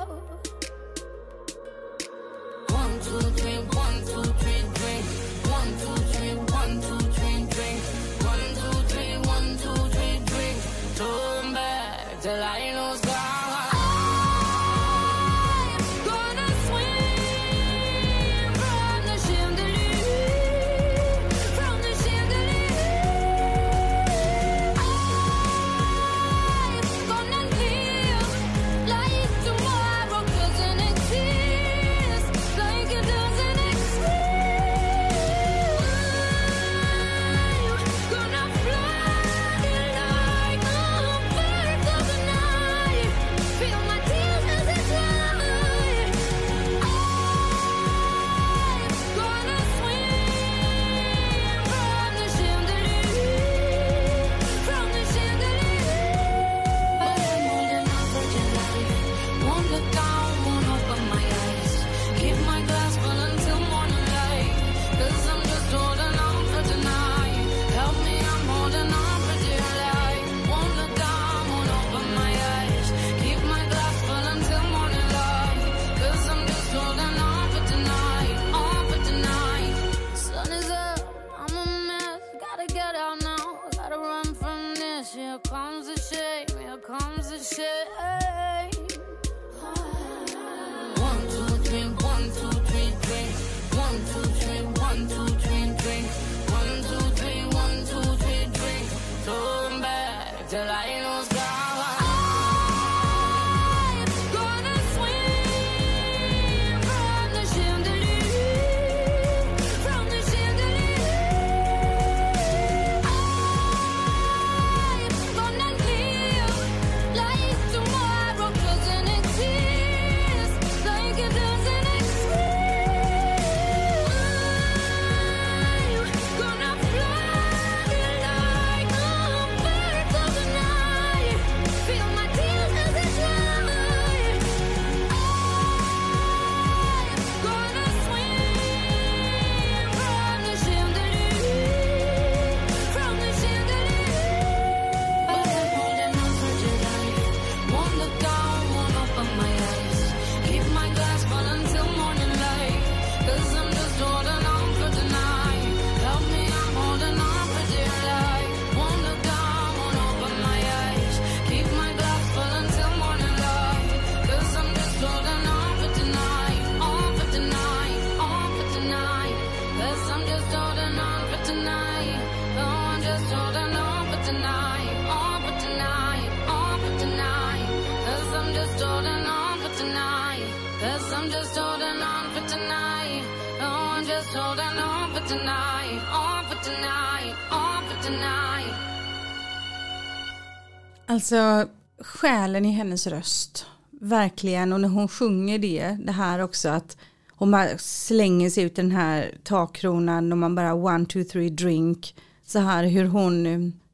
Alltså 191.31 191.71
själen 191.99 192.65
i 192.65 192.71
hennes 192.71 193.07
röst. 193.07 193.65
Verkligen. 194.01 194.73
Och 194.73 194.81
när 194.81 194.89
hon 194.89 195.07
sjunger 195.07 195.59
det, 195.59 195.97
det 196.05 196.11
här 196.11 196.39
också 196.39 196.69
att 196.69 196.97
hon 197.31 197.51
bara 197.51 197.77
slänger 197.77 198.49
sig 198.49 198.63
ut 198.63 198.75
den 198.75 198.91
här 198.91 199.37
takkronan 199.43 200.31
och 200.31 200.37
man 200.37 200.55
bara 200.55 200.73
one, 200.73 201.05
two, 201.05 201.23
three, 201.23 201.49
drink. 201.49 202.15
Så 202.45 202.59
här 202.59 202.83
hur 202.83 203.05
hon, 203.05 203.45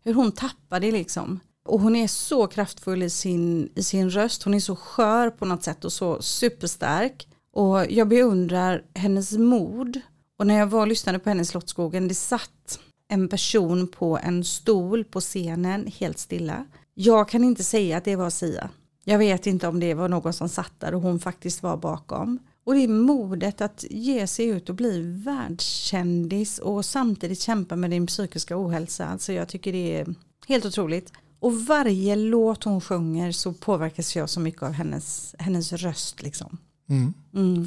hur 0.03 0.13
hon 0.13 0.31
tappar 0.31 0.79
det 0.79 0.91
liksom. 0.91 1.39
Och 1.65 1.79
hon 1.79 1.95
är 1.95 2.07
så 2.07 2.47
kraftfull 2.47 3.03
i 3.03 3.09
sin, 3.09 3.69
i 3.75 3.83
sin 3.83 4.09
röst. 4.09 4.43
Hon 4.43 4.53
är 4.53 4.59
så 4.59 4.75
skör 4.75 5.29
på 5.29 5.45
något 5.45 5.63
sätt 5.63 5.85
och 5.85 5.93
så 5.93 6.21
superstark. 6.21 7.27
Och 7.53 7.91
jag 7.91 8.07
beundrar 8.07 8.83
hennes 8.93 9.31
mod. 9.31 10.01
Och 10.39 10.47
när 10.47 10.57
jag 10.57 10.67
var 10.67 10.81
och 10.81 10.87
lyssnade 10.87 11.19
på 11.19 11.29
henne 11.29 11.41
i 11.41 11.45
Slottsskogen, 11.45 12.07
det 12.07 12.15
satt 12.15 12.79
en 13.07 13.27
person 13.27 13.87
på 13.87 14.19
en 14.23 14.43
stol 14.43 15.03
på 15.03 15.21
scenen 15.21 15.87
helt 15.87 16.19
stilla. 16.19 16.65
Jag 16.97 17.29
kan 17.29 17.43
inte 17.43 17.63
säga 17.63 17.97
att 17.97 18.05
det 18.05 18.15
var 18.15 18.29
Sia. 18.29 18.69
Jag 19.03 19.17
vet 19.17 19.47
inte 19.47 19.67
om 19.67 19.79
det 19.79 19.93
var 19.93 20.09
någon 20.09 20.33
som 20.33 20.49
satt 20.49 20.79
där 20.79 20.95
och 20.95 21.01
hon 21.01 21.19
faktiskt 21.19 21.63
var 21.63 21.77
bakom. 21.77 22.39
Och 22.63 22.73
det 22.73 22.83
är 22.83 22.87
modet 22.87 23.61
att 23.61 23.85
ge 23.89 24.27
sig 24.27 24.45
ut 24.45 24.69
och 24.69 24.75
bli 24.75 25.01
världskändis 25.25 26.59
och 26.59 26.85
samtidigt 26.85 27.39
kämpa 27.39 27.75
med 27.75 27.91
din 27.91 28.07
psykiska 28.07 28.57
ohälsa. 28.57 29.05
Alltså 29.05 29.33
jag 29.33 29.47
tycker 29.47 29.71
det 29.71 29.99
är 29.99 30.15
helt 30.47 30.65
otroligt. 30.65 31.11
Och 31.39 31.65
varje 31.65 32.15
låt 32.15 32.63
hon 32.63 32.81
sjunger 32.81 33.31
så 33.31 33.53
påverkas 33.53 34.15
jag 34.15 34.29
så 34.29 34.39
mycket 34.39 34.63
av 34.63 34.71
hennes, 34.71 35.35
hennes 35.39 35.73
röst 35.73 36.21
liksom. 36.21 36.57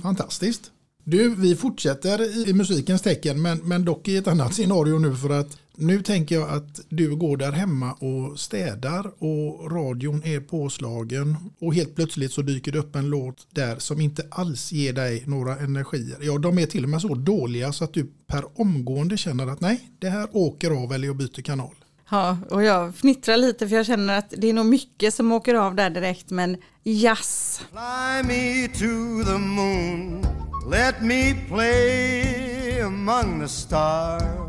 Fantastiskt. 0.03 0.71
Du, 1.05 1.35
vi 1.35 1.57
fortsätter 1.57 2.49
i 2.49 2.53
musikens 2.53 3.03
tecken 3.03 3.43
men, 3.43 3.59
men 3.59 3.85
dock 3.85 4.09
i 4.09 4.17
ett 4.17 4.29
annat 4.29 4.55
scenario 4.55 4.99
nu 4.99 5.17
för 5.17 5.31
att 5.31 5.59
nu 5.81 6.03
tänker 6.03 6.35
jag 6.35 6.51
att 6.51 6.81
du 6.89 7.17
går 7.17 7.37
där 7.37 7.53
hemma 7.53 7.93
och 7.93 8.41
städar 8.41 9.13
och 9.19 9.73
radion 9.73 10.23
är 10.25 10.41
påslagen 10.41 11.37
och 11.61 11.75
helt 11.75 11.95
plötsligt 11.95 12.33
så 12.33 12.43
dyker 12.43 12.73
det 12.73 12.79
upp 12.79 12.97
en 12.97 13.11
låt 13.11 13.47
där 13.51 13.79
som 13.79 14.01
inte 14.01 14.27
alls 14.31 14.73
ger 14.73 14.93
dig 14.93 15.23
några 15.27 15.57
energier. 15.57 16.19
Ja, 16.21 16.39
de 16.39 16.59
är 16.59 16.67
till 16.67 16.85
och 16.85 16.91
med 16.91 17.01
så 17.01 17.15
dåliga 17.15 17.73
så 17.73 17.85
att 17.85 17.95
du 17.95 18.07
per 18.27 18.61
omgående 18.61 19.17
känner 19.17 19.47
att 19.47 19.61
nej, 19.61 19.91
det 19.99 20.09
här 20.09 20.29
åker 20.33 20.71
av 20.71 20.93
eller 20.93 21.07
jag 21.07 21.17
byter 21.17 21.43
kanal. 21.43 21.75
Ja, 22.11 22.39
och 22.51 22.63
jag 22.63 22.95
fnittrar 22.95 23.37
lite 23.37 23.69
för 23.69 23.77
jag 23.77 23.87
känner 23.87 24.19
att 24.19 24.35
det 24.37 24.49
är 24.49 24.53
nog 24.53 24.67
mycket 24.67 25.15
som 25.15 25.33
åker 25.33 25.55
av 25.55 25.75
där 25.75 25.91
direkt 25.91 26.31
men 26.31 26.57
jazz. 26.83 27.61
Fly 27.71 28.23
me 28.29 28.69
to 28.69 29.25
the 29.31 29.39
moon, 29.39 30.27
let 30.71 31.03
me 31.03 31.35
play 31.49 32.81
among 32.81 33.41
the 33.41 33.49
stars, 33.49 34.48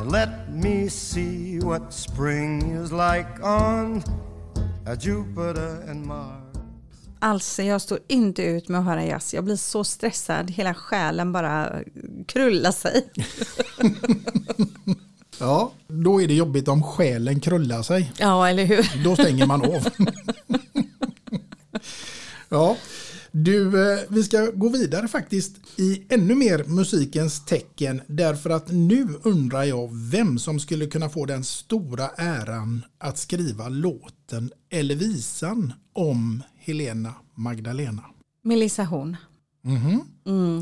and 0.00 0.12
let 0.12 0.48
me 0.48 0.90
see 0.90 1.58
what 1.58 1.92
spring 1.92 2.82
is 2.84 2.92
like 2.92 3.42
on 3.42 4.02
uh, 4.86 4.96
Jupiter 5.00 5.90
and 5.90 6.06
Mars. 6.06 6.36
Alltså 7.18 7.62
jag 7.62 7.80
står 7.80 7.98
inte 8.08 8.42
ut 8.42 8.68
med 8.68 8.80
att 8.80 8.86
höra 8.86 9.04
jazz. 9.04 9.34
Jag 9.34 9.44
blir 9.44 9.56
så 9.56 9.84
stressad, 9.84 10.50
hela 10.50 10.74
själen 10.74 11.32
bara 11.32 11.72
krullar 12.26 12.72
sig. 12.72 13.10
Ja, 15.42 15.72
då 15.86 16.22
är 16.22 16.28
det 16.28 16.34
jobbigt 16.34 16.68
om 16.68 16.82
själen 16.82 17.40
krullar 17.40 17.82
sig. 17.82 18.12
Ja, 18.18 18.48
eller 18.48 18.64
hur? 18.64 19.04
Då 19.04 19.14
stänger 19.14 19.46
man 19.46 19.62
av. 19.62 19.88
ja, 22.48 22.76
du, 23.32 23.92
eh, 23.92 23.98
vi 24.08 24.24
ska 24.24 24.50
gå 24.54 24.68
vidare 24.68 25.08
faktiskt 25.08 25.56
i 25.76 26.02
ännu 26.08 26.34
mer 26.34 26.64
musikens 26.64 27.44
tecken 27.44 28.00
därför 28.06 28.50
att 28.50 28.68
nu 28.68 29.08
undrar 29.22 29.64
jag 29.64 29.90
vem 30.10 30.38
som 30.38 30.60
skulle 30.60 30.86
kunna 30.86 31.08
få 31.08 31.26
den 31.26 31.44
stora 31.44 32.08
äran 32.08 32.84
att 32.98 33.18
skriva 33.18 33.68
låten 33.68 34.50
eller 34.70 34.94
visan 34.94 35.72
om 35.92 36.42
Helena 36.58 37.14
Magdalena. 37.34 38.04
Melissa 38.42 38.84
Horn. 38.84 39.16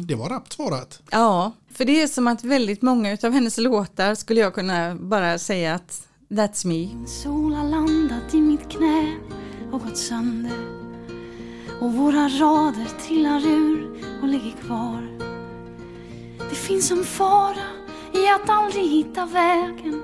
Det 0.06 0.14
var 0.14 0.28
rappt 0.28 0.52
svarat. 0.52 1.02
Ja, 1.10 1.52
för 1.72 1.84
det 1.84 2.02
är 2.02 2.06
som 2.06 2.26
att 2.26 2.44
väldigt 2.44 2.82
många 2.82 3.18
av 3.22 3.32
hennes 3.32 3.58
låtar 3.58 4.14
skulle 4.14 4.40
jag 4.40 4.54
kunna 4.54 4.94
bara 4.94 5.38
säga 5.38 5.74
att 5.74 6.08
that's 6.28 6.66
me. 6.66 7.06
Sol 7.06 7.54
har 7.54 7.68
landat 7.68 8.34
i 8.34 8.40
mitt 8.40 8.70
knä 8.70 9.16
och 9.72 9.80
gått 9.80 9.98
sönder 9.98 10.77
och 11.80 11.92
våra 11.92 12.28
rader 12.28 12.88
trillar 13.06 13.46
ur 13.46 14.04
och 14.22 14.28
ligger 14.28 14.52
kvar. 14.66 15.08
Det 16.50 16.54
finns 16.54 16.90
en 16.90 17.04
fara 17.04 17.66
i 18.12 18.28
att 18.28 18.50
aldrig 18.50 18.90
hitta 18.90 19.26
vägen 19.26 20.02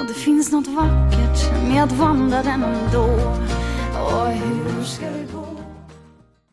och 0.00 0.06
det 0.06 0.14
finns 0.14 0.52
något 0.52 0.66
vackert 0.66 1.52
med 1.68 1.84
att 1.84 1.92
vandra 1.92 2.42
den 2.42 2.62
ändå. 2.62 3.04
Och 4.04 4.28
hur 4.28 4.84
ska 4.84 5.06
det 5.06 5.26
gå? 5.32 5.46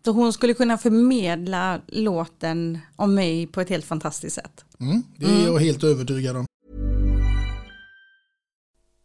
Så 0.06 0.12
hon 0.12 0.34
skulle 0.34 0.54
kunna 0.54 0.78
förmedla 0.78 1.82
låten 1.88 2.80
om 2.96 3.16
mig 3.16 3.48
på 3.48 3.62
ett 3.62 3.70
helt 3.70 3.86
fantastiskt 3.86 4.36
sätt. 4.36 4.66
Mm, 4.80 5.04
det 5.18 5.26
är 5.26 5.46
jag 5.46 5.60
helt 5.60 5.84
övertygad 5.84 6.38
om. 6.38 6.46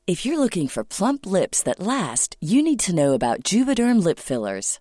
If 0.06 0.26
you're 0.26 0.36
looking 0.36 0.68
for 0.68 0.84
plump 0.84 1.26
lips 1.26 1.62
that 1.62 1.78
last, 1.78 2.36
you 2.40 2.62
need 2.62 2.78
to 2.78 2.92
know 2.92 3.14
about 3.14 3.52
Juvederm 3.52 3.98
lip 4.04 4.18
fillers. 4.18 4.80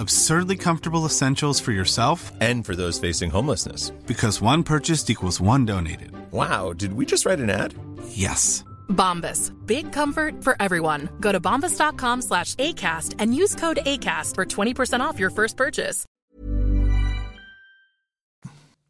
Absurdly 0.00 0.56
comfortable 0.56 1.04
essentials 1.04 1.60
for 1.60 1.72
yourself 1.72 2.32
and 2.40 2.64
for 2.64 2.74
those 2.74 2.98
facing 2.98 3.30
homelessness. 3.30 3.90
Because 4.06 4.40
one 4.40 4.62
purchased 4.62 5.10
equals 5.10 5.42
one 5.42 5.66
donated. 5.66 6.12
Wow, 6.32 6.72
did 6.72 6.94
we 6.94 7.04
just 7.04 7.26
write 7.26 7.38
an 7.38 7.50
ad? 7.50 7.74
Yes. 8.08 8.64
Bombas. 8.88 9.52
Big 9.66 9.92
comfort 9.92 10.42
for 10.42 10.56
everyone. 10.58 11.10
Go 11.20 11.32
to 11.32 11.38
bombas.com 11.40 12.22
slash 12.22 12.54
ACAST 12.54 13.16
and 13.18 13.34
use 13.34 13.54
code 13.54 13.80
ACAST 13.84 14.36
for 14.36 14.46
20% 14.46 15.00
off 15.00 15.20
your 15.20 15.30
first 15.30 15.56
purchase. 15.58 16.06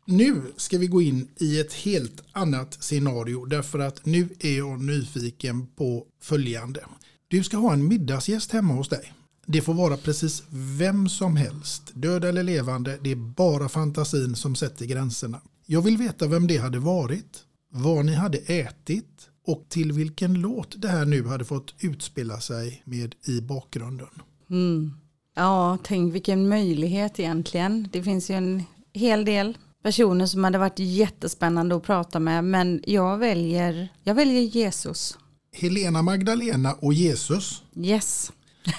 Nu 0.06 0.42
ska 0.56 0.78
vi 0.78 0.86
gå 0.86 1.02
in 1.02 1.28
i 1.36 1.60
ett 1.60 1.72
helt 1.72 2.22
annat 2.32 2.76
scenario 2.80 3.44
därför 3.44 3.78
att 3.78 4.06
nu 4.06 4.28
är 4.40 4.58
jag 4.58 4.80
nyfiken 4.80 5.66
på 5.66 6.06
följande. 6.20 6.80
Du 7.28 7.44
ska 7.44 7.56
ha 7.56 7.72
en 7.72 7.88
middagsgäst 7.88 8.52
hemma 8.52 8.74
hos 8.74 8.88
dig. 8.88 9.12
Det 9.46 9.60
får 9.60 9.74
vara 9.74 9.96
precis 9.96 10.42
vem 10.78 11.08
som 11.08 11.36
helst, 11.36 11.82
död 11.94 12.24
eller 12.24 12.42
levande. 12.42 12.98
Det 13.02 13.10
är 13.10 13.16
bara 13.16 13.68
fantasin 13.68 14.36
som 14.36 14.54
sätter 14.54 14.86
gränserna. 14.86 15.40
Jag 15.66 15.82
vill 15.82 15.96
veta 15.96 16.26
vem 16.26 16.46
det 16.46 16.56
hade 16.56 16.78
varit, 16.78 17.38
vad 17.72 18.04
ni 18.04 18.14
hade 18.14 18.38
ätit 18.38 19.28
och 19.46 19.64
till 19.68 19.92
vilken 19.92 20.34
låt 20.34 20.82
det 20.82 20.88
här 20.88 21.04
nu 21.04 21.26
hade 21.26 21.44
fått 21.44 21.74
utspela 21.78 22.40
sig 22.40 22.82
med 22.84 23.14
i 23.26 23.40
bakgrunden. 23.40 24.22
Mm. 24.50 24.92
Ja, 25.34 25.78
tänk 25.82 26.14
vilken 26.14 26.48
möjlighet 26.48 27.20
egentligen. 27.20 27.88
Det 27.92 28.02
finns 28.02 28.30
ju 28.30 28.34
en 28.34 28.64
hel 28.92 29.24
del 29.24 29.58
personer 29.82 30.26
som 30.26 30.44
hade 30.44 30.58
varit 30.58 30.78
jättespännande 30.78 31.76
att 31.76 31.82
prata 31.82 32.20
med, 32.20 32.44
men 32.44 32.82
jag 32.86 33.18
väljer, 33.18 33.88
jag 34.02 34.14
väljer 34.14 34.42
Jesus. 34.42 35.18
Helena 35.52 36.02
Magdalena 36.02 36.72
och 36.72 36.92
Jesus. 36.92 37.62
Yes. 37.76 38.32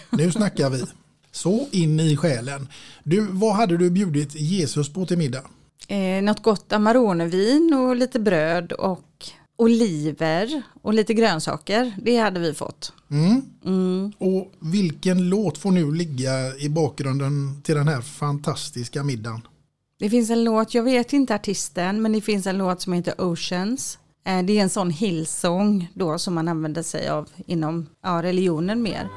Nu 0.09 0.31
snackar 0.31 0.69
vi. 0.69 0.83
Så 1.31 1.67
in 1.71 1.99
i 1.99 2.17
själen. 2.17 2.67
Du, 3.03 3.27
vad 3.29 3.55
hade 3.55 3.77
du 3.77 3.89
bjudit 3.89 4.35
Jesus 4.35 4.93
på 4.93 5.05
till 5.05 5.17
middag? 5.17 5.43
Eh, 5.87 6.23
något 6.23 6.43
gott 6.43 6.73
Amaronevin 6.73 7.73
och 7.73 7.95
lite 7.95 8.19
bröd 8.19 8.71
och 8.71 9.29
oliver 9.57 10.61
och 10.81 10.93
lite 10.93 11.13
grönsaker. 11.13 11.93
Det 11.97 12.17
hade 12.17 12.39
vi 12.39 12.53
fått. 12.53 12.93
Mm. 13.11 13.41
Mm. 13.65 14.11
Och 14.17 14.53
vilken 14.59 15.29
låt 15.29 15.57
får 15.57 15.71
nu 15.71 15.91
ligga 15.91 16.55
i 16.57 16.69
bakgrunden 16.69 17.61
till 17.63 17.75
den 17.75 17.87
här 17.87 18.01
fantastiska 18.01 19.03
middagen? 19.03 19.41
Det 19.99 20.09
finns 20.09 20.29
en 20.29 20.43
låt, 20.43 20.73
jag 20.73 20.83
vet 20.83 21.13
inte 21.13 21.35
artisten, 21.35 22.01
men 22.01 22.11
det 22.11 22.21
finns 22.21 22.47
en 22.47 22.57
låt 22.57 22.81
som 22.81 22.93
heter 22.93 23.21
Oceans. 23.21 23.99
Eh, 24.25 24.43
det 24.43 24.57
är 24.57 24.61
en 24.61 24.69
sån 24.69 24.89
hillsong 24.89 25.87
då 25.93 26.17
som 26.17 26.33
man 26.33 26.47
använder 26.47 26.83
sig 26.83 27.09
av 27.09 27.29
inom 27.45 27.87
ja, 28.03 28.23
religionen 28.23 28.81
mer. 28.81 29.07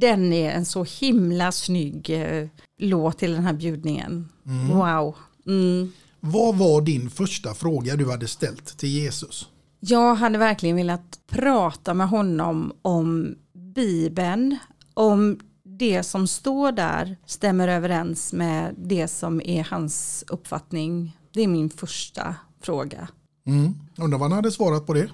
Den 0.00 0.32
är 0.32 0.50
en 0.50 0.64
så 0.64 0.84
himla 0.84 1.52
snygg 1.52 2.10
eh, 2.10 2.48
låt 2.78 3.18
till 3.18 3.32
den 3.32 3.44
här 3.44 3.52
bjudningen. 3.52 4.28
Mm. 4.46 4.68
Wow. 4.68 5.16
Mm. 5.46 5.92
Vad 6.20 6.58
var 6.58 6.80
din 6.80 7.10
första 7.10 7.54
fråga 7.54 7.96
du 7.96 8.10
hade 8.10 8.28
ställt 8.28 8.78
till 8.78 8.88
Jesus? 8.88 9.48
Jag 9.80 10.14
hade 10.14 10.38
verkligen 10.38 10.76
velat 10.76 11.18
prata 11.26 11.94
med 11.94 12.08
honom 12.08 12.72
om 12.82 13.34
Bibeln, 13.74 14.58
om 14.94 15.38
det 15.64 16.02
som 16.02 16.26
står 16.26 16.72
där 16.72 17.16
stämmer 17.26 17.68
överens 17.68 18.32
med 18.32 18.74
det 18.78 19.08
som 19.08 19.40
är 19.40 19.64
hans 19.64 20.24
uppfattning. 20.28 21.16
Det 21.32 21.42
är 21.42 21.48
min 21.48 21.70
första 21.70 22.34
fråga. 22.62 23.08
Mm. 23.46 23.74
Undrar 23.96 24.18
vad 24.18 24.30
han 24.30 24.36
hade 24.36 24.50
svarat 24.50 24.86
på 24.86 24.94
det? 24.94 25.08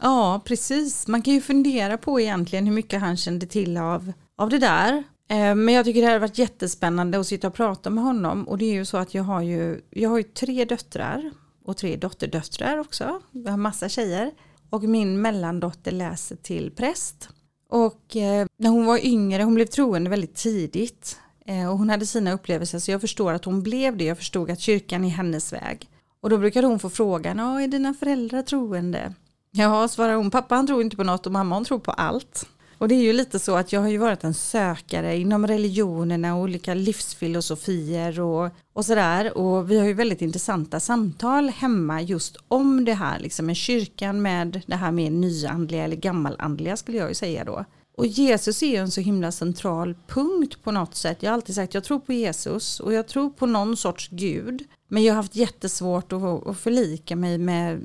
Ja, 0.00 0.42
precis. 0.44 1.08
Man 1.08 1.22
kan 1.22 1.34
ju 1.34 1.40
fundera 1.40 1.98
på 1.98 2.20
egentligen 2.20 2.66
hur 2.66 2.74
mycket 2.74 3.00
han 3.00 3.16
kände 3.16 3.46
till 3.46 3.76
av, 3.76 4.12
av 4.38 4.50
det 4.50 4.58
där. 4.58 5.04
Eh, 5.28 5.54
men 5.54 5.68
jag 5.68 5.84
tycker 5.84 6.00
det 6.00 6.06
hade 6.06 6.18
varit 6.18 6.38
jättespännande 6.38 7.20
att 7.20 7.26
sitta 7.26 7.48
och 7.48 7.54
prata 7.54 7.90
med 7.90 8.04
honom. 8.04 8.48
Och 8.48 8.58
det 8.58 8.64
är 8.64 8.72
ju 8.72 8.84
så 8.84 8.96
att 8.96 9.14
jag 9.14 9.22
har 9.22 9.42
ju, 9.42 9.80
jag 9.90 10.10
har 10.10 10.18
ju 10.18 10.22
tre 10.22 10.64
döttrar 10.64 11.30
och 11.64 11.76
tre 11.76 11.96
dotterdöttrar 11.96 12.78
också. 12.78 13.20
Jag 13.30 13.50
har 13.50 13.56
massa 13.56 13.88
tjejer. 13.88 14.30
Och 14.70 14.82
min 14.82 15.20
mellandotter 15.20 15.92
läser 15.92 16.36
till 16.36 16.70
präst. 16.70 17.28
Och 17.70 18.16
eh, 18.16 18.46
när 18.58 18.70
hon 18.70 18.86
var 18.86 19.06
yngre, 19.06 19.42
hon 19.42 19.54
blev 19.54 19.66
troende 19.66 20.10
väldigt 20.10 20.34
tidigt. 20.34 21.18
Eh, 21.46 21.70
och 21.70 21.78
hon 21.78 21.90
hade 21.90 22.06
sina 22.06 22.32
upplevelser 22.32 22.78
så 22.78 22.90
jag 22.90 23.00
förstår 23.00 23.32
att 23.32 23.44
hon 23.44 23.62
blev 23.62 23.96
det. 23.96 24.04
Jag 24.04 24.18
förstod 24.18 24.50
att 24.50 24.60
kyrkan 24.60 25.04
är 25.04 25.08
hennes 25.08 25.52
väg. 25.52 25.88
Och 26.20 26.30
då 26.30 26.38
brukade 26.38 26.66
hon 26.66 26.78
få 26.78 26.90
frågan, 26.90 27.38
är 27.38 27.68
dina 27.68 27.94
föräldrar 27.94 28.42
troende? 28.42 29.14
Ja, 29.50 29.88
svarar 29.88 30.14
hon, 30.14 30.30
pappa 30.30 30.54
han 30.54 30.66
tror 30.66 30.82
inte 30.82 30.96
på 30.96 31.04
något 31.04 31.26
och 31.26 31.32
mamma 31.32 31.56
hon 31.56 31.64
tror 31.64 31.78
på 31.78 31.90
allt. 31.90 32.46
Och 32.78 32.88
det 32.88 32.94
är 32.94 33.02
ju 33.02 33.12
lite 33.12 33.38
så 33.38 33.56
att 33.56 33.72
jag 33.72 33.80
har 33.80 33.88
ju 33.88 33.98
varit 33.98 34.24
en 34.24 34.34
sökare 34.34 35.16
inom 35.16 35.46
religionerna 35.46 36.36
och 36.36 36.42
olika 36.42 36.74
livsfilosofier 36.74 38.20
och, 38.20 38.50
och 38.72 38.84
sådär. 38.84 39.38
Och 39.38 39.70
vi 39.70 39.78
har 39.78 39.86
ju 39.86 39.92
väldigt 39.92 40.22
intressanta 40.22 40.80
samtal 40.80 41.48
hemma 41.48 42.02
just 42.02 42.36
om 42.48 42.84
det 42.84 42.94
här, 42.94 43.18
liksom 43.18 43.46
med 43.46 43.56
kyrkan 43.56 44.22
med 44.22 44.62
det 44.66 44.76
här 44.76 44.92
med 44.92 45.12
nyandliga 45.12 45.84
eller 45.84 45.96
gammalandliga 45.96 46.76
skulle 46.76 46.98
jag 46.98 47.08
ju 47.08 47.14
säga 47.14 47.44
då. 47.44 47.64
Och 47.96 48.06
Jesus 48.06 48.62
är 48.62 48.66
ju 48.66 48.76
en 48.76 48.90
så 48.90 49.00
himla 49.00 49.32
central 49.32 49.94
punkt 50.06 50.62
på 50.62 50.70
något 50.70 50.94
sätt. 50.94 51.18
Jag 51.20 51.30
har 51.30 51.34
alltid 51.34 51.54
sagt 51.54 51.74
jag 51.74 51.84
tror 51.84 51.98
på 51.98 52.12
Jesus 52.12 52.80
och 52.80 52.92
jag 52.92 53.08
tror 53.08 53.30
på 53.30 53.46
någon 53.46 53.76
sorts 53.76 54.08
Gud. 54.08 54.64
Men 54.88 55.02
jag 55.02 55.14
har 55.14 55.16
haft 55.16 55.36
jättesvårt 55.36 56.12
att, 56.12 56.46
att 56.46 56.58
förlika 56.58 57.16
mig 57.16 57.38
med, 57.38 57.80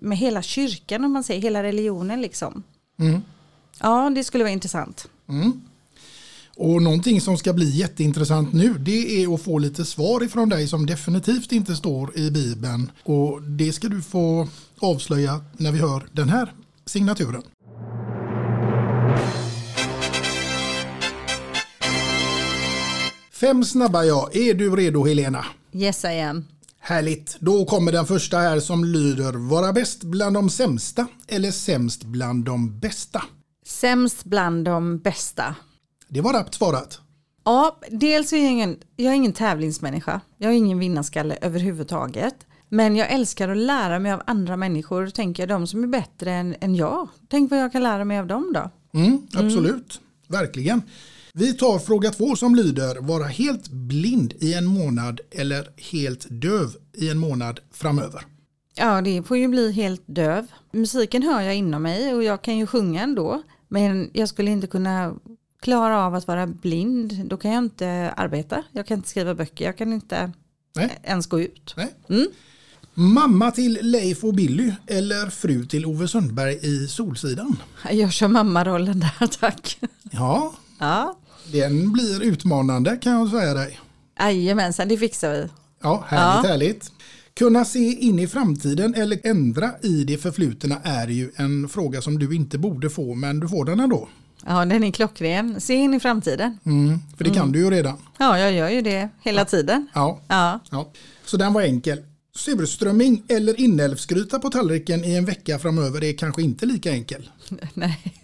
med 0.00 0.18
hela 0.18 0.42
kyrkan 0.42 1.04
om 1.04 1.12
man 1.12 1.24
säger, 1.24 1.40
hela 1.40 1.62
religionen 1.62 2.22
liksom. 2.22 2.62
Mm. 2.98 3.22
Ja, 3.80 4.10
det 4.14 4.24
skulle 4.24 4.44
vara 4.44 4.52
intressant. 4.52 5.08
Mm. 5.28 5.60
Och 6.56 6.82
någonting 6.82 7.20
som 7.20 7.38
ska 7.38 7.52
bli 7.52 7.70
jätteintressant 7.70 8.52
nu 8.52 8.74
det 8.78 9.22
är 9.22 9.34
att 9.34 9.42
få 9.42 9.58
lite 9.58 9.84
svar 9.84 10.24
ifrån 10.24 10.48
dig 10.48 10.68
som 10.68 10.86
definitivt 10.86 11.52
inte 11.52 11.76
står 11.76 12.18
i 12.18 12.30
Bibeln. 12.30 12.90
Och 13.02 13.42
det 13.42 13.72
ska 13.72 13.88
du 13.88 14.02
få 14.02 14.48
avslöja 14.78 15.40
när 15.56 15.72
vi 15.72 15.78
hör 15.78 16.08
den 16.12 16.28
här 16.28 16.52
signaturen. 16.86 17.42
Fem 23.32 23.64
snabba 23.64 24.04
ja. 24.04 24.28
Är 24.32 24.54
du 24.54 24.76
redo 24.76 25.04
Helena? 25.04 25.44
Yes 25.72 26.04
I 26.04 26.20
am. 26.20 26.44
Härligt. 26.80 27.36
Då 27.40 27.64
kommer 27.64 27.92
den 27.92 28.06
första 28.06 28.38
här 28.38 28.60
som 28.60 28.84
lyder 28.84 29.32
Vara 29.32 29.72
bäst 29.72 30.04
bland 30.04 30.36
de 30.36 30.50
sämsta 30.50 31.06
eller 31.28 31.50
sämst 31.50 32.04
bland 32.04 32.44
de 32.44 32.78
bästa? 32.80 33.22
Sämst 33.70 34.24
bland 34.24 34.64
de 34.64 34.98
bästa. 34.98 35.54
Det 36.08 36.20
var 36.20 36.32
rappt 36.32 36.54
svarat. 36.54 37.00
Ja, 37.44 37.78
dels 37.90 38.32
är 38.32 38.36
jag 38.36 38.50
ingen, 38.50 38.78
jag 38.96 39.12
är 39.12 39.16
ingen 39.16 39.32
tävlingsmänniska. 39.32 40.20
Jag 40.38 40.52
är 40.52 40.56
ingen 40.56 40.78
vinnarskalle 40.78 41.38
överhuvudtaget. 41.40 42.34
Men 42.68 42.96
jag 42.96 43.10
älskar 43.10 43.48
att 43.48 43.56
lära 43.56 43.98
mig 43.98 44.12
av 44.12 44.22
andra 44.26 44.56
människor. 44.56 45.06
Tänker 45.06 45.42
jag 45.42 45.48
de 45.48 45.66
som 45.66 45.82
är 45.84 45.88
bättre 45.88 46.32
än, 46.32 46.56
än 46.60 46.74
jag. 46.74 47.08
Tänk 47.28 47.50
vad 47.50 47.60
jag 47.60 47.72
kan 47.72 47.82
lära 47.82 48.04
mig 48.04 48.18
av 48.18 48.26
dem 48.26 48.52
då. 48.54 48.70
Mm, 48.98 49.26
absolut, 49.34 50.00
verkligen. 50.28 50.82
Vi 51.32 51.52
tar 51.54 51.78
fråga 51.78 52.10
två 52.10 52.36
som 52.36 52.54
lyder 52.54 53.00
vara 53.00 53.24
helt 53.24 53.68
blind 53.68 54.32
i 54.40 54.54
en 54.54 54.66
månad 54.66 55.20
eller 55.30 55.66
helt 55.92 56.26
döv 56.30 56.76
i 56.96 57.10
en 57.10 57.18
månad 57.18 57.60
framöver. 57.72 58.24
Ja, 58.74 59.00
det 59.00 59.22
får 59.22 59.36
ju 59.36 59.48
bli 59.48 59.72
helt 59.72 60.02
döv. 60.06 60.46
Musiken 60.72 61.22
hör 61.22 61.40
jag 61.40 61.56
inom 61.56 61.82
mig 61.82 62.14
och 62.14 62.22
jag 62.22 62.42
kan 62.42 62.58
ju 62.58 62.66
sjunga 62.66 63.02
ändå. 63.02 63.42
Men 63.72 64.10
jag 64.12 64.28
skulle 64.28 64.50
inte 64.50 64.66
kunna 64.66 65.14
klara 65.62 66.06
av 66.06 66.14
att 66.14 66.26
vara 66.26 66.46
blind. 66.46 67.26
Då 67.26 67.36
kan 67.36 67.50
jag 67.50 67.64
inte 67.64 68.14
arbeta. 68.16 68.64
Jag 68.72 68.86
kan 68.86 68.96
inte 68.96 69.08
skriva 69.08 69.34
böcker. 69.34 69.64
Jag 69.64 69.78
kan 69.78 69.92
inte 69.92 70.32
Nej. 70.76 70.98
ens 71.02 71.26
gå 71.26 71.40
ut. 71.40 71.74
Mm. 72.08 72.26
Mamma 72.94 73.50
till 73.50 73.78
Leif 73.82 74.24
och 74.24 74.34
Billy 74.34 74.72
eller 74.86 75.30
fru 75.30 75.64
till 75.66 75.86
Ove 75.86 76.08
Sundberg 76.08 76.58
i 76.62 76.88
Solsidan? 76.88 77.56
Jag 77.90 78.12
kör 78.12 78.28
mammarollen 78.28 79.00
där, 79.00 79.26
tack. 79.26 79.78
Ja, 80.10 80.52
Ja, 80.78 81.18
den 81.52 81.92
blir 81.92 82.22
utmanande 82.22 82.96
kan 82.96 83.12
jag 83.12 83.28
säga 83.30 83.54
dig. 83.54 83.80
jajamensan, 84.20 84.88
det 84.88 84.96
fixar 84.96 85.32
vi. 85.32 85.48
Ja, 85.82 86.04
härligt, 86.08 86.44
Ja. 86.44 86.50
härligt. 86.50 86.92
Kunna 87.40 87.64
se 87.64 87.78
in 87.78 88.18
i 88.18 88.26
framtiden 88.26 88.94
eller 88.94 89.18
ändra 89.24 89.70
i 89.82 90.04
det 90.04 90.16
förflutna 90.18 90.80
är 90.84 91.08
ju 91.08 91.30
en 91.36 91.68
fråga 91.68 92.02
som 92.02 92.18
du 92.18 92.36
inte 92.36 92.58
borde 92.58 92.90
få, 92.90 93.14
men 93.14 93.40
du 93.40 93.48
får 93.48 93.64
den 93.64 93.80
ändå. 93.80 94.08
Ja, 94.46 94.64
den 94.64 94.84
är 94.84 94.90
klockren. 94.90 95.60
Se 95.60 95.74
in 95.74 95.94
i 95.94 96.00
framtiden. 96.00 96.58
Mm, 96.64 96.98
för 97.16 97.24
det 97.24 97.30
kan 97.30 97.52
du 97.52 97.58
ju 97.58 97.70
redan. 97.70 97.96
Ja, 98.18 98.38
jag 98.38 98.52
gör 98.52 98.68
ju 98.68 98.82
det 98.82 99.08
hela 99.20 99.44
tiden. 99.44 99.86
Ja, 99.94 100.20
Ja. 100.28 100.60
ja. 100.70 100.92
Så 101.24 101.36
den 101.36 101.52
var 101.52 101.62
enkel. 101.62 101.98
Surströmming 102.36 103.22
eller 103.28 103.60
inälvsgryta 103.60 104.38
på 104.38 104.50
tallriken 104.50 105.04
i 105.04 105.14
en 105.14 105.24
vecka 105.24 105.58
framöver 105.58 106.04
är 106.04 106.12
kanske 106.12 106.42
inte 106.42 106.66
lika 106.66 106.90
enkel. 106.92 107.30
Nej. 107.74 108.14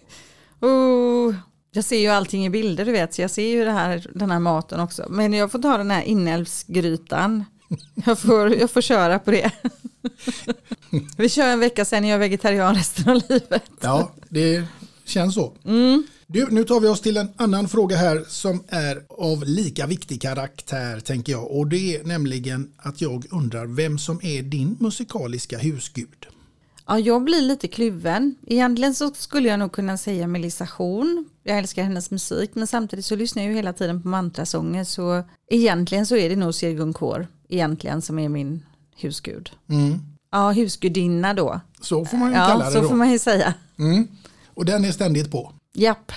Oh, 0.61 1.35
jag 1.71 1.83
ser 1.83 1.99
ju 1.99 2.07
allting 2.07 2.45
i 2.45 2.49
bilder 2.49 2.85
du 2.85 2.91
vet, 2.91 3.13
så 3.13 3.21
jag 3.21 3.31
ser 3.31 3.47
ju 3.47 3.65
det 3.65 3.71
här, 3.71 4.07
den 4.13 4.31
här 4.31 4.39
maten 4.39 4.79
också. 4.79 5.05
Men 5.09 5.33
jag 5.33 5.51
får 5.51 5.59
ta 5.59 5.77
den 5.77 5.91
här 5.91 6.03
inälvsgrytan. 6.03 7.45
Jag 8.05 8.19
får, 8.19 8.55
jag 8.55 8.71
får 8.71 8.81
köra 8.81 9.19
på 9.19 9.31
det. 9.31 9.51
Vi 11.17 11.29
kör 11.29 11.47
en 11.47 11.59
vecka 11.59 11.85
sen, 11.85 12.03
jag 12.03 12.15
är 12.15 12.19
vegetarian 12.19 12.75
resten 12.75 13.09
av 13.09 13.21
livet. 13.29 13.63
Ja, 13.81 14.11
det 14.29 14.63
känns 15.05 15.33
så. 15.35 15.53
Mm. 15.65 16.07
Du, 16.27 16.47
nu 16.51 16.63
tar 16.63 16.79
vi 16.79 16.87
oss 16.87 17.01
till 17.01 17.17
en 17.17 17.29
annan 17.35 17.67
fråga 17.67 17.97
här 17.97 18.25
som 18.27 18.63
är 18.67 19.03
av 19.09 19.43
lika 19.45 19.87
viktig 19.87 20.21
karaktär 20.21 20.99
tänker 20.99 21.31
jag. 21.31 21.51
Och 21.51 21.67
det 21.67 21.95
är 21.95 22.03
nämligen 22.03 22.71
att 22.77 23.01
jag 23.01 23.25
undrar 23.31 23.65
vem 23.65 23.97
som 23.97 24.19
är 24.23 24.41
din 24.41 24.77
musikaliska 24.79 25.57
husgud. 25.57 26.27
Ja, 26.87 26.99
jag 26.99 27.23
blir 27.23 27.41
lite 27.41 27.67
kluven. 27.67 28.35
Egentligen 28.47 28.95
så 28.95 29.13
skulle 29.13 29.49
jag 29.49 29.59
nog 29.59 29.71
kunna 29.71 29.97
säga 29.97 30.27
Melissa 30.27 30.67
Horn. 30.77 31.25
Jag 31.43 31.57
älskar 31.57 31.83
hennes 31.83 32.11
musik, 32.11 32.51
men 32.53 32.67
samtidigt 32.67 33.05
så 33.05 33.15
lyssnar 33.15 33.43
jag 33.43 33.49
ju 33.49 33.55
hela 33.55 33.73
tiden 33.73 34.01
på 34.01 34.07
mantrasånger. 34.07 34.83
Så 34.83 35.23
egentligen 35.49 36.05
så 36.05 36.15
är 36.15 36.29
det 36.29 36.35
nog 36.35 36.55
Sirgun 36.55 36.93
Kår, 36.93 37.27
egentligen 37.49 38.01
som 38.01 38.19
är 38.19 38.29
min 38.29 38.65
husgud. 38.95 39.49
Mm. 39.69 39.99
Ja, 40.31 40.51
husgudinna 40.51 41.33
då. 41.33 41.59
Så 41.81 42.05
får 42.05 42.17
man 42.17 42.29
ju 42.31 42.35
Ja, 42.37 42.45
kalla 42.47 42.65
det 42.65 42.71
så 42.71 42.81
då. 42.81 42.87
får 42.89 42.95
man 42.95 43.11
ju 43.11 43.19
säga. 43.19 43.53
Mm. 43.79 44.07
Och 44.47 44.65
den 44.65 44.85
är 44.85 44.91
ständigt 44.91 45.31
på. 45.31 45.51
Japp. 45.73 46.11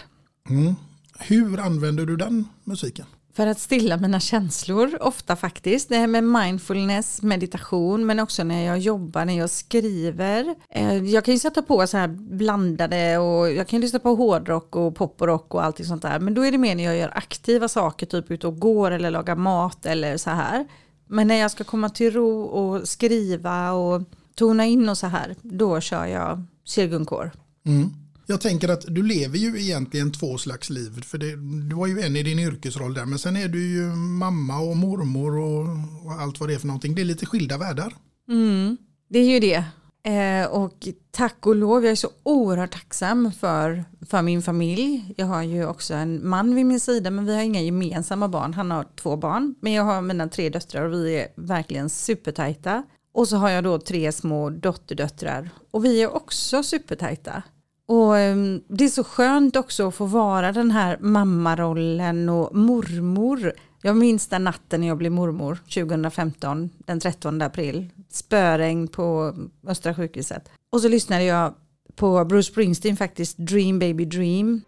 Mm. 0.51 0.74
Hur 1.18 1.61
använder 1.61 2.07
du 2.07 2.16
den 2.16 2.49
musiken? 2.64 3.07
För 3.35 3.47
att 3.47 3.59
stilla 3.61 3.97
mina 3.97 4.20
känslor, 4.20 4.99
ofta 5.01 5.37
faktiskt. 5.37 5.89
Det 5.89 5.97
här 5.97 6.07
med 6.07 6.24
mindfulness, 6.24 7.22
meditation, 7.22 8.07
men 8.07 8.20
också 8.20 8.45
när 8.45 8.62
jag 8.66 8.78
jobbar, 8.78 9.24
när 9.24 9.39
jag 9.39 9.51
skriver. 9.51 10.55
Eh, 10.70 10.95
Jag 11.05 11.24
kan 11.24 11.35
ju 11.35 11.39
sätta 11.41 11.62
på 11.62 11.87
så 11.87 11.97
här 11.97 12.09
blandade 12.09 13.18
och 13.18 13.53
jag 13.53 13.68
kan 13.68 13.81
lyssna 13.81 13.99
på 13.99 14.14
hårdrock 14.14 14.76
och 14.76 14.95
pop 14.97 15.22
och 15.22 15.64
allting 15.64 15.87
sånt 15.87 16.03
där. 16.03 16.18
Men 16.20 16.35
då 16.35 16.47
är 16.47 16.53
det 16.53 16.59
mer 16.59 16.74
när 16.74 16.85
jag 16.85 16.97
gör 16.97 17.12
aktiva 17.18 17.68
saker, 17.68 18.07
typ 18.07 18.31
ut 18.31 18.45
och 18.45 18.59
går 18.59 18.91
eller 18.91 19.11
lagar 19.11 19.37
mat 19.37 19.87
eller 19.87 20.16
så 20.16 20.31
här. 20.31 20.66
Men 21.11 21.29
när 21.29 21.35
jag 21.35 21.51
ska 21.51 21.65
komma 21.65 21.89
till 21.89 22.13
ro 22.13 22.43
och 22.43 22.89
skriva 22.89 23.73
och 23.73 24.03
tona 24.35 24.67
in 24.67 24.89
och 24.89 24.99
så 24.99 25.07
här, 25.07 25.35
då 25.43 25.81
kör 25.81 26.07
jag 26.07 26.43
Sirgunkår. 26.65 27.31
Mm. 27.67 27.91
Jag 28.27 28.41
tänker 28.41 28.69
att 28.69 28.85
du 28.89 29.03
lever 29.03 29.39
ju 29.39 29.61
egentligen 29.61 30.13
två 30.13 30.39
slags 30.39 30.71
liv. 30.71 31.03
För 31.03 31.19
det, 31.19 31.37
du 31.69 31.77
har 31.77 31.87
ju 31.87 32.01
en 32.01 32.17
i 32.17 32.23
din 32.23 32.39
yrkesroll 32.39 32.95
där. 32.95 33.05
Men 33.05 33.19
sen 33.19 33.37
är 33.37 33.49
du 33.49 33.69
ju 33.69 33.87
mamma 33.97 34.59
och 34.59 34.77
mormor 34.77 35.39
och, 35.39 35.67
och 36.07 36.21
allt 36.21 36.41
vad 36.41 36.49
det 36.49 36.55
är 36.55 36.59
för 36.59 36.67
någonting. 36.67 36.95
Det 36.95 37.03
är 37.03 37.05
lite 37.05 37.27
skilda 37.27 37.59
världar. 37.59 37.95
Mm, 38.29 38.77
det 39.09 39.19
är 39.19 39.31
ju 39.31 39.41
det. 39.41 39.65
Eh, 40.03 40.46
och 40.51 40.88
tack 41.11 41.46
och 41.46 41.57
lov, 41.57 41.84
jag 41.84 41.92
är 41.92 41.96
så 41.96 42.09
oerhört 42.22 42.72
tacksam 42.72 43.32
för, 43.32 43.84
för 44.07 44.22
min 44.22 44.42
familj. 44.42 45.14
Jag 45.16 45.26
har 45.26 45.42
ju 45.42 45.66
också 45.66 45.94
en 45.94 46.28
man 46.28 46.55
vid 46.55 46.66
min 46.66 46.80
sida 46.80 47.11
men 47.11 47.26
vi 47.26 47.34
har 47.34 47.42
inga 47.42 47.61
gemensamma 47.61 48.28
barn. 48.28 48.55
Han 48.55 48.70
har 48.70 48.86
två 48.96 49.16
barn 49.16 49.55
men 49.61 49.72
jag 49.72 49.84
har 49.84 50.03
mina 50.03 50.28
tre 50.28 50.48
döttrar 50.48 50.84
och 50.84 50.92
vi 50.92 51.20
är 51.20 51.28
verkligen 51.36 51.90
supertajta. 51.90 52.82
Och 53.12 53.28
så 53.28 53.36
har 53.36 53.51
jag 53.51 53.64
då 53.64 53.78
tre 53.78 54.12
små 54.12 54.51
dotterdöttrar 54.51 55.51
och 55.70 55.84
vi 55.84 56.03
är 56.03 56.14
också 56.14 56.62
supertajta. 56.62 57.42
Och 57.88 58.18
ehm, 58.18 58.62
det 58.68 58.84
är 58.84 58.88
så 58.88 59.05
skönt 59.05 59.57
också 59.57 59.88
att 59.88 59.94
få 59.94 60.05
vara 60.05 60.53
den 60.53 60.70
här 60.70 60.98
mammarollen 61.01 62.28
och 62.28 62.57
mormor. 62.57 63.53
Jag 63.83 63.97
minns 63.97 64.28
den 64.28 64.45
natten 64.45 64.81
när 64.81 64.89
jag 64.89 64.99
blev 64.99 65.12
mormor 65.12 65.59
2015, 65.74 66.70
den 66.78 67.01
13 67.01 67.43
april. 67.43 67.89
Spöregn 68.09 68.89
på 68.89 69.35
Östra 69.66 69.95
sjukhuset. 69.95 70.51
Och 70.72 70.81
så 70.81 70.89
lyssnade 70.89 71.24
jag 71.24 71.55
på 71.95 72.24
Bruce 72.24 72.53
Springsteen 72.53 72.97
faktiskt, 72.97 73.39
Dream 73.39 73.78
Baby 73.78 74.05
Dream. 74.05 74.61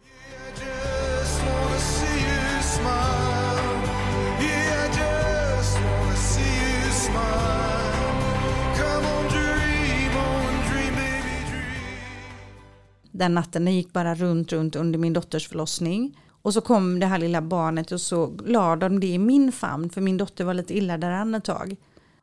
Den 13.14 13.34
natten 13.34 13.64
den 13.64 13.74
gick 13.74 13.92
bara 13.92 14.14
runt, 14.14 14.52
runt 14.52 14.76
under 14.76 14.98
min 14.98 15.12
dotters 15.12 15.48
förlossning. 15.48 16.18
Och 16.43 16.55
så 16.55 16.61
kom 16.61 17.01
det 17.01 17.07
här 17.07 17.18
lilla 17.18 17.43
barnet 17.43 17.93
och 17.93 18.01
så 18.01 18.36
la 18.47 18.76
de 18.76 19.01
det 19.01 19.07
i 19.07 19.18
min 19.18 19.53
famn 19.53 19.90
för 19.90 20.01
min 20.01 20.16
dotter 20.16 20.45
var 20.45 20.55
lite 20.55 20.76
illa 20.76 20.99
däran 20.99 21.34
ett 21.34 21.45
tag. 21.45 21.76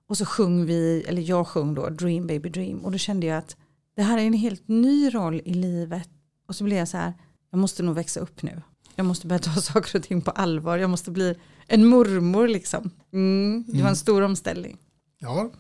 Och 0.08 0.18
så 0.18 0.26
sjöng 0.26 0.66
vi, 0.66 1.04
eller 1.08 1.22
jag 1.22 1.48
sjöng 1.48 1.74
då, 1.74 1.90
Dream 1.90 2.28
Baby 2.28 2.50
Dream. 2.50 2.80
Och 2.80 2.92
då 2.92 2.98
kände 2.98 3.28
jag 3.28 3.38
att 3.38 3.56
det 3.96 4.02
här 4.04 4.18
är 4.18 4.22
en 4.22 4.34
helt 4.34 4.68
ny 4.68 5.10
roll 5.10 5.42
i 5.46 5.54
livet. 5.54 6.10
Och 6.48 6.56
så 6.56 6.64
blev 6.64 6.78
jag 6.80 6.88
så 6.88 6.98
här, 6.98 7.14
jag 7.52 7.60
måste 7.60 7.84
nog 7.84 7.96
växa 7.96 8.20
upp 8.20 8.42
nu. 8.44 8.62
Jag 8.96 9.06
måste 9.06 9.28
börja 9.28 9.40
ta 9.40 9.52
saker 9.62 10.00
och 10.00 10.04
ting 10.04 10.22
på 10.22 10.32
allvar. 10.32 10.78
Jag 10.78 10.90
måste 10.90 11.12
bli 11.12 11.36
en 11.68 11.86
mormor 11.86 12.48
liksom. 12.48 12.90
Mm, 13.14 13.64
det 13.68 13.72
var 13.74 13.80
en 13.80 13.86
Mm. 13.86 13.96
stor 13.96 14.22
omställning. 14.22 14.78
Ja, 15.20 15.52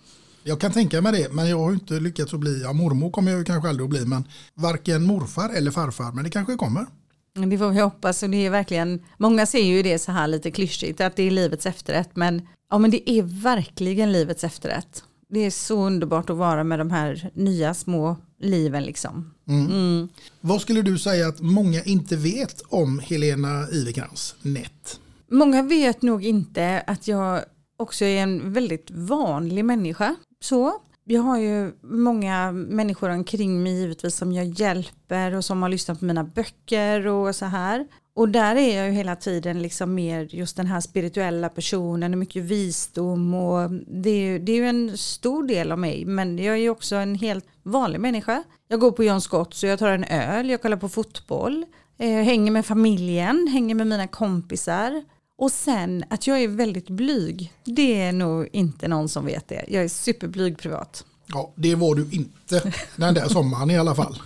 jag 0.43 0.61
kan 0.61 0.71
tänka 0.71 1.01
mig 1.01 1.11
det. 1.11 1.33
Men 1.33 1.49
jag 1.49 1.59
har 1.59 1.71
inte 1.73 1.93
lyckats 1.99 2.33
att 2.33 2.39
bli, 2.39 2.61
ja 2.61 2.73
mormor 2.73 3.11
kommer 3.11 3.31
jag 3.31 3.45
kanske 3.45 3.69
aldrig 3.69 3.83
att 3.83 3.89
bli. 3.89 4.05
Men 4.05 4.23
varken 4.53 5.03
morfar 5.03 5.49
eller 5.49 5.71
farfar. 5.71 6.11
Men 6.11 6.23
det 6.23 6.29
kanske 6.29 6.55
kommer. 6.55 6.85
Men 7.33 7.49
Det 7.49 7.57
får 7.57 7.69
vi 7.69 7.79
hoppas 7.79 8.23
och 8.23 8.29
det 8.29 8.45
är 8.45 8.49
verkligen, 8.49 9.03
många 9.17 9.45
ser 9.45 9.63
ju 9.63 9.83
det 9.83 9.99
så 9.99 10.11
här 10.11 10.27
lite 10.27 10.51
klyschigt 10.51 11.01
att 11.01 11.15
det 11.15 11.23
är 11.23 11.31
livets 11.31 11.65
efterrätt 11.65 12.15
men 12.15 12.47
ja 12.69 12.77
men 12.77 12.91
det 12.91 13.09
är 13.09 13.23
verkligen 13.23 14.11
livets 14.11 14.43
efterrätt. 14.43 15.03
Det 15.29 15.39
är 15.39 15.51
så 15.51 15.85
underbart 15.85 16.29
att 16.29 16.37
vara 16.37 16.63
med 16.63 16.79
de 16.79 16.91
här 16.91 17.31
nya 17.33 17.73
små 17.73 18.17
liven 18.39 18.83
liksom. 18.83 19.33
Mm. 19.47 20.09
Vad 20.41 20.61
skulle 20.61 20.81
du 20.81 20.97
säga 20.97 21.27
att 21.27 21.41
många 21.41 21.83
inte 21.83 22.15
vet 22.15 22.61
om 22.61 22.99
Helena 22.99 23.67
Ivekrans 23.71 24.35
nät? 24.41 24.99
Många 25.31 25.63
vet 25.63 26.01
nog 26.01 26.25
inte 26.25 26.83
att 26.87 27.07
jag 27.07 27.41
också 27.77 28.05
är 28.05 28.23
en 28.23 28.53
väldigt 28.53 28.91
vanlig 28.91 29.65
människa. 29.65 30.15
Så. 30.43 30.81
Jag 31.11 31.21
har 31.21 31.37
ju 31.37 31.71
många 31.81 32.51
människor 32.51 33.09
omkring 33.09 33.63
mig 33.63 33.73
givetvis 33.73 34.15
som 34.15 34.31
jag 34.31 34.45
hjälper 34.45 35.33
och 35.33 35.45
som 35.45 35.61
har 35.61 35.69
lyssnat 35.69 35.99
på 35.99 36.05
mina 36.05 36.23
böcker 36.23 37.07
och 37.07 37.35
så 37.35 37.45
här. 37.45 37.87
Och 38.15 38.29
där 38.29 38.55
är 38.55 38.77
jag 38.77 38.87
ju 38.87 38.91
hela 38.91 39.15
tiden 39.15 39.61
liksom 39.61 39.93
mer 39.93 40.27
just 40.35 40.57
den 40.57 40.65
här 40.65 40.79
spirituella 40.79 41.49
personen 41.49 42.13
och 42.13 42.17
mycket 42.17 42.43
visdom 42.43 43.33
och 43.33 43.71
det 43.87 44.09
är, 44.09 44.21
ju, 44.21 44.39
det 44.39 44.51
är 44.51 44.55
ju 44.55 44.67
en 44.67 44.97
stor 44.97 45.43
del 45.43 45.71
av 45.71 45.79
mig 45.79 46.05
men 46.05 46.37
jag 46.37 46.55
är 46.55 46.59
ju 46.59 46.69
också 46.69 46.95
en 46.95 47.15
helt 47.15 47.45
vanlig 47.63 47.99
människa. 47.99 48.43
Jag 48.67 48.79
går 48.79 48.91
på 48.91 49.03
John 49.03 49.21
Scott 49.21 49.53
så 49.53 49.65
jag 49.65 49.79
tar 49.79 49.91
en 49.91 50.03
öl, 50.03 50.49
jag 50.49 50.61
kollar 50.61 50.77
på 50.77 50.89
fotboll, 50.89 51.65
jag 51.97 52.23
hänger 52.23 52.51
med 52.51 52.65
familjen, 52.65 53.47
hänger 53.47 53.75
med 53.75 53.87
mina 53.87 54.07
kompisar. 54.07 55.03
Och 55.39 55.51
sen 55.51 56.03
att 56.09 56.27
jag 56.27 56.43
är 56.43 56.47
väldigt 56.47 56.89
blyg, 56.89 57.53
det 57.63 58.01
är 58.01 58.11
nog 58.11 58.47
inte 58.51 58.87
någon 58.87 59.09
som 59.09 59.25
vet 59.25 59.47
det. 59.47 59.65
Jag 59.67 59.83
är 59.83 59.87
superblyg 59.87 60.57
privat. 60.57 61.05
Ja, 61.25 61.53
det 61.55 61.75
var 61.75 61.95
du 61.95 62.07
inte 62.11 62.73
den 62.95 63.13
där 63.13 63.27
sommaren 63.29 63.71
i 63.71 63.77
alla 63.77 63.95
fall. 63.95 64.21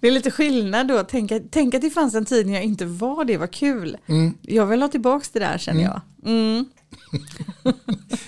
det, 0.00 0.06
är 0.08 0.10
lite 0.10 0.30
skillnad 0.30 0.88
då. 0.88 1.02
Tänk, 1.08 1.32
att- 1.32 1.42
tänk 1.50 1.74
att 1.74 1.82
det 1.82 1.90
fanns 1.90 2.14
en 2.14 2.24
tid 2.24 2.46
när 2.46 2.54
jag 2.54 2.62
inte 2.62 2.84
var 2.86 3.24
det, 3.24 3.36
var 3.36 3.46
kul. 3.46 3.96
Mm. 4.06 4.34
Jag 4.42 4.66
vill 4.66 4.82
ha 4.82 4.88
tillbaka 4.88 5.26
det 5.32 5.38
där 5.38 5.58
känner 5.58 5.80
Mm. 5.80 5.92
jag. 5.92 6.30
Mm. 6.32 6.64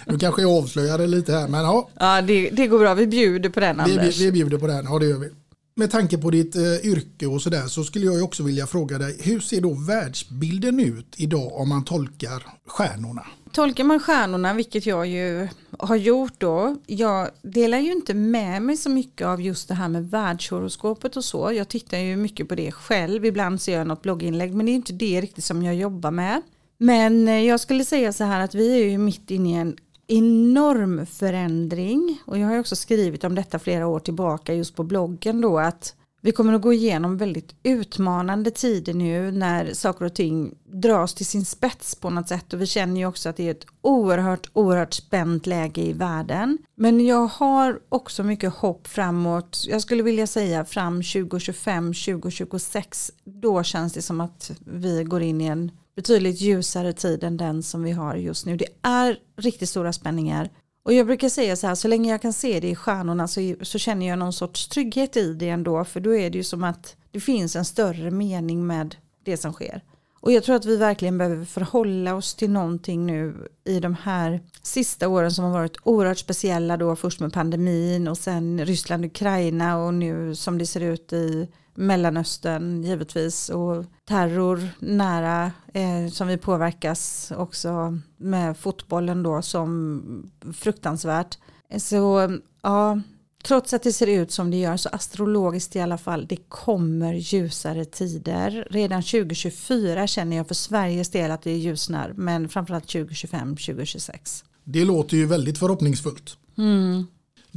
Kanske 0.20 0.42
jag 0.42 0.50
avslöjar 0.62 0.98
det 0.98 1.06
lite 1.06 1.32
här 1.32 1.48
men 1.48 1.60
ja, 1.64 1.88
Ja, 2.00 2.22
det, 2.22 2.50
det 2.50 2.66
går 2.66 2.78
bra. 2.78 2.94
Vi 2.94 3.06
bjuder 3.06 3.48
på 3.50 3.60
den 3.60 3.76
vi, 3.86 3.92
vi, 3.92 3.98
Anders. 3.98 4.18
vi 4.20 4.32
bjuder 4.32 4.58
på 4.58 4.66
den. 4.66 4.84
Ja 4.84 4.98
det 4.98 5.06
gör 5.06 5.18
vi. 5.18 5.30
Med 5.78 5.90
tanke 5.90 6.18
på 6.18 6.30
ditt 6.30 6.56
eh, 6.56 6.62
yrke 6.62 7.26
och 7.26 7.42
sådär 7.42 7.66
så 7.66 7.84
skulle 7.84 8.04
jag 8.04 8.14
ju 8.14 8.22
också 8.22 8.42
vilja 8.42 8.66
fråga 8.66 8.98
dig 8.98 9.16
hur 9.20 9.40
ser 9.40 9.60
då 9.60 9.74
världsbilden 9.74 10.80
ut 10.80 11.14
idag 11.16 11.52
om 11.52 11.68
man 11.68 11.84
tolkar 11.84 12.42
stjärnorna? 12.66 13.26
Tolkar 13.52 13.84
man 13.84 14.00
stjärnorna, 14.00 14.54
vilket 14.54 14.86
jag 14.86 15.06
ju 15.06 15.48
har 15.78 15.96
gjort 15.96 16.32
då, 16.38 16.76
jag 16.86 17.30
delar 17.42 17.78
ju 17.78 17.92
inte 17.92 18.14
med 18.14 18.62
mig 18.62 18.76
så 18.76 18.90
mycket 18.90 19.26
av 19.26 19.42
just 19.42 19.68
det 19.68 19.74
här 19.74 19.88
med 19.88 20.10
världshoroskopet 20.10 21.16
och 21.16 21.24
så. 21.24 21.52
Jag 21.52 21.68
tittar 21.68 21.98
ju 21.98 22.16
mycket 22.16 22.48
på 22.48 22.54
det 22.54 22.72
själv, 22.72 23.24
ibland 23.24 23.60
ser 23.60 23.78
jag 23.78 23.86
något 23.86 24.02
blogginlägg, 24.02 24.54
men 24.54 24.66
det 24.66 24.72
är 24.72 24.74
inte 24.74 24.92
det 24.92 25.20
riktigt 25.20 25.44
som 25.44 25.62
jag 25.62 25.74
jobbar 25.74 26.10
med. 26.10 26.42
Men 26.78 27.28
eh, 27.28 27.44
jag 27.44 27.60
skulle 27.60 27.84
säga 27.84 28.12
så 28.12 28.24
här 28.24 28.40
att 28.40 28.54
vi 28.54 28.82
är 28.82 28.90
ju 28.90 28.98
mitt 28.98 29.30
inne 29.30 29.50
i 29.50 29.54
en 29.54 29.76
enorm 30.06 31.06
förändring. 31.06 32.18
Och 32.24 32.38
jag 32.38 32.46
har 32.46 32.58
också 32.58 32.76
skrivit 32.76 33.24
om 33.24 33.34
detta 33.34 33.58
flera 33.58 33.86
år 33.86 34.00
tillbaka 34.00 34.54
just 34.54 34.74
på 34.74 34.82
bloggen 34.82 35.40
då 35.40 35.58
att 35.58 35.94
vi 36.26 36.32
kommer 36.32 36.52
att 36.52 36.62
gå 36.62 36.72
igenom 36.72 37.16
väldigt 37.16 37.54
utmanande 37.62 38.50
tider 38.50 38.94
nu 38.94 39.30
när 39.30 39.74
saker 39.74 40.04
och 40.04 40.14
ting 40.14 40.54
dras 40.64 41.14
till 41.14 41.26
sin 41.26 41.44
spets 41.44 41.94
på 41.94 42.10
något 42.10 42.28
sätt. 42.28 42.52
Och 42.52 42.60
vi 42.60 42.66
känner 42.66 43.00
ju 43.00 43.06
också 43.06 43.28
att 43.28 43.36
det 43.36 43.46
är 43.46 43.50
ett 43.50 43.66
oerhört, 43.80 44.50
oerhört 44.52 44.94
spänt 44.94 45.46
läge 45.46 45.80
i 45.80 45.92
världen. 45.92 46.58
Men 46.74 47.06
jag 47.06 47.26
har 47.26 47.80
också 47.88 48.22
mycket 48.22 48.54
hopp 48.54 48.86
framåt, 48.86 49.64
jag 49.68 49.82
skulle 49.82 50.02
vilja 50.02 50.26
säga 50.26 50.64
fram 50.64 50.94
2025, 50.94 51.86
2026, 51.86 53.12
då 53.24 53.62
känns 53.62 53.92
det 53.92 54.02
som 54.02 54.20
att 54.20 54.50
vi 54.64 55.04
går 55.04 55.22
in 55.22 55.40
i 55.40 55.46
en 55.46 55.70
betydligt 55.96 56.40
ljusare 56.40 56.92
tid 56.92 57.24
än 57.24 57.36
den 57.36 57.62
som 57.62 57.82
vi 57.82 57.90
har 57.90 58.14
just 58.14 58.46
nu. 58.46 58.56
Det 58.56 58.68
är 58.82 59.18
riktigt 59.36 59.68
stora 59.68 59.92
spänningar. 59.92 60.50
Och 60.84 60.92
jag 60.92 61.06
brukar 61.06 61.28
säga 61.28 61.56
så 61.56 61.66
här, 61.66 61.74
så 61.74 61.88
länge 61.88 62.10
jag 62.10 62.22
kan 62.22 62.32
se 62.32 62.60
det 62.60 62.68
i 62.68 62.74
stjärnorna 62.74 63.28
så, 63.28 63.54
så 63.62 63.78
känner 63.78 64.08
jag 64.08 64.18
någon 64.18 64.32
sorts 64.32 64.68
trygghet 64.68 65.16
i 65.16 65.32
det 65.32 65.48
ändå. 65.48 65.84
För 65.84 66.00
då 66.00 66.16
är 66.16 66.30
det 66.30 66.38
ju 66.38 66.44
som 66.44 66.64
att 66.64 66.96
det 67.10 67.20
finns 67.20 67.56
en 67.56 67.64
större 67.64 68.10
mening 68.10 68.66
med 68.66 68.96
det 69.24 69.36
som 69.36 69.52
sker. 69.52 69.82
Och 70.20 70.32
jag 70.32 70.44
tror 70.44 70.56
att 70.56 70.64
vi 70.64 70.76
verkligen 70.76 71.18
behöver 71.18 71.44
förhålla 71.44 72.14
oss 72.14 72.34
till 72.34 72.50
någonting 72.50 73.06
nu 73.06 73.48
i 73.64 73.80
de 73.80 73.94
här 73.94 74.40
sista 74.62 75.08
åren 75.08 75.30
som 75.30 75.44
har 75.44 75.52
varit 75.52 75.76
oerhört 75.82 76.18
speciella 76.18 76.76
då 76.76 76.96
först 76.96 77.20
med 77.20 77.32
pandemin 77.32 78.08
och 78.08 78.18
sen 78.18 78.66
Ryssland, 78.66 79.04
Ukraina 79.04 79.78
och 79.78 79.94
nu 79.94 80.34
som 80.34 80.58
det 80.58 80.66
ser 80.66 80.80
ut 80.80 81.12
i 81.12 81.48
Mellanöstern 81.76 82.82
givetvis 82.82 83.48
och 83.48 83.84
terror 84.04 84.68
nära 84.78 85.52
eh, 85.74 86.10
som 86.12 86.28
vi 86.28 86.36
påverkas 86.36 87.32
också 87.36 87.98
med 88.16 88.56
fotbollen 88.56 89.22
då 89.22 89.42
som 89.42 90.30
fruktansvärt. 90.54 91.38
Så 91.78 92.38
ja, 92.62 93.00
trots 93.44 93.72
att 93.72 93.82
det 93.82 93.92
ser 93.92 94.06
ut 94.06 94.32
som 94.32 94.50
det 94.50 94.56
gör 94.56 94.76
så 94.76 94.88
astrologiskt 94.88 95.76
i 95.76 95.80
alla 95.80 95.98
fall, 95.98 96.26
det 96.26 96.36
kommer 96.48 97.14
ljusare 97.14 97.84
tider. 97.84 98.68
Redan 98.70 99.02
2024 99.02 100.06
känner 100.06 100.36
jag 100.36 100.48
för 100.48 100.54
Sveriges 100.54 101.10
del 101.10 101.30
att 101.30 101.42
det 101.42 101.56
ljusnar, 101.56 102.12
men 102.16 102.48
framförallt 102.48 102.88
2025, 102.88 103.56
2026. 103.56 104.44
Det 104.64 104.84
låter 104.84 105.16
ju 105.16 105.26
väldigt 105.26 105.58
förhoppningsfullt. 105.58 106.36
Mm. 106.58 107.06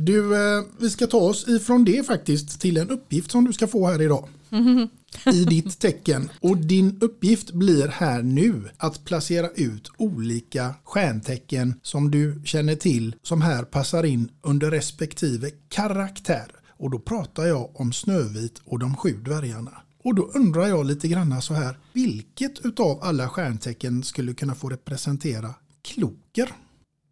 Du, 0.01 0.35
eh, 0.35 0.63
vi 0.79 0.89
ska 0.89 1.07
ta 1.07 1.17
oss 1.17 1.47
ifrån 1.47 1.85
det 1.85 2.05
faktiskt 2.05 2.61
till 2.61 2.77
en 2.77 2.89
uppgift 2.89 3.31
som 3.31 3.45
du 3.45 3.53
ska 3.53 3.67
få 3.67 3.87
här 3.87 4.01
idag. 4.01 4.29
i 5.33 5.45
ditt 5.45 5.79
tecken. 5.79 6.29
Och 6.41 6.57
din 6.57 6.97
uppgift 7.01 7.51
blir 7.51 7.87
här 7.87 8.21
nu 8.21 8.69
att 8.77 9.05
placera 9.05 9.49
ut 9.49 9.91
olika 9.97 10.73
stjärntecken 10.83 11.73
som 11.81 12.11
du 12.11 12.41
känner 12.45 12.75
till 12.75 13.15
som 13.23 13.41
här 13.41 13.63
passar 13.63 14.03
in 14.03 14.31
under 14.41 14.71
respektive 14.71 15.49
karaktär. 15.69 16.51
Och 16.67 16.89
då 16.89 16.99
pratar 16.99 17.45
jag 17.45 17.81
om 17.81 17.93
Snövit 17.93 18.61
och 18.65 18.79
de 18.79 18.95
sju 18.95 19.11
dvärgarna. 19.11 19.81
Och 20.03 20.15
då 20.15 20.23
undrar 20.23 20.67
jag 20.67 20.85
lite 20.85 21.07
grann 21.07 21.41
så 21.41 21.53
här, 21.53 21.77
vilket 21.93 22.65
utav 22.65 22.99
alla 23.01 23.29
stjärntecken 23.29 24.03
skulle 24.03 24.33
kunna 24.33 24.55
få 24.55 24.69
representera 24.69 25.53
kloker? 25.81 26.49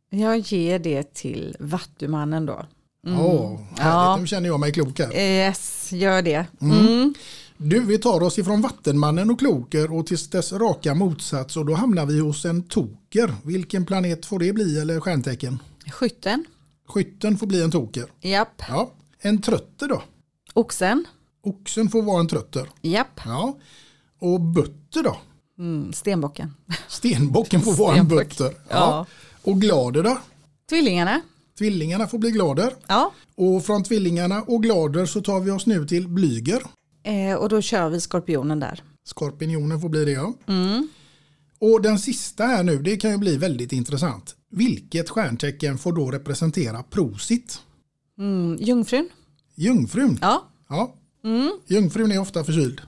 Jag 0.10 0.38
ger 0.40 0.80
det 0.80 1.14
till 1.14 1.56
Vattumannen 1.60 2.46
då. 2.46 2.66
Mm. 3.08 3.20
Åh, 3.20 3.60
härligt. 3.78 4.22
Nu 4.22 4.28
känner 4.28 4.48
jag 4.48 4.60
mig 4.60 4.72
klok 4.72 5.00
här. 5.00 5.16
Yes, 5.16 5.92
gör 5.92 6.22
det. 6.22 6.46
Mm. 6.62 6.88
Mm. 6.88 7.14
Du, 7.58 7.80
vi 7.80 7.98
tar 7.98 8.24
oss 8.24 8.40
ifrån 8.40 8.62
Vattenmannen 8.62 9.30
och 9.30 9.40
Kloker 9.40 9.94
och 9.94 10.08
till 10.08 10.18
dess 10.18 10.54
raka 10.54 10.96
motsats 10.96 11.58
och 11.58 11.66
då 11.66 11.74
hamnar 11.74 12.06
vi 12.06 12.20
hos 12.20 12.46
en 12.46 12.64
Toker. 12.64 13.36
Vilken 13.44 13.86
planet 13.86 14.26
får 14.26 14.40
det 14.40 14.54
bli 14.54 14.80
eller 14.80 15.00
stjärntecken? 15.00 15.60
Skytten. 15.92 16.46
Skytten 16.88 17.38
får 17.38 17.48
bli 17.48 17.62
en 17.62 17.72
Toker. 17.72 18.06
Japp. 18.22 18.62
Ja. 18.70 18.92
En 19.22 19.42
Trötter 19.42 19.88
då? 19.88 20.04
Oxen. 20.54 21.06
Oxen 21.44 21.90
får 21.90 22.02
vara 22.02 22.20
en 22.20 22.28
Trötter. 22.28 22.70
Japp. 22.82 23.22
Ja. 23.26 23.58
Och 24.20 24.42
Butter 24.42 25.04
då? 25.04 25.18
Mm, 25.60 25.94
stenbocken. 25.94 26.54
Stenbocken 26.88 27.62
får 27.62 27.74
vara 27.74 27.96
en 27.96 28.06
Stenbock. 28.06 28.30
Butter. 28.30 28.54
Ja. 28.70 29.06
Och 29.44 29.62
Glader 29.62 30.04
då? 30.04 30.18
Tvillingarna. 30.70 31.22
Tvillingarna 31.58 32.08
får 32.08 32.18
bli 32.18 32.32
Glader. 32.32 32.74
Ja. 32.88 33.14
Och 33.36 33.66
från 33.66 33.84
Tvillingarna 33.84 34.42
och 34.42 34.64
Glader 34.64 35.06
så 35.06 35.22
tar 35.22 35.40
vi 35.40 35.52
oss 35.52 35.66
nu 35.66 35.86
till 35.88 36.08
Blyger. 36.08 36.62
Eh, 37.04 37.36
och 37.38 37.50
då 37.50 37.62
kör 37.62 37.90
vi 37.90 38.02
skorpionen 38.02 38.60
där. 38.60 38.84
Skorpionen 39.06 39.82
får 39.82 39.90
bli 39.90 40.06
det 40.06 40.12
ja. 40.12 40.34
Mm. 40.48 40.88
Och 41.60 41.82
den 41.82 42.00
sista 42.00 42.44
här 42.46 42.64
nu, 42.64 42.78
det 42.82 42.98
kan 42.98 43.12
ju 43.12 43.18
bli 43.18 43.38
väldigt 43.38 43.72
intressant. 43.72 44.36
Vilket 44.52 45.10
stjärntecken 45.10 45.78
får 45.78 45.94
då 45.94 46.12
representera 46.12 46.84
prosit? 46.84 47.60
Mm. 48.20 48.58
Jungfrun. 48.60 49.10
Jungfrun? 49.56 50.18
Ja. 50.22 50.44
Ja, 50.70 50.94
Mm. 51.24 51.52
jungfrun 51.68 52.12
är 52.12 52.20
ofta 52.20 52.44
förkyld. 52.44 52.82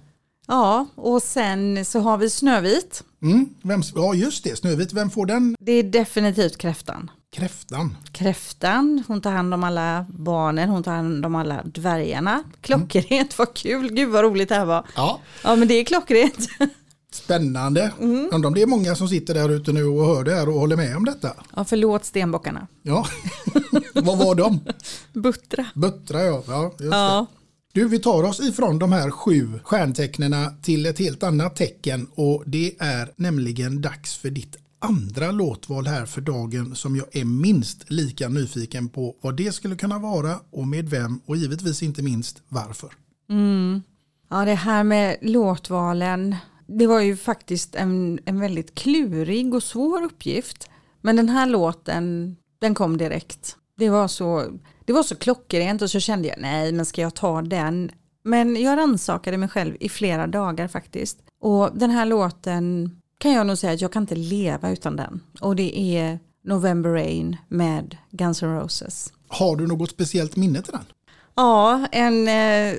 Ja, 0.47 0.87
och 0.95 1.23
sen 1.23 1.85
så 1.85 1.99
har 1.99 2.17
vi 2.17 2.29
Snövit. 2.29 3.03
Mm. 3.21 3.49
Vem, 3.63 3.81
ja, 3.95 4.13
just 4.13 4.43
det, 4.43 4.55
Snövit. 4.55 4.93
Vem 4.93 5.09
får 5.09 5.25
den? 5.25 5.55
Det 5.59 5.71
är 5.71 5.83
definitivt 5.83 6.57
kräftan. 6.57 7.11
Kräftan. 7.31 7.97
Kräftan, 8.11 9.03
hon 9.07 9.21
tar 9.21 9.31
hand 9.31 9.53
om 9.53 9.63
alla 9.63 10.05
barnen, 10.09 10.69
hon 10.69 10.83
tar 10.83 10.91
hand 10.91 11.25
om 11.25 11.35
alla 11.35 11.63
dvärgarna. 11.63 12.43
Klockrent, 12.61 13.37
vad 13.37 13.53
kul, 13.53 13.93
gud 13.93 14.09
vad 14.09 14.23
roligt 14.23 14.49
det 14.49 14.55
här 14.55 14.65
var. 14.65 14.85
Ja, 14.95 15.19
Ja 15.43 15.55
men 15.55 15.67
det 15.67 15.73
är 15.73 15.83
klockrent. 15.85 16.47
spännande. 17.11 17.91
Mm. 17.99 18.29
Undrar 18.31 18.47
om 18.47 18.53
det 18.53 18.61
är 18.61 18.67
många 18.67 18.95
som 18.95 19.07
sitter 19.07 19.33
där 19.33 19.49
ute 19.49 19.71
nu 19.71 19.83
och 19.83 20.05
hör 20.05 20.23
det 20.23 20.35
här 20.35 20.49
och 20.49 20.55
håller 20.59 20.75
med 20.75 20.97
om 20.97 21.05
detta. 21.05 21.33
Ja 21.55 21.65
förlåt 21.65 22.05
stenbockarna. 22.05 22.67
Ja, 22.81 23.05
vad 23.93 24.17
var 24.17 24.35
de? 24.35 24.59
Buttra. 25.13 25.65
Buttra 25.75 26.23
ja. 26.23 26.43
ja, 26.47 26.73
Ja. 26.79 27.25
Du, 27.73 27.87
vi 27.87 27.99
tar 27.99 28.23
oss 28.23 28.39
ifrån 28.39 28.79
de 28.79 28.91
här 28.91 29.11
sju 29.11 29.59
stjärntecknena 29.63 30.53
till 30.61 30.85
ett 30.85 30.99
helt 30.99 31.23
annat 31.23 31.55
tecken 31.55 32.07
och 32.15 32.43
det 32.45 32.75
är 32.79 33.11
nämligen 33.15 33.81
dags 33.81 34.17
för 34.17 34.29
ditt 34.29 34.55
andra 34.79 35.31
låtval 35.31 35.87
här 35.87 36.05
för 36.05 36.21
dagen 36.21 36.75
som 36.75 36.95
jag 36.95 37.15
är 37.15 37.25
minst 37.25 37.91
lika 37.91 38.29
nyfiken 38.29 38.89
på 38.89 39.15
vad 39.21 39.37
det 39.37 39.51
skulle 39.51 39.75
kunna 39.75 39.99
vara 39.99 40.39
och 40.51 40.67
med 40.67 40.89
vem 40.89 41.21
och 41.25 41.37
givetvis 41.37 41.83
inte 41.83 42.03
minst 42.03 42.41
varför. 42.47 42.89
Mm. 43.29 43.81
Ja 44.29 44.45
det 44.45 44.55
här 44.55 44.83
med 44.83 45.17
låtvalen, 45.21 46.35
det 46.67 46.87
var 46.87 46.99
ju 46.99 47.17
faktiskt 47.17 47.75
en, 47.75 48.19
en 48.25 48.39
väldigt 48.39 48.75
klurig 48.75 49.53
och 49.53 49.63
svår 49.63 50.03
uppgift. 50.03 50.69
Men 51.01 51.15
den 51.15 51.29
här 51.29 51.45
låten, 51.45 52.35
den 52.59 52.75
kom 52.75 52.97
direkt. 52.97 53.55
Det 53.77 53.89
var 53.89 54.07
så, 54.07 54.45
det 54.85 54.93
var 54.93 55.03
så 55.03 55.15
klockrent 55.15 55.81
och 55.81 55.91
så 55.91 55.99
kände 55.99 56.27
jag, 56.27 56.37
nej 56.39 56.71
men 56.71 56.85
ska 56.85 57.01
jag 57.01 57.15
ta 57.15 57.41
den? 57.41 57.91
Men 58.23 58.61
jag 58.61 58.77
rannsakade 58.77 59.37
mig 59.37 59.49
själv 59.49 59.77
i 59.79 59.89
flera 59.89 60.27
dagar 60.27 60.67
faktiskt. 60.67 61.17
Och 61.41 61.77
den 61.77 61.89
här 61.89 62.05
låten 62.05 62.98
kan 63.19 63.31
jag 63.31 63.47
nog 63.47 63.57
säga 63.57 63.73
att 63.73 63.81
jag 63.81 63.91
kan 63.91 64.03
inte 64.03 64.15
leva 64.15 64.69
utan 64.71 64.95
den. 64.95 65.21
Och 65.41 65.55
det 65.55 65.97
är 65.97 66.19
November 66.43 66.89
Rain 66.89 67.37
med 67.47 67.97
Guns 68.11 68.43
N' 68.43 68.59
Roses. 68.59 69.13
Har 69.27 69.55
du 69.55 69.67
något 69.67 69.89
speciellt 69.89 70.35
minne 70.35 70.61
till 70.61 70.71
den? 70.71 70.85
Ja, 71.35 71.87
en 71.91 72.27
eh, 72.27 72.75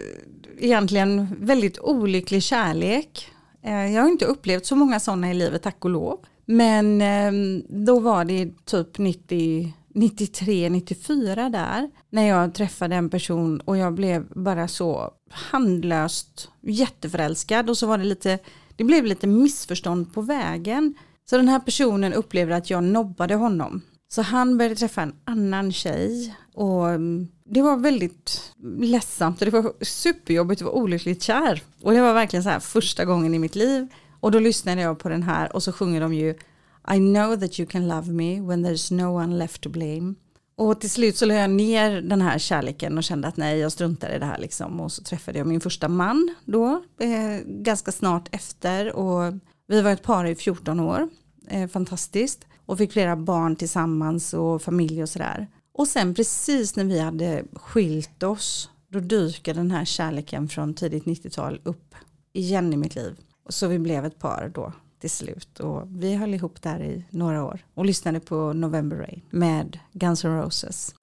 egentligen 0.59 1.37
väldigt 1.41 1.79
olycklig 1.79 2.43
kärlek. 2.43 3.29
Eh, 3.63 3.93
jag 3.95 4.03
har 4.03 4.09
inte 4.09 4.25
upplevt 4.25 4.67
så 4.67 4.77
många 4.77 5.01
sådana 5.01 5.31
i 5.31 5.35
livet, 5.35 5.63
tack 5.63 5.85
och 5.85 5.91
lov. 5.91 6.19
Men 6.47 7.01
eh, 7.01 7.63
då 7.69 8.01
var 8.01 8.25
det 8.25 8.65
typ 8.65 8.99
90, 8.99 9.73
93, 9.95 10.69
94 10.69 11.49
där. 11.49 11.91
När 12.11 12.29
jag 12.29 12.55
träffade 12.55 12.97
en 12.97 13.11
person 13.11 13.61
och 13.61 13.77
jag 13.77 13.95
blev 13.95 14.27
bara 14.35 14.69
så 14.69 15.11
handlöst 15.31 16.49
jätteförälskad. 16.61 17.71
Och 17.71 17.79
så 17.79 17.87
var 17.87 17.99
det 17.99 18.05
lite, 18.05 18.39
det 18.81 18.85
blev 18.85 19.05
lite 19.05 19.27
missförstånd 19.27 20.15
på 20.15 20.23
vägen. 20.23 20.95
Så 21.31 21.37
den 21.37 21.49
här 21.49 21.59
personen 21.59 22.13
upplevde 22.13 22.57
att 22.57 22.71
jag 22.71 22.85
nobbade 22.85 23.35
honom. 23.35 23.81
Så 24.09 24.23
han 24.23 24.59
började 24.59 24.77
träffa 24.77 25.03
en 25.03 25.15
annan 25.25 25.73
tjej 25.73 26.35
och 26.55 26.89
mm, 26.89 27.29
det 27.45 27.63
var 27.63 27.77
väldigt 27.77 28.53
ledsamt 28.79 29.43
och 29.43 29.45
det 29.45 29.51
var 29.51 29.85
superjobbigt 29.85 30.63
att 30.63 30.67
vara 30.67 30.75
olyckligt 30.75 31.23
kär. 31.23 31.63
Och 31.83 31.93
det 31.93 32.01
var 32.01 32.15
verkligen 32.15 32.43
så 32.43 32.49
här 32.49 32.61
första 32.61 33.05
gången 33.05 33.35
i 33.35 33.39
mitt 33.39 33.55
liv. 33.55 33.87
Och 34.21 34.31
då 34.31 34.39
lyssnade 34.39 34.83
jag 34.83 34.99
på 34.99 35.09
den 35.09 35.23
här 35.23 35.57
och 35.57 35.63
så 35.63 35.73
sjunger 35.73 36.01
de 36.01 36.15
ju 36.15 36.31
I 36.95 36.97
know 36.97 37.37
that 37.37 37.61
you 37.61 37.69
can 37.69 37.89
love 37.89 38.13
me 38.13 38.41
when 38.41 38.67
there's 38.67 38.95
no 38.95 39.17
one 39.17 39.39
left 39.39 39.61
to 39.61 39.69
blame. 39.69 40.15
Och 40.61 40.81
till 40.81 40.91
slut 40.91 41.17
så 41.17 41.27
lade 41.27 41.41
jag 41.41 41.51
ner 41.51 42.03
den 42.03 42.23
här 42.23 42.39
kärleken 42.39 42.99
och 42.99 43.05
kände 43.05 43.29
att 43.29 43.37
nej 43.37 43.59
jag 43.59 43.73
struntar 43.73 44.11
i 44.17 44.19
det 44.19 44.25
här 44.25 44.39
liksom. 44.39 44.81
Och 44.81 44.93
så 44.93 45.03
träffade 45.03 45.39
jag 45.39 45.47
min 45.47 45.61
första 45.61 45.89
man 45.89 46.35
då, 46.45 46.83
eh, 47.01 47.41
ganska 47.47 47.93
snart 47.93 48.29
efter. 48.33 48.97
Och 48.97 49.35
vi 49.69 49.81
var 49.81 49.91
ett 49.91 50.03
par 50.03 50.25
i 50.25 50.35
14 50.35 50.81
år, 50.81 51.09
eh, 51.49 51.69
fantastiskt. 51.69 52.47
Och 52.67 52.79
fick 52.79 52.93
flera 52.93 53.17
barn 53.17 53.57
tillsammans 53.57 54.35
och 54.35 54.63
familj 54.63 55.03
och 55.03 55.09
sådär. 55.09 55.47
Och 55.73 55.89
sen 55.89 56.15
precis 56.15 56.77
när 56.77 56.85
vi 56.85 57.01
hade 57.01 57.45
skilt 57.53 58.23
oss, 58.23 58.71
då 58.89 59.01
dyker 59.01 59.55
den 59.55 59.71
här 59.71 59.85
kärleken 59.85 60.49
från 60.49 60.75
tidigt 60.75 61.05
90-tal 61.05 61.61
upp 61.63 61.95
igen 62.33 62.73
i 62.73 62.77
mitt 62.77 62.95
liv. 62.95 63.17
Så 63.49 63.69
vi 63.69 63.79
blev 63.79 64.05
ett 64.05 64.19
par 64.19 64.51
då 64.55 64.73
till 65.01 65.11
slut 65.11 65.61
och 65.61 65.83
vi 65.87 66.15
höll 66.15 66.35
ihop 66.35 66.63
där 66.63 66.83
i 66.83 67.05
några 67.11 67.45
år 67.45 67.61
och 67.75 67.85
lyssnade 67.85 68.21
på 68.21 68.53
November 68.53 68.97
Rain 68.97 69.23
med 69.31 69.79
Guns 69.93 70.25
N' 70.25 70.43
Roses. 70.43 70.95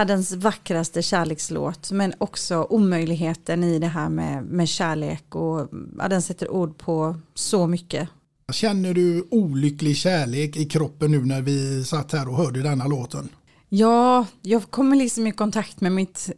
Världens 0.00 0.32
vackraste 0.32 1.02
kärlekslåt 1.02 1.90
men 1.90 2.12
också 2.18 2.66
omöjligheten 2.70 3.64
i 3.64 3.78
det 3.78 3.86
här 3.86 4.08
med, 4.08 4.44
med 4.44 4.68
kärlek 4.68 5.34
och 5.34 5.68
ja, 5.98 6.08
den 6.08 6.22
sätter 6.22 6.50
ord 6.50 6.78
på 6.78 7.16
så 7.34 7.66
mycket. 7.66 8.08
Känner 8.52 8.94
du 8.94 9.28
olycklig 9.30 9.96
kärlek 9.96 10.56
i 10.56 10.64
kroppen 10.64 11.10
nu 11.10 11.24
när 11.24 11.42
vi 11.42 11.84
satt 11.84 12.12
här 12.12 12.28
och 12.28 12.36
hörde 12.36 12.62
denna 12.62 12.86
låten? 12.86 13.28
Ja, 13.68 14.26
jag 14.42 14.70
kommer 14.70 14.96
liksom 14.96 15.26
i 15.26 15.32
kontakt 15.32 15.80
med, 15.80 15.92
mitt, 15.92 16.30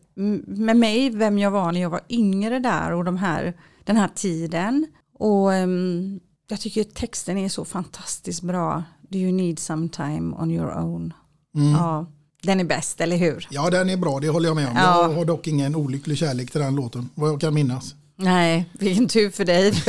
med 0.46 0.76
mig, 0.76 1.10
vem 1.10 1.38
jag 1.38 1.50
var 1.50 1.72
när 1.72 1.80
jag 1.80 1.90
var 1.90 2.00
yngre 2.08 2.58
där 2.58 2.92
och 2.92 3.04
de 3.04 3.16
här, 3.16 3.54
den 3.84 3.96
här 3.96 4.10
tiden. 4.14 4.86
Och 5.18 5.50
um, 5.52 6.20
jag 6.48 6.60
tycker 6.60 6.84
texten 6.84 7.38
är 7.38 7.48
så 7.48 7.64
fantastiskt 7.64 8.42
bra. 8.42 8.82
Do 9.08 9.18
you 9.18 9.32
need 9.32 9.58
some 9.58 9.88
time 9.88 10.36
on 10.36 10.50
your 10.50 10.78
own? 10.78 11.14
Mm. 11.54 11.70
Ja, 11.72 12.06
den 12.43 12.61
är 12.61 12.64
bäst, 12.64 13.01
eller 13.01 13.16
hur? 13.16 13.49
Ja, 13.51 13.70
den 13.70 13.90
är 13.90 13.97
bra, 13.97 14.20
det 14.20 14.28
håller 14.28 14.49
jag 14.49 14.57
med 14.57 14.68
om. 14.68 14.76
Ja. 14.76 15.03
Jag 15.03 15.14
har 15.14 15.24
dock 15.24 15.47
ingen 15.47 15.74
olycklig 15.74 16.18
kärlek 16.18 16.51
till 16.51 16.61
den 16.61 16.76
låten, 16.76 17.09
vad 17.14 17.30
jag 17.30 17.40
kan 17.40 17.55
minnas. 17.55 17.95
Nej, 18.16 18.70
vilken 18.72 19.09
tur 19.09 19.30
för 19.30 19.45
dig. 19.45 19.72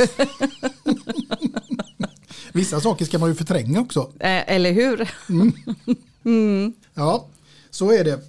Vissa 2.52 2.80
saker 2.80 3.04
ska 3.04 3.18
man 3.18 3.28
ju 3.28 3.34
förtränga 3.34 3.80
också. 3.80 4.00
Eh, 4.20 4.54
eller 4.54 4.72
hur? 4.72 5.10
Mm. 6.26 6.72
Ja, 6.94 7.26
så 7.70 7.92
är 7.92 8.04
det. 8.04 8.20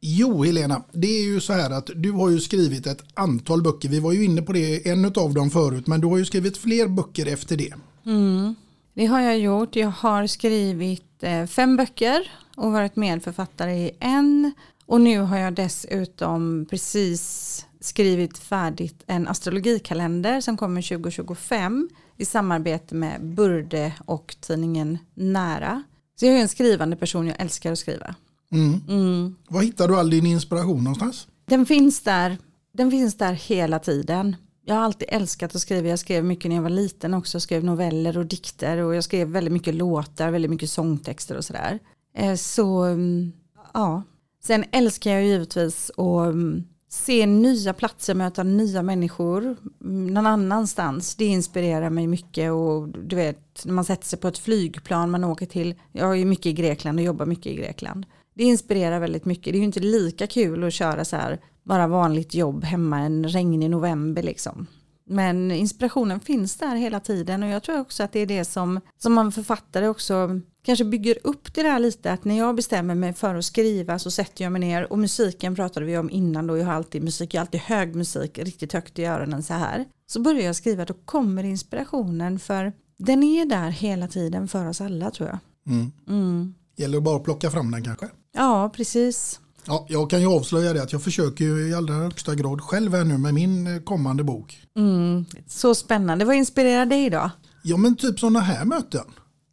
Jo, 0.00 0.44
Helena, 0.44 0.82
det 0.92 1.06
är 1.06 1.22
ju 1.22 1.40
så 1.40 1.52
här 1.52 1.70
att 1.70 1.90
du 1.94 2.10
har 2.12 2.30
ju 2.30 2.40
skrivit 2.40 2.86
ett 2.86 3.02
antal 3.14 3.62
böcker. 3.62 3.88
Vi 3.88 4.00
var 4.00 4.12
ju 4.12 4.24
inne 4.24 4.42
på 4.42 4.52
det, 4.52 4.88
en 4.88 5.04
av 5.04 5.34
dem 5.34 5.50
förut, 5.50 5.86
men 5.86 6.00
du 6.00 6.06
har 6.06 6.18
ju 6.18 6.24
skrivit 6.24 6.56
fler 6.56 6.88
böcker 6.88 7.26
efter 7.26 7.56
det. 7.56 7.74
Mm. 8.06 8.54
Det 8.94 9.06
har 9.06 9.20
jag 9.20 9.38
gjort. 9.38 9.76
Jag 9.76 9.88
har 9.88 10.26
skrivit 10.26 11.22
eh, 11.22 11.46
fem 11.46 11.76
böcker 11.76 12.30
och 12.56 12.72
varit 12.72 12.96
medförfattare 12.96 13.74
i 13.74 13.90
en. 14.00 14.52
Och 14.86 15.00
nu 15.00 15.18
har 15.18 15.36
jag 15.36 15.54
dessutom 15.54 16.66
precis 16.70 17.66
skrivit 17.80 18.38
färdigt 18.38 19.02
en 19.06 19.28
astrologikalender 19.28 20.40
som 20.40 20.56
kommer 20.56 20.82
2025 20.82 21.88
i 22.16 22.24
samarbete 22.24 22.94
med 22.94 23.24
Burde 23.24 23.92
och 24.04 24.36
tidningen 24.40 24.98
Nära. 25.14 25.82
Så 26.20 26.26
jag 26.26 26.34
är 26.34 26.40
en 26.40 26.48
skrivande 26.48 26.96
person, 26.96 27.26
jag 27.26 27.40
älskar 27.40 27.72
att 27.72 27.78
skriva. 27.78 28.14
Mm. 28.52 28.80
Mm. 28.88 29.36
Var 29.48 29.62
hittar 29.62 29.88
du 29.88 29.96
all 29.96 30.10
din 30.10 30.26
inspiration 30.26 30.84
någonstans? 30.84 31.26
Den 31.46 31.66
finns 31.66 32.00
där, 32.00 32.38
den 32.72 32.90
finns 32.90 33.14
där 33.14 33.32
hela 33.32 33.78
tiden. 33.78 34.36
Jag 34.64 34.74
har 34.74 34.82
alltid 34.82 35.08
älskat 35.10 35.54
att 35.54 35.60
skriva. 35.60 35.88
Jag 35.88 35.98
skrev 35.98 36.24
mycket 36.24 36.48
när 36.48 36.56
jag 36.56 36.62
var 36.62 36.70
liten 36.70 37.14
också. 37.14 37.34
Jag 37.34 37.42
skrev 37.42 37.64
noveller 37.64 38.18
och 38.18 38.26
dikter 38.26 38.78
och 38.78 38.94
jag 38.94 39.04
skrev 39.04 39.28
väldigt 39.28 39.52
mycket 39.52 39.74
låtar, 39.74 40.30
väldigt 40.30 40.50
mycket 40.50 40.70
sångtexter 40.70 41.36
och 41.36 41.44
sådär. 41.44 41.78
Eh, 42.14 42.34
så 42.34 42.82
mm, 42.82 43.32
ja, 43.74 44.02
sen 44.44 44.64
älskar 44.72 45.10
jag 45.10 45.24
givetvis 45.24 45.90
att 45.90 46.32
mm, 46.32 46.64
se 46.88 47.26
nya 47.26 47.72
platser, 47.72 48.14
möta 48.14 48.42
nya 48.42 48.82
människor 48.82 49.56
mm, 49.80 50.06
någon 50.06 50.26
annanstans. 50.26 51.14
Det 51.14 51.24
inspirerar 51.24 51.90
mig 51.90 52.06
mycket 52.06 52.52
och 52.52 52.88
du 52.88 53.16
vet 53.16 53.64
när 53.64 53.72
man 53.72 53.84
sätter 53.84 54.06
sig 54.06 54.18
på 54.18 54.28
ett 54.28 54.38
flygplan, 54.38 55.10
man 55.10 55.24
åker 55.24 55.46
till, 55.46 55.74
jag 55.92 56.20
är 56.20 56.24
mycket 56.24 56.46
i 56.46 56.52
Grekland 56.52 56.98
och 56.98 57.04
jobbar 57.04 57.26
mycket 57.26 57.46
i 57.46 57.54
Grekland. 57.54 58.06
Det 58.34 58.44
inspirerar 58.44 59.00
väldigt 59.00 59.24
mycket. 59.24 59.52
Det 59.52 59.56
är 59.56 59.60
ju 59.60 59.64
inte 59.64 59.80
lika 59.80 60.26
kul 60.26 60.64
att 60.64 60.72
köra 60.72 61.04
så 61.04 61.16
här 61.16 61.40
bara 61.62 61.86
vanligt 61.86 62.34
jobb 62.34 62.64
hemma 62.64 62.98
en 62.98 63.28
regnig 63.28 63.70
november 63.70 64.22
liksom. 64.22 64.66
Men 65.04 65.50
inspirationen 65.50 66.20
finns 66.20 66.56
där 66.56 66.76
hela 66.76 67.00
tiden 67.00 67.42
och 67.42 67.48
jag 67.48 67.62
tror 67.62 67.80
också 67.80 68.02
att 68.02 68.12
det 68.12 68.20
är 68.20 68.26
det 68.26 68.44
som, 68.44 68.80
som 68.98 69.12
man 69.12 69.32
författare 69.32 69.88
också 69.88 70.40
kanske 70.64 70.84
bygger 70.84 71.18
upp 71.24 71.54
det 71.54 71.62
där 71.62 71.78
lite 71.78 72.12
att 72.12 72.24
när 72.24 72.38
jag 72.38 72.56
bestämmer 72.56 72.94
mig 72.94 73.12
för 73.12 73.34
att 73.34 73.44
skriva 73.44 73.98
så 73.98 74.10
sätter 74.10 74.44
jag 74.44 74.52
mig 74.52 74.60
ner 74.60 74.92
och 74.92 74.98
musiken 74.98 75.54
pratade 75.54 75.86
vi 75.86 75.98
om 75.98 76.10
innan 76.10 76.46
då 76.46 76.56
jag 76.58 76.66
har 76.66 76.72
alltid 76.72 77.02
musik, 77.02 77.34
jag 77.34 77.40
har 77.40 77.46
alltid 77.46 77.60
hög 77.60 77.94
musik 77.94 78.38
riktigt 78.38 78.72
högt 78.72 78.98
i 78.98 79.04
öronen 79.04 79.42
så 79.42 79.54
här. 79.54 79.86
Så 80.06 80.20
börjar 80.20 80.42
jag 80.42 80.56
skriva 80.56 80.84
då 80.84 80.94
kommer 81.04 81.44
inspirationen 81.44 82.38
för 82.38 82.72
den 82.98 83.22
är 83.22 83.46
där 83.46 83.70
hela 83.70 84.08
tiden 84.08 84.48
för 84.48 84.66
oss 84.66 84.80
alla 84.80 85.10
tror 85.10 85.28
jag. 85.28 85.38
Mm. 85.74 85.92
Mm. 86.08 86.54
Gäller 86.76 86.94
det 86.94 87.00
bara 87.00 87.16
att 87.16 87.24
plocka 87.24 87.50
fram 87.50 87.70
den 87.70 87.84
kanske? 87.84 88.08
Ja, 88.32 88.70
precis. 88.76 89.40
Ja, 89.66 89.86
jag 89.88 90.10
kan 90.10 90.20
ju 90.20 90.26
avslöja 90.26 90.72
det 90.72 90.82
att 90.82 90.92
jag 90.92 91.02
försöker 91.02 91.44
ju 91.44 91.68
i 91.68 91.74
allra 91.74 91.94
högsta 91.94 92.34
grad 92.34 92.60
själv 92.60 92.94
här 92.94 93.04
nu 93.04 93.18
med 93.18 93.34
min 93.34 93.66
eh, 93.66 93.82
kommande 93.82 94.24
bok. 94.24 94.62
Mm. 94.76 95.24
Så 95.46 95.74
spännande. 95.74 96.24
Vad 96.24 96.36
inspirerar 96.36 96.86
dig 96.86 97.10
då? 97.10 97.30
Ja 97.62 97.76
men 97.76 97.96
typ 97.96 98.20
sådana 98.20 98.40
här 98.40 98.64
möten. 98.64 99.04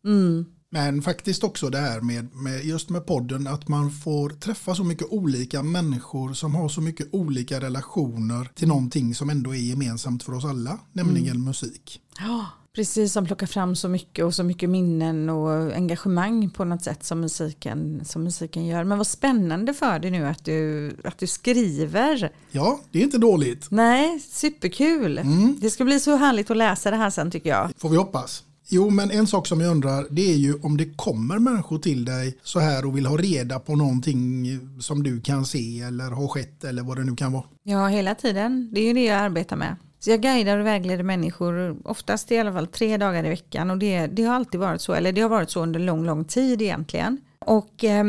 Mm. 0.06 0.46
Men 0.72 1.02
faktiskt 1.02 1.44
också 1.44 1.70
det 1.70 1.78
här 1.78 2.02
med, 2.02 2.36
med 2.36 2.66
just 2.66 2.90
med 2.90 3.06
podden 3.06 3.48
att 3.48 3.68
man 3.68 3.92
får 3.92 4.30
träffa 4.30 4.76
så 4.76 4.84
mycket 4.84 5.08
olika 5.10 5.64
människor 5.64 6.34
som 6.34 6.56
har 6.56 6.70
så 6.70 6.82
mycket 6.82 7.08
olika 7.12 7.60
relationer 7.60 8.52
till 8.56 8.68
någonting 8.68 9.16
som 9.16 9.30
ändå 9.30 9.56
är 9.56 9.60
gemensamt 9.60 10.24
för 10.24 10.34
oss 10.34 10.46
alla, 10.46 10.80
nämligen 10.94 11.36
Mm. 11.36 11.44
musik. 11.46 12.02
Ja, 12.20 12.46
precis 12.76 13.14
som 13.14 13.26
plockar 13.26 13.48
fram 13.48 13.76
så 13.76 13.90
mycket 13.90 14.26
och 14.26 14.36
så 14.36 14.44
mycket 14.44 14.70
minnen 14.70 15.30
och 15.30 15.74
engagemang 15.76 16.50
på 16.50 16.66
något 16.66 16.84
sätt 16.84 17.04
som 17.04 17.20
musiken, 17.20 18.02
som 18.06 18.24
musiken 18.24 18.66
gör. 18.66 18.84
Men 18.84 18.98
vad 18.98 19.08
spännande 19.08 19.74
för 19.74 20.00
dig 20.00 20.12
nu 20.12 20.26
att 20.26 20.46
du, 20.46 20.92
att 21.04 21.18
du 21.18 21.28
skriver. 21.28 22.32
Ja, 22.52 22.80
det 22.92 23.00
är 23.00 23.04
inte 23.04 23.18
dåligt. 23.18 23.68
Nej, 23.72 24.20
superkul. 24.20 25.22
Det 25.62 25.70
ska 25.70 25.84
bli 25.86 26.00
så 26.00 26.16
härligt 26.16 26.52
att 26.52 26.58
läsa 26.58 26.92
det 26.92 26.98
här 26.98 27.10
sen 27.10 27.32
tycker 27.32 27.50
jag. 27.50 27.72
Får 27.78 27.90
vi 27.90 27.98
hoppas. 27.98 28.44
Jo, 28.72 28.90
men 28.90 29.12
en 29.12 29.28
sak 29.28 29.48
som 29.48 29.62
jag 29.62 29.72
undrar 29.72 30.06
det 30.10 30.32
är 30.32 30.36
ju 30.36 30.54
om 30.62 30.78
det 30.78 30.86
kommer 30.96 31.40
människor 31.40 31.80
till 31.80 32.06
dig 32.06 32.38
så 32.44 32.60
här 32.60 32.86
och 32.86 32.98
vill 32.98 33.06
ha 33.06 33.18
reda 33.18 33.60
på 33.60 33.76
någonting 33.76 34.46
som 34.80 35.04
du 35.04 35.22
kan 35.22 35.46
se 35.46 35.82
eller 35.82 36.12
har 36.12 36.28
skett 36.28 36.64
eller 36.64 36.84
vad 36.84 36.98
det 36.98 37.04
nu 37.04 37.16
kan 37.16 37.32
vara. 37.32 37.44
Ja, 37.64 37.88
hela 37.88 38.16
tiden. 38.16 38.70
Det 38.72 38.82
är 38.82 38.86
ju 38.86 38.94
det 38.94 39.06
jag 39.06 39.18
arbetar 39.18 39.56
med. 39.56 39.76
Så 40.00 40.10
jag 40.10 40.22
guidar 40.22 40.58
och 40.58 40.66
vägleder 40.66 41.04
människor, 41.04 41.78
oftast 41.84 42.32
i 42.32 42.38
alla 42.38 42.54
fall 42.54 42.68
tre 42.68 42.98
dagar 42.98 43.26
i 43.26 43.30
veckan. 43.30 43.70
Och 43.70 43.78
det, 43.78 44.08
det 44.08 44.24
har 44.24 44.36
alltid 44.36 44.60
varit 44.60 44.82
så, 44.82 44.94
eller 44.94 45.12
det 45.12 45.22
har 45.22 45.30
varit 45.30 45.50
så 45.50 45.64
under 45.64 45.80
lång, 45.80 46.06
lång 46.06 46.26
tid 46.26 46.62
egentligen. 46.62 47.18
Och 47.46 47.84
eh, 47.84 48.06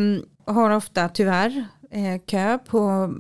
har 0.47 0.71
ofta 0.71 1.09
tyvärr 1.09 1.67
eh, 1.91 2.21
kö 2.27 2.59
på, 2.59 3.15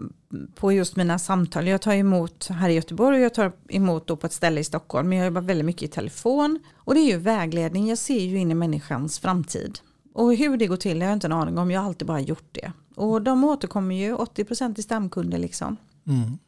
på 0.55 0.73
just 0.73 0.97
mina 0.97 1.19
samtal. 1.19 1.69
Jag 1.69 1.82
tar 1.82 1.94
emot 1.94 2.48
här 2.48 2.69
i 2.69 2.73
Göteborg 2.73 3.19
och 3.19 3.24
jag 3.24 3.35
tar 3.35 3.52
emot 3.69 4.07
då 4.07 4.16
på 4.16 4.27
ett 4.27 4.32
ställe 4.32 4.61
i 4.61 4.65
Stockholm. 4.65 5.09
Men 5.09 5.19
jag 5.19 5.24
jobbar 5.24 5.40
väldigt 5.40 5.66
mycket 5.66 5.82
i 5.82 5.89
telefon. 5.89 6.59
Och 6.77 6.94
det 6.94 7.01
är 7.01 7.07
ju 7.07 7.16
vägledning, 7.16 7.89
jag 7.89 7.98
ser 7.98 8.20
ju 8.20 8.39
in 8.39 8.51
i 8.51 8.55
människans 8.55 9.19
framtid. 9.19 9.78
Och 10.15 10.35
hur 10.35 10.57
det 10.57 10.66
går 10.66 10.77
till 10.77 11.01
har 11.01 11.09
jag 11.09 11.16
inte 11.16 11.27
en 11.27 11.32
aning 11.32 11.59
om, 11.59 11.70
jag 11.70 11.81
har 11.81 11.89
alltid 11.89 12.07
bara 12.07 12.20
gjort 12.20 12.48
det. 12.52 12.73
Och 12.97 13.23
de 13.23 13.44
återkommer 13.44 13.94
ju 13.94 14.15
80% 14.15 14.78
i 14.78 14.82
stamkunder 14.82 15.39
liksom. 15.39 15.77
Mm. 16.07 16.39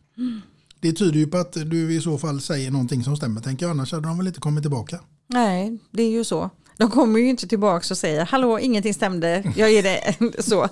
Det 0.80 0.92
tyder 0.92 1.18
ju 1.18 1.26
på 1.26 1.36
att 1.36 1.52
du 1.52 1.94
i 1.94 2.00
så 2.00 2.18
fall 2.18 2.40
säger 2.40 2.70
någonting 2.70 3.04
som 3.04 3.16
stämmer 3.16 3.40
tänker 3.40 3.66
jag, 3.66 3.70
annars 3.70 3.92
hade 3.92 4.08
de 4.08 4.18
väl 4.18 4.26
inte 4.26 4.40
kommit 4.40 4.62
tillbaka. 4.62 5.00
Nej, 5.26 5.78
det 5.90 6.02
är 6.02 6.10
ju 6.10 6.24
så. 6.24 6.50
De 6.76 6.90
kommer 6.90 7.20
ju 7.20 7.28
inte 7.28 7.48
tillbaka 7.48 7.86
och 7.90 7.98
säger 7.98 8.24
hallå, 8.24 8.58
ingenting 8.58 8.94
stämde, 8.94 9.52
jag 9.56 9.72
ger 9.72 9.82
det 9.82 10.16
så. 10.42 10.68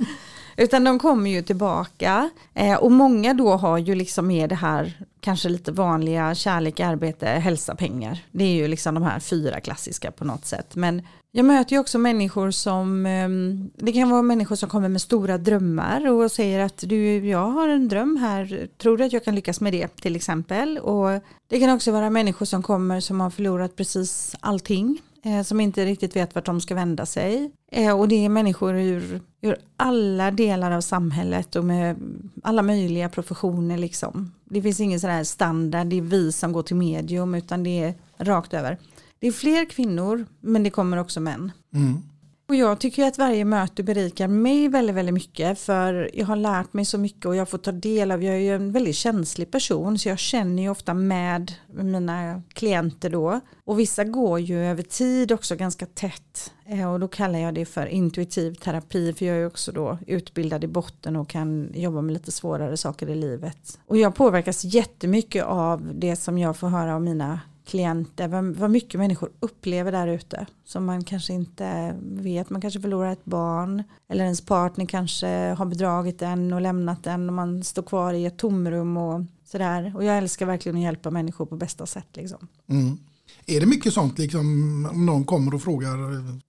Utan 0.60 0.84
de 0.84 0.98
kommer 0.98 1.30
ju 1.30 1.42
tillbaka 1.42 2.30
eh, 2.54 2.74
och 2.74 2.92
många 2.92 3.34
då 3.34 3.52
har 3.52 3.78
ju 3.78 3.94
liksom 3.94 4.26
med 4.26 4.48
det 4.48 4.54
här 4.54 4.92
kanske 5.20 5.48
lite 5.48 5.72
vanliga 5.72 6.34
kärlek, 6.34 6.80
arbete, 6.80 7.26
hälsa, 7.26 7.74
pengar. 7.74 8.24
Det 8.30 8.44
är 8.44 8.54
ju 8.54 8.68
liksom 8.68 8.94
de 8.94 9.02
här 9.02 9.20
fyra 9.20 9.60
klassiska 9.60 10.10
på 10.10 10.24
något 10.24 10.46
sätt. 10.46 10.76
Men 10.76 11.02
jag 11.32 11.44
möter 11.44 11.72
ju 11.72 11.78
också 11.78 11.98
människor 11.98 12.50
som, 12.50 13.06
eh, 13.06 13.28
det 13.84 13.92
kan 13.92 14.10
vara 14.10 14.22
människor 14.22 14.56
som 14.56 14.68
kommer 14.68 14.88
med 14.88 15.02
stora 15.02 15.38
drömmar 15.38 16.08
och 16.10 16.32
säger 16.32 16.60
att 16.60 16.84
du, 16.86 17.28
jag 17.28 17.50
har 17.50 17.68
en 17.68 17.88
dröm 17.88 18.16
här, 18.16 18.68
tror 18.78 18.96
du 18.96 19.04
att 19.04 19.12
jag 19.12 19.24
kan 19.24 19.34
lyckas 19.34 19.60
med 19.60 19.72
det 19.72 19.88
till 19.88 20.16
exempel? 20.16 20.78
Och 20.78 21.20
det 21.48 21.60
kan 21.60 21.70
också 21.70 21.92
vara 21.92 22.10
människor 22.10 22.46
som 22.46 22.62
kommer 22.62 23.00
som 23.00 23.20
har 23.20 23.30
förlorat 23.30 23.76
precis 23.76 24.34
allting 24.40 25.00
Eh, 25.22 25.42
som 25.42 25.60
inte 25.60 25.84
riktigt 25.84 26.16
vet 26.16 26.34
vart 26.34 26.46
de 26.46 26.60
ska 26.60 26.74
vända 26.74 27.06
sig. 27.06 27.50
Eh, 27.72 27.98
och 28.00 28.08
det 28.08 28.24
är 28.24 28.28
människor 28.28 28.74
ur, 28.74 29.20
ur 29.40 29.56
alla 29.76 30.30
delar 30.30 30.70
av 30.70 30.80
samhället 30.80 31.56
och 31.56 31.64
med 31.64 31.96
alla 32.42 32.62
möjliga 32.62 33.08
professioner 33.08 33.78
liksom. 33.78 34.32
Det 34.44 34.62
finns 34.62 34.80
ingen 34.80 35.00
sån 35.00 35.10
här 35.10 35.24
standard, 35.24 35.86
det 35.86 35.96
är 35.96 36.02
vi 36.02 36.32
som 36.32 36.52
går 36.52 36.62
till 36.62 36.76
medium 36.76 37.34
utan 37.34 37.62
det 37.62 37.82
är 37.82 37.94
rakt 38.18 38.54
över. 38.54 38.78
Det 39.18 39.26
är 39.26 39.32
fler 39.32 39.64
kvinnor 39.64 40.26
men 40.40 40.62
det 40.62 40.70
kommer 40.70 40.96
också 40.96 41.20
män. 41.20 41.52
Mm. 41.74 42.02
Och 42.50 42.56
jag 42.56 42.78
tycker 42.78 43.06
att 43.06 43.18
varje 43.18 43.44
möte 43.44 43.82
berikar 43.82 44.28
mig 44.28 44.68
väldigt, 44.68 44.96
väldigt 44.96 45.14
mycket 45.14 45.58
för 45.58 46.10
jag 46.14 46.26
har 46.26 46.36
lärt 46.36 46.72
mig 46.72 46.84
så 46.84 46.98
mycket 46.98 47.26
och 47.26 47.36
jag 47.36 47.48
får 47.48 47.58
ta 47.58 47.72
del 47.72 48.10
av, 48.10 48.22
jag 48.22 48.34
är 48.34 48.38
ju 48.38 48.54
en 48.54 48.72
väldigt 48.72 48.96
känslig 48.96 49.50
person 49.50 49.98
så 49.98 50.08
jag 50.08 50.18
känner 50.18 50.62
ju 50.62 50.68
ofta 50.68 50.94
med 50.94 51.52
mina 51.66 52.42
klienter 52.52 53.10
då. 53.10 53.40
Och 53.64 53.78
vissa 53.78 54.04
går 54.04 54.40
ju 54.40 54.66
över 54.66 54.82
tid 54.82 55.32
också 55.32 55.56
ganska 55.56 55.86
tätt 55.86 56.52
eh, 56.66 56.92
och 56.92 57.00
då 57.00 57.08
kallar 57.08 57.38
jag 57.38 57.54
det 57.54 57.64
för 57.64 57.86
intuitiv 57.86 58.54
terapi 58.54 59.12
för 59.12 59.26
jag 59.26 59.36
är 59.36 59.46
också 59.46 59.72
då 59.72 59.98
utbildad 60.06 60.64
i 60.64 60.68
botten 60.68 61.16
och 61.16 61.28
kan 61.28 61.70
jobba 61.74 62.00
med 62.00 62.12
lite 62.12 62.32
svårare 62.32 62.76
saker 62.76 63.10
i 63.10 63.14
livet. 63.14 63.78
Och 63.86 63.96
jag 63.96 64.14
påverkas 64.14 64.64
jättemycket 64.64 65.44
av 65.44 65.90
det 65.94 66.16
som 66.16 66.38
jag 66.38 66.56
får 66.56 66.68
höra 66.68 66.94
av 66.94 67.02
mina 67.02 67.40
klienter, 67.70 68.28
vad, 68.28 68.44
vad 68.44 68.70
mycket 68.70 69.00
människor 69.00 69.30
upplever 69.40 69.92
där 69.92 70.06
ute 70.06 70.46
som 70.64 70.84
man 70.84 71.04
kanske 71.04 71.32
inte 71.32 71.96
vet. 72.02 72.50
Man 72.50 72.60
kanske 72.60 72.80
förlorar 72.80 73.12
ett 73.12 73.24
barn 73.24 73.82
eller 74.08 74.24
ens 74.24 74.40
partner 74.40 74.86
kanske 74.86 75.26
har 75.58 75.66
bedragit 75.66 76.22
en 76.22 76.52
och 76.52 76.60
lämnat 76.60 77.06
en 77.06 77.28
och 77.28 77.34
man 77.34 77.64
står 77.64 77.82
kvar 77.82 78.12
i 78.12 78.26
ett 78.26 78.36
tomrum 78.36 78.96
och 78.96 79.20
sådär. 79.44 79.92
Och 79.96 80.04
jag 80.04 80.18
älskar 80.18 80.46
verkligen 80.46 80.76
att 80.76 80.82
hjälpa 80.82 81.10
människor 81.10 81.46
på 81.46 81.56
bästa 81.56 81.86
sätt. 81.86 82.08
Liksom. 82.14 82.48
Mm. 82.68 82.98
Är 83.46 83.60
det 83.60 83.66
mycket 83.66 83.92
sånt 83.92 84.18
liksom 84.18 84.40
om 84.92 85.06
någon 85.06 85.24
kommer 85.24 85.54
och 85.54 85.62
frågar 85.62 85.88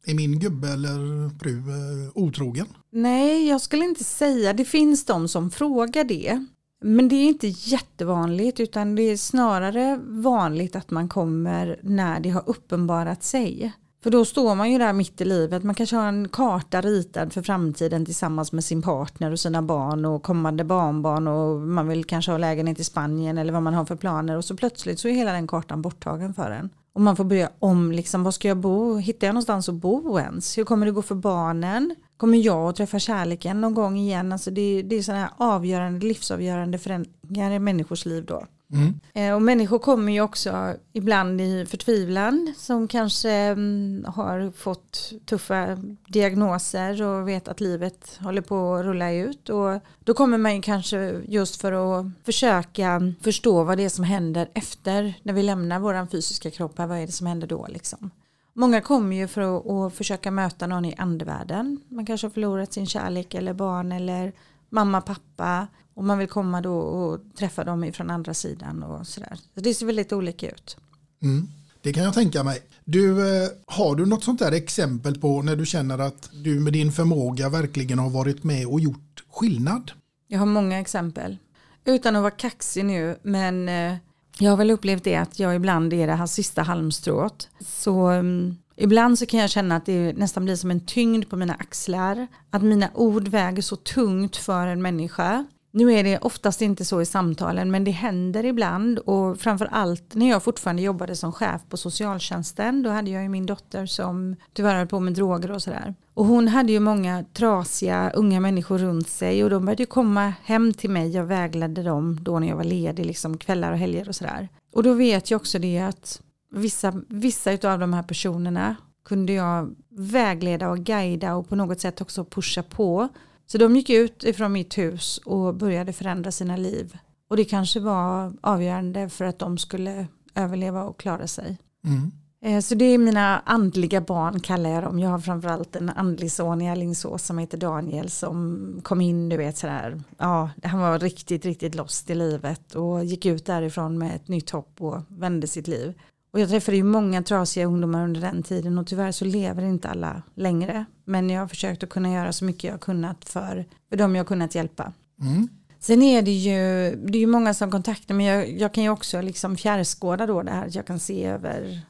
är 0.06 0.15
min 0.15 0.39
gubbe 0.39 0.68
eller 0.68 1.30
fru 1.39 1.57
eh, 1.57 2.11
otrogen? 2.14 2.68
Nej, 2.91 3.48
jag 3.48 3.61
skulle 3.61 3.85
inte 3.85 4.03
säga. 4.03 4.53
Det 4.53 4.65
finns 4.65 5.06
de 5.06 5.27
som 5.27 5.52
frågar 5.52 6.03
det. 6.03 6.45
Men 6.82 7.08
det 7.08 7.16
är 7.16 7.28
inte 7.28 7.48
jättevanligt 7.48 8.60
utan 8.60 8.95
det 8.95 9.02
är 9.02 9.18
snarare 9.18 9.99
vanligt 10.03 10.76
att 10.76 10.91
man 10.91 11.10
kommer 11.10 11.80
när 11.82 12.20
det 12.20 12.30
har 12.30 12.44
uppenbarat 12.45 13.24
sig. 13.24 13.74
För 14.03 14.12
då 14.12 14.26
står 14.26 14.56
man 14.56 14.72
ju 14.72 14.78
där 14.78 14.94
mitt 14.94 15.22
i 15.22 15.26
livet, 15.26 15.64
man 15.64 15.76
kanske 15.76 15.95
har 15.95 16.08
en 16.08 16.30
karta 16.30 16.82
ritad 16.82 17.34
för 17.34 17.41
framtiden 17.41 18.06
tillsammans 18.06 18.52
med 18.52 18.64
sin 18.64 18.82
partner 18.82 19.32
och 19.32 19.40
sina 19.40 19.62
barn 19.62 20.06
och 20.06 20.24
kommande 20.24 20.64
barnbarn 20.64 21.28
och 21.28 21.62
man 21.62 21.88
vill 21.88 22.06
kanske 22.06 22.32
ha 22.32 22.38
lägenhet 22.38 22.80
i 22.80 22.84
Spanien 22.84 23.38
eller 23.38 23.53
vad 23.53 23.64
man 23.64 23.74
har 23.74 23.86
för 23.86 23.95
planer 23.95 24.38
och 24.38 24.45
så 24.45 24.56
plötsligt 24.56 24.99
så 24.99 25.08
är 25.08 25.12
hela 25.14 25.32
den 25.32 25.48
kartan 25.48 25.82
borttagen 25.82 26.34
för 26.34 26.52
en. 26.52 26.70
Och 26.94 27.02
man 27.02 27.16
får 27.16 27.24
börja 27.24 27.49
om, 27.60 27.91
liksom, 27.91 28.24
var 28.24 28.32
ska 28.32 28.48
jag 28.48 28.58
bo? 28.58 28.95
Hittar 28.95 29.28
jag 29.28 29.34
någonstans 29.34 29.70
att 29.70 29.76
bo 29.76 30.20
ens? 30.20 30.58
Hur 30.58 30.64
kommer 30.64 30.86
det 30.86 30.91
gå 30.91 31.02
för 31.02 31.16
barnen? 31.16 31.95
Kommer 32.22 32.38
jag 32.38 32.69
att 32.69 32.76
träffa 32.76 32.99
kärleken 32.99 33.61
någon 33.61 33.73
gång 33.73 33.98
igen? 33.98 34.31
Alltså 34.31 34.52
det, 34.52 34.81
det 34.81 34.95
är 34.95 35.02
sådana 35.02 35.22
här 35.22 35.31
avgörande, 35.38 36.06
livsavgörande 36.06 36.77
förändringar 36.77 37.52
i 37.52 37.60
människors 37.60 38.06
liv 38.06 38.26
då. 38.26 38.45
Mm. 38.73 38.99
Eh, 39.14 39.35
Och 39.35 39.41
människor 39.41 39.80
kommer 39.80 40.14
ju 40.14 40.22
också 40.22 40.76
ibland 40.93 41.41
i 41.41 41.65
förtvivlan 41.65 42.53
som 42.57 42.88
kanske 42.88 43.31
mm, 43.31 44.06
har 44.07 44.52
fått 44.52 45.14
tuffa 45.26 45.77
diagnoser 46.07 47.02
och 47.03 47.27
vet 47.27 47.48
att 47.48 47.60
livet 47.61 48.19
håller 48.19 48.41
på 48.41 48.76
att 48.76 48.85
rulla 48.85 49.11
ut. 49.11 49.49
Och 49.49 49.80
då 49.99 50.14
kommer 50.14 50.38
man 50.38 50.56
ju 50.56 50.61
kanske 50.61 51.22
just 51.27 51.61
för 51.61 51.72
att 51.72 52.06
försöka 52.23 53.14
förstå 53.22 53.64
vad 53.64 53.77
det 53.77 53.85
är 53.85 53.89
som 53.89 54.03
händer 54.03 54.49
efter 54.53 55.14
när 55.23 55.34
vi 55.34 55.43
lämnar 55.43 55.80
våran 55.80 56.07
fysiska 56.07 56.52
kropp. 56.52 56.77
här, 56.77 56.88
Vad 56.88 56.98
är 56.98 57.06
det 57.06 57.11
som 57.11 57.27
händer 57.27 57.48
då 57.48 57.68
liksom? 57.69 58.11
Många 58.53 58.82
kommer 58.82 59.15
ju 59.15 59.28
för 59.28 59.86
att, 59.88 59.94
försöka 59.94 60.32
möta 60.32 60.68
någon 60.68 60.86
i 60.86 60.95
andevärlden. 60.98 61.80
Man 61.90 62.06
kanske 62.06 62.28
har 62.28 62.32
förlorat 62.32 62.73
sin 62.73 62.88
kärlek 62.88 63.34
eller 63.34 63.53
barn 63.53 63.91
eller 63.91 64.34
mamma, 64.69 65.02
pappa. 65.02 65.68
Och 65.94 66.03
man 66.03 66.18
vill 66.18 66.28
komma 66.28 66.61
då 66.61 66.78
och 66.78 67.19
träffa 67.36 67.64
dem 67.64 67.84
ifrån 67.84 68.10
andra 68.10 68.34
sidan 68.34 68.84
och 68.84 69.07
sådär. 69.07 69.38
Så 69.53 69.61
det 69.61 69.73
ser 69.73 69.86
väldigt 69.86 70.14
olika 70.14 70.49
ut. 70.49 70.78
Mm. 71.22 71.48
Det 71.82 71.94
kan 71.94 72.03
jag 72.03 72.14
tänka 72.14 72.44
mig. 72.44 72.61
Du, 72.86 73.19
eh, 73.44 73.49
har 73.65 73.95
du 73.95 74.06
något 74.06 74.23
sånt 74.23 74.40
där 74.40 74.52
exempel 74.52 75.19
på 75.19 75.41
när 75.41 75.56
du 75.56 75.65
känner 75.65 75.99
att 75.99 76.30
du 76.34 76.60
med 76.60 76.73
din 76.73 76.91
förmåga 76.91 77.49
verkligen 77.49 77.99
har 77.99 78.10
varit 78.10 78.44
med 78.44 78.68
och 78.68 78.80
gjort 78.80 79.23
skillnad? 79.32 79.91
Jag 80.28 80.40
har 80.40 80.45
många 80.45 80.80
exempel. 80.80 81.38
Utan 81.86 82.15
att 82.15 82.22
vara 82.22 82.32
kaxig 82.32 82.86
nu, 82.86 83.19
men 83.23 83.69
eh, 83.69 83.95
jag 84.42 84.52
har 84.52 84.58
väl 84.58 84.72
upplevt 84.72 85.04
det 85.04 85.16
att 85.16 85.40
jag 85.40 85.56
ibland 85.56 85.94
är 85.94 86.08
det 86.08 86.14
här 86.14 86.26
sista 86.26 86.62
halmstrået. 86.62 87.50
Så 87.60 88.12
um, 88.12 88.58
ibland 88.76 89.20
så 89.20 89.26
kan 89.26 89.40
jag 89.40 89.50
känna 89.50 89.76
att 89.76 89.86
det 89.86 90.14
nästan 90.14 90.46
blir 90.46 90.56
som 90.56 90.72
en 90.72 90.86
tyngd 90.86 91.30
på 91.30 91.36
mina 91.36 91.54
axlar. 91.54 92.28
Att 92.50 92.62
mina 92.62 92.90
ord 92.94 93.28
väger 93.28 93.62
så 93.62 93.76
tungt 93.76 94.36
för 94.36 94.68
en 94.68 94.82
människa. 94.82 95.46
Nu 95.74 95.94
är 95.94 96.04
det 96.04 96.18
oftast 96.18 96.62
inte 96.62 96.86
så 96.86 97.02
i 97.02 97.06
samtalen 97.06 97.72
men 97.72 97.84
det 97.84 97.92
händer 97.92 98.46
ibland 98.46 99.00
och 99.00 99.40
framför 99.40 99.66
allt 99.72 100.16
när 100.16 100.30
jag 100.30 100.44
fortfarande 100.44 100.82
jobbade 100.82 101.16
som 101.16 101.32
chef 101.32 101.62
på 101.70 101.78
socialtjänsten 101.78 102.84
då 102.84 102.90
hade 102.90 103.12
jag 103.12 103.24
ju 103.24 103.30
min 103.30 103.46
dotter 103.46 103.86
som 103.86 104.36
tyvärr 104.54 104.76
höll 104.76 104.88
på 104.88 105.00
med 105.00 105.14
droger 105.14 105.52
och 105.52 105.62
sådär. 105.62 105.96
Och 106.22 106.27
hon 106.27 106.48
hade 106.48 106.72
ju 106.72 106.80
många 106.80 107.26
trasiga 107.34 108.10
unga 108.10 108.39
människor 108.39 108.77
runt 108.77 109.07
sig 109.07 109.43
och 109.43 109.49
de 109.49 109.65
började 109.65 109.84
ju 109.84 109.88
komma 109.88 110.34
hem 110.43 110.73
till 110.73 110.89
mig. 110.89 111.10
Jag 111.10 111.23
vägledde 111.23 111.84
dem 111.84 112.18
då 112.22 112.39
när 112.39 112.48
jag 112.48 112.56
var 112.56 112.64
ledig, 112.64 113.06
liksom 113.06 113.38
kvällar 113.38 113.72
och 113.72 113.77
helger 113.77 114.10
och 114.10 114.15
sådär. 114.15 114.49
Och 114.73 114.84
då 114.84 114.93
vet 114.93 115.31
jag 115.31 115.41
också 115.41 115.60
det 115.60 115.80
att 115.80 116.22
vissa, 116.52 116.93
vissa 117.07 117.52
av 117.52 117.80
de 117.80 117.93
här 117.93 118.03
personerna 118.03 118.76
kunde 119.06 119.34
jag 119.34 119.76
vägleda 119.89 120.69
och 120.69 120.77
guida 120.77 121.35
och 121.35 121.49
på 121.49 121.56
något 121.56 121.80
sätt 121.80 122.02
också 122.02 122.26
pusha 122.26 122.64
på. 122.64 123.07
Så 123.48 123.57
de 123.57 123.76
gick 123.76 123.89
ut 123.89 124.23
ifrån 124.23 124.52
mitt 124.52 124.77
hus 124.77 125.18
och 125.18 125.56
började 125.56 125.93
förändra 125.93 126.31
sina 126.31 126.57
liv. 126.57 126.98
Och 127.30 127.38
det 127.38 127.45
kanske 127.45 127.80
var 127.80 128.34
avgörande 128.41 129.10
för 129.10 129.26
att 129.26 129.39
de 129.39 129.57
skulle 129.57 130.07
överleva 130.35 130.84
och 130.84 130.99
klara 130.99 131.27
sig. 131.27 131.57
Mm. 131.85 132.11
Eh, 132.42 132.60
Så 132.60 132.76
det 132.76 132.86
är 132.86 132.98
mina 132.98 133.40
andliga 133.40 134.02
barn 134.02 134.40
kallar 134.40 134.70
jag 134.70 134.84
dem. 134.84 135.00
Jag 135.00 135.10
har 135.10 135.20
framförallt 135.20 135.76
en 135.76 135.90
andlig 135.90 136.32
son 136.32 136.62
i 136.62 136.72
Alingsås 136.72 137.24
som 137.26 137.38
heter 137.38 137.58
Daniel 137.58 138.10
som 138.10 138.80
kom 138.84 139.02
in, 139.02 139.30
du 139.30 139.38
vet 139.38 139.58
sådär, 139.58 140.02
ja, 140.18 140.50
han 140.64 140.80
var 140.80 141.00
riktigt, 141.00 141.46
riktigt 141.46 141.76
lost 141.76 142.10
i 142.10 142.16
livet 142.16 142.76
och 142.76 143.06
gick 143.06 143.26
ut 143.26 143.46
därifrån 143.46 143.98
med 143.98 144.16
ett 144.16 144.28
nytt 144.28 144.50
hopp 144.50 144.82
och 144.82 145.02
vände 145.08 145.48
sitt 145.48 145.68
liv. 145.68 145.94
Och 146.34 146.40
jag 146.40 146.50
träffade 146.50 146.78
ju 146.78 146.84
många 146.84 147.24
trasiga 147.24 147.66
ungdomar 147.66 148.04
under 148.04 148.22
den 148.22 148.44
tiden 148.44 148.78
och 148.78 148.88
tyvärr 148.88 149.12
så 149.12 149.26
lever 149.26 149.64
inte 149.64 149.90
alla 149.90 150.22
längre. 150.36 150.86
Men 151.06 151.30
jag 151.30 151.40
har 151.42 151.48
försökt 151.48 151.84
att 151.84 151.90
kunna 151.90 152.12
göra 152.14 152.34
så 152.34 152.46
mycket 152.46 152.72
jag 152.72 152.82
kunnat 152.82 153.26
för, 153.26 153.66
för 153.90 153.98
dem 153.98 154.16
jag 154.16 154.24
har 154.24 154.28
kunnat 154.28 154.56
hjälpa. 154.56 154.94
Mm. 155.22 155.48
Sen 155.80 156.02
är 156.02 156.22
det 156.22 156.32
ju, 156.32 156.56
det 156.96 157.18
är 157.18 157.20
ju 157.20 157.28
många 157.28 157.54
som 157.54 157.72
kontaktar 157.72 158.16
men 158.16 158.26
jag, 158.26 158.52
jag 158.60 158.74
kan 158.74 158.84
ju 158.84 158.90
också 158.90 159.22
liksom 159.22 159.58
fjärrskåda 159.58 160.26
då 160.26 160.42
det 160.42 160.52
här 160.52 160.68
att 160.68 160.76
jag 160.76 160.86
kan 160.88 161.00
se 161.00 161.26
över 161.26 161.82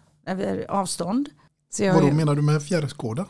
avstånd. 0.70 1.30
Så 1.74 1.94
Vad 1.94 2.02
då 2.02 2.12
menar 2.12 2.36
du 2.36 2.42
med 2.42 2.64
fjärrskåda? 2.64 3.26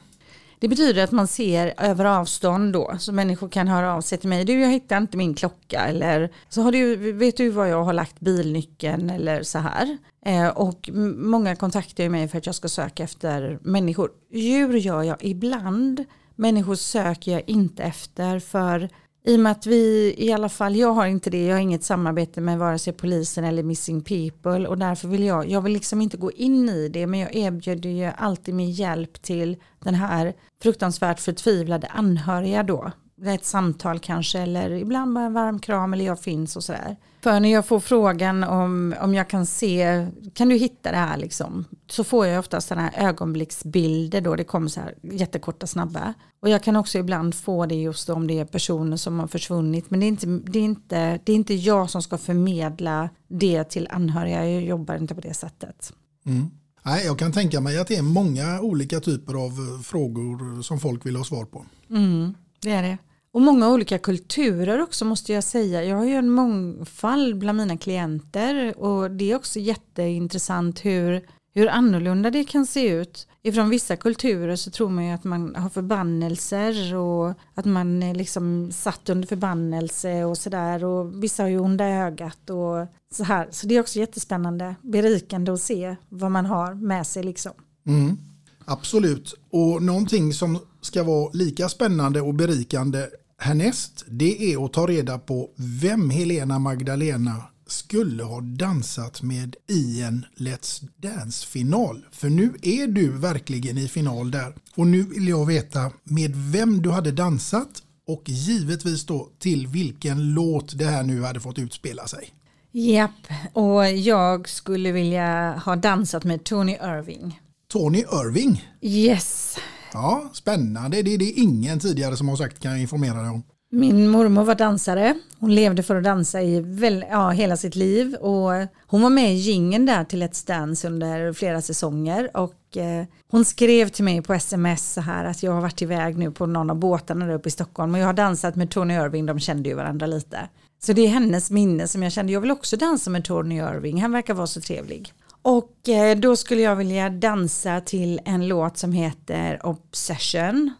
det 0.61 0.67
betyder 0.67 1.03
att 1.03 1.11
man 1.11 1.27
ser 1.27 1.73
över 1.77 2.05
avstånd 2.05 2.73
då 2.73 2.95
så 2.99 3.13
människor 3.13 3.49
kan 3.49 3.67
höra 3.67 3.93
av 3.93 4.01
sig 4.01 4.17
till 4.17 4.29
mig. 4.29 4.45
Du 4.45 4.61
jag 4.61 4.69
hittar 4.69 4.97
inte 4.97 5.17
min 5.17 5.33
klocka 5.33 5.79
eller 5.79 6.31
så 6.49 6.61
har 6.61 6.71
du, 6.71 7.11
vet 7.11 7.37
du 7.37 7.49
var 7.49 7.65
jag 7.65 7.83
har 7.83 7.93
lagt 7.93 8.19
bilnyckeln 8.19 9.09
eller 9.09 9.43
så 9.43 9.59
här. 9.59 9.97
Eh, 10.25 10.47
och 10.47 10.89
många 11.15 11.55
kontaktar 11.55 12.03
ju 12.03 12.09
mig 12.09 12.27
för 12.27 12.37
att 12.37 12.45
jag 12.45 12.55
ska 12.55 12.69
söka 12.69 13.03
efter 13.03 13.59
människor. 13.61 14.11
Djur 14.31 14.73
gör 14.73 15.03
jag 15.03 15.17
ibland. 15.19 16.05
Människor 16.35 16.75
söker 16.75 17.31
jag 17.31 17.43
inte 17.47 17.83
efter 17.83 18.39
för 18.39 18.89
i 19.23 19.35
och 19.35 19.39
med 19.39 19.51
att 19.51 19.65
vi, 19.65 20.15
i 20.17 20.33
alla 20.33 20.49
fall 20.49 20.75
jag 20.75 20.93
har 20.93 21.05
inte 21.05 21.29
det, 21.29 21.45
jag 21.45 21.55
har 21.55 21.61
inget 21.61 21.83
samarbete 21.83 22.41
med 22.41 22.59
vare 22.59 22.79
sig 22.79 22.93
polisen 22.93 23.43
eller 23.43 23.63
Missing 23.63 24.01
People 24.01 24.67
och 24.67 24.77
därför 24.77 25.07
vill 25.07 25.23
jag, 25.23 25.49
jag 25.49 25.61
vill 25.61 25.73
liksom 25.73 26.01
inte 26.01 26.17
gå 26.17 26.31
in 26.31 26.69
i 26.69 26.89
det 26.89 27.07
men 27.07 27.19
jag 27.19 27.35
erbjuder 27.35 27.89
ju 27.89 28.11
alltid 28.17 28.55
min 28.55 28.71
hjälp 28.71 29.21
till 29.21 29.57
den 29.79 29.95
här 29.95 30.33
fruktansvärt 30.63 31.19
förtvivlade 31.19 31.87
anhöriga 31.87 32.63
då. 32.63 32.91
Ett 33.25 33.45
samtal 33.45 33.99
kanske 33.99 34.39
eller 34.39 34.71
ibland 34.71 35.13
bara 35.13 35.25
en 35.25 35.33
varm 35.33 35.59
kram 35.59 35.93
eller 35.93 36.05
jag 36.05 36.19
finns 36.19 36.55
och 36.55 36.63
sådär. 36.63 36.97
För 37.23 37.39
när 37.39 37.51
jag 37.51 37.65
får 37.65 37.79
frågan 37.79 38.43
om, 38.43 38.95
om 39.01 39.13
jag 39.13 39.29
kan 39.29 39.45
se, 39.45 40.07
kan 40.33 40.49
du 40.49 40.55
hitta 40.55 40.91
det 40.91 40.97
här 40.97 41.17
liksom? 41.17 41.65
Så 41.87 42.03
får 42.03 42.27
jag 42.27 42.39
oftast 42.39 42.67
sådana 42.67 42.89
här 42.93 43.07
ögonblicksbilder 43.09 44.21
då, 44.21 44.35
det 44.35 44.43
kommer 44.43 44.67
så 44.67 44.79
här 44.79 44.95
jättekorta 45.01 45.67
snabba. 45.67 46.13
Och 46.39 46.49
jag 46.49 46.63
kan 46.63 46.75
också 46.75 46.97
ibland 46.97 47.35
få 47.35 47.65
det 47.65 47.75
just 47.75 48.09
om 48.09 48.27
det 48.27 48.39
är 48.39 48.45
personer 48.45 48.97
som 48.97 49.19
har 49.19 49.27
försvunnit. 49.27 49.89
Men 49.89 49.99
det 49.99 50.05
är 50.05 50.07
inte, 50.07 50.27
det 50.27 50.59
är 50.59 50.63
inte, 50.63 51.19
det 51.23 51.31
är 51.31 51.35
inte 51.35 51.53
jag 51.53 51.89
som 51.89 52.01
ska 52.01 52.17
förmedla 52.17 53.09
det 53.27 53.63
till 53.63 53.87
anhöriga, 53.91 54.49
jag 54.49 54.63
jobbar 54.63 54.95
inte 54.95 55.15
på 55.15 55.21
det 55.21 55.33
sättet. 55.33 55.93
Mm. 56.25 56.49
Nej, 56.83 57.05
jag 57.05 57.19
kan 57.19 57.31
tänka 57.31 57.61
mig 57.61 57.79
att 57.79 57.87
det 57.87 57.95
är 57.95 58.01
många 58.01 58.61
olika 58.61 58.99
typer 58.99 59.33
av 59.33 59.83
frågor 59.83 60.61
som 60.61 60.79
folk 60.79 61.05
vill 61.05 61.15
ha 61.15 61.23
svar 61.23 61.45
på. 61.45 61.65
Mm, 61.89 62.33
det 62.61 62.71
är 62.71 62.83
det. 62.83 62.97
Och 63.33 63.41
många 63.41 63.69
olika 63.69 63.97
kulturer 63.97 64.81
också 64.81 65.05
måste 65.05 65.33
jag 65.33 65.43
säga. 65.43 65.83
Jag 65.83 65.97
har 65.97 66.05
ju 66.05 66.15
en 66.15 66.29
mångfald 66.29 67.37
bland 67.37 67.57
mina 67.57 67.77
klienter 67.77 68.77
och 68.77 69.11
det 69.11 69.31
är 69.31 69.35
också 69.35 69.59
jätteintressant 69.59 70.85
hur, 70.85 71.21
hur 71.53 71.67
annorlunda 71.67 72.31
det 72.31 72.43
kan 72.43 72.65
se 72.65 72.89
ut. 72.89 73.27
Ifrån 73.43 73.69
vissa 73.69 73.95
kulturer 73.95 74.55
så 74.55 74.71
tror 74.71 74.89
man 74.89 75.05
ju 75.05 75.11
att 75.11 75.23
man 75.23 75.55
har 75.55 75.69
förbannelser 75.69 76.95
och 76.95 77.33
att 77.55 77.65
man 77.65 78.03
är 78.03 78.15
liksom 78.15 78.71
satt 78.71 79.09
under 79.09 79.27
förbannelse 79.27 80.23
och 80.23 80.37
sådär 80.37 80.83
och 80.83 81.23
vissa 81.23 81.43
har 81.43 81.49
ju 81.49 81.59
onda 81.59 81.85
ögat 81.85 82.49
och 82.49 82.87
så 83.13 83.23
här. 83.23 83.47
Så 83.51 83.67
det 83.67 83.75
är 83.75 83.79
också 83.81 83.99
jättespännande, 83.99 84.75
berikande 84.81 85.51
att 85.51 85.61
se 85.61 85.95
vad 86.09 86.31
man 86.31 86.45
har 86.45 86.73
med 86.73 87.07
sig 87.07 87.23
liksom. 87.23 87.51
Mm. 87.87 88.17
Absolut, 88.65 89.33
och 89.49 89.83
någonting 89.83 90.33
som 90.33 90.59
ska 90.81 91.03
vara 91.03 91.29
lika 91.33 91.69
spännande 91.69 92.21
och 92.21 92.33
berikande 92.33 93.07
härnäst 93.41 94.05
det 94.07 94.53
är 94.53 94.65
att 94.65 94.73
ta 94.73 94.87
reda 94.87 95.19
på 95.19 95.49
vem 95.81 96.09
Helena 96.09 96.59
Magdalena 96.59 97.43
skulle 97.67 98.23
ha 98.23 98.41
dansat 98.41 99.21
med 99.21 99.55
i 99.69 100.01
en 100.01 100.25
Let's 100.37 100.83
Dance-final. 100.97 102.05
För 102.11 102.29
nu 102.29 102.53
är 102.61 102.87
du 102.87 103.11
verkligen 103.11 103.77
i 103.77 103.87
final 103.87 104.31
där. 104.31 104.55
Och 104.75 104.87
nu 104.87 105.03
vill 105.03 105.27
jag 105.27 105.45
veta 105.45 105.91
med 106.03 106.35
vem 106.35 106.81
du 106.81 106.89
hade 106.91 107.11
dansat 107.11 107.83
och 108.07 108.23
givetvis 108.25 109.05
då 109.05 109.29
till 109.39 109.67
vilken 109.67 110.33
låt 110.33 110.77
det 110.77 110.85
här 110.85 111.03
nu 111.03 111.23
hade 111.23 111.39
fått 111.39 111.59
utspela 111.59 112.07
sig. 112.07 112.29
Japp, 112.71 113.27
och 113.53 113.87
jag 113.87 114.49
skulle 114.49 114.91
vilja 114.91 115.61
ha 115.65 115.75
dansat 115.75 116.23
med 116.23 116.43
Tony 116.43 116.71
Irving. 116.71 117.39
Tony 117.71 117.99
Irving. 117.99 118.69
Yes. 118.81 119.57
Ja, 119.93 120.29
spännande. 120.33 121.01
Det 121.01 121.13
är 121.13 121.17
det 121.17 121.31
ingen 121.31 121.79
tidigare 121.79 122.17
som 122.17 122.29
har 122.29 122.35
sagt 122.35 122.59
kan 122.59 122.71
jag 122.71 122.81
informera 122.81 123.21
dig 123.21 123.29
om. 123.29 123.43
Min 123.73 124.09
mormor 124.09 124.43
var 124.43 124.55
dansare. 124.55 125.15
Hon 125.39 125.55
levde 125.55 125.83
för 125.83 125.95
att 125.95 126.03
dansa 126.03 126.41
i 126.41 126.61
väl, 126.61 127.05
ja, 127.09 127.29
hela 127.29 127.57
sitt 127.57 127.75
liv. 127.75 128.15
Och 128.15 128.51
hon 128.87 129.01
var 129.01 129.09
med 129.09 129.33
i 129.33 129.35
gingen 129.35 129.85
där 129.85 130.03
till 130.03 130.23
Let's 130.23 130.47
Dance 130.47 130.87
under 130.87 131.33
flera 131.33 131.61
säsonger. 131.61 132.37
Och 132.37 132.77
eh, 132.77 133.05
hon 133.31 133.45
skrev 133.45 133.89
till 133.89 134.03
mig 134.03 134.21
på 134.21 134.33
sms 134.33 134.93
så 134.93 135.01
här 135.01 135.25
att 135.25 135.43
jag 135.43 135.51
har 135.51 135.61
varit 135.61 135.81
iväg 135.81 136.17
nu 136.17 136.31
på 136.31 136.45
någon 136.45 136.69
av 136.69 136.75
båtarna 136.75 137.25
där 137.25 137.33
uppe 137.33 137.49
i 137.49 137.51
Stockholm. 137.51 137.93
Och 137.93 137.99
jag 137.99 138.05
har 138.05 138.13
dansat 138.13 138.55
med 138.55 138.69
Tony 138.69 138.93
Irving, 138.93 139.25
de 139.25 139.39
kände 139.39 139.69
ju 139.69 139.75
varandra 139.75 140.07
lite. 140.07 140.49
Så 140.83 140.93
det 140.93 141.01
är 141.01 141.07
hennes 141.07 141.51
minne 141.51 141.87
som 141.87 142.03
jag 142.03 142.11
kände, 142.11 142.33
jag 142.33 142.41
vill 142.41 142.51
också 142.51 142.77
dansa 142.77 143.09
med 143.09 143.25
Tony 143.25 143.55
Irving, 143.57 144.01
han 144.01 144.11
verkar 144.11 144.33
vara 144.33 144.47
så 144.47 144.61
trevlig. 144.61 145.13
Och 145.41 145.89
eh, 145.89 146.17
då 146.17 146.35
skulle 146.35 146.61
jag 146.61 146.75
vilja 146.75 147.09
dansa 147.09 147.81
till 147.81 148.19
en 148.25 148.47
låt 148.47 148.77
som 148.77 148.91
heter 148.91 149.65
Obsession. 149.65 150.73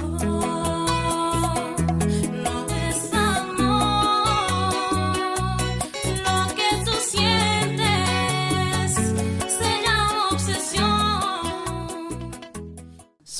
Mm. 0.00 0.09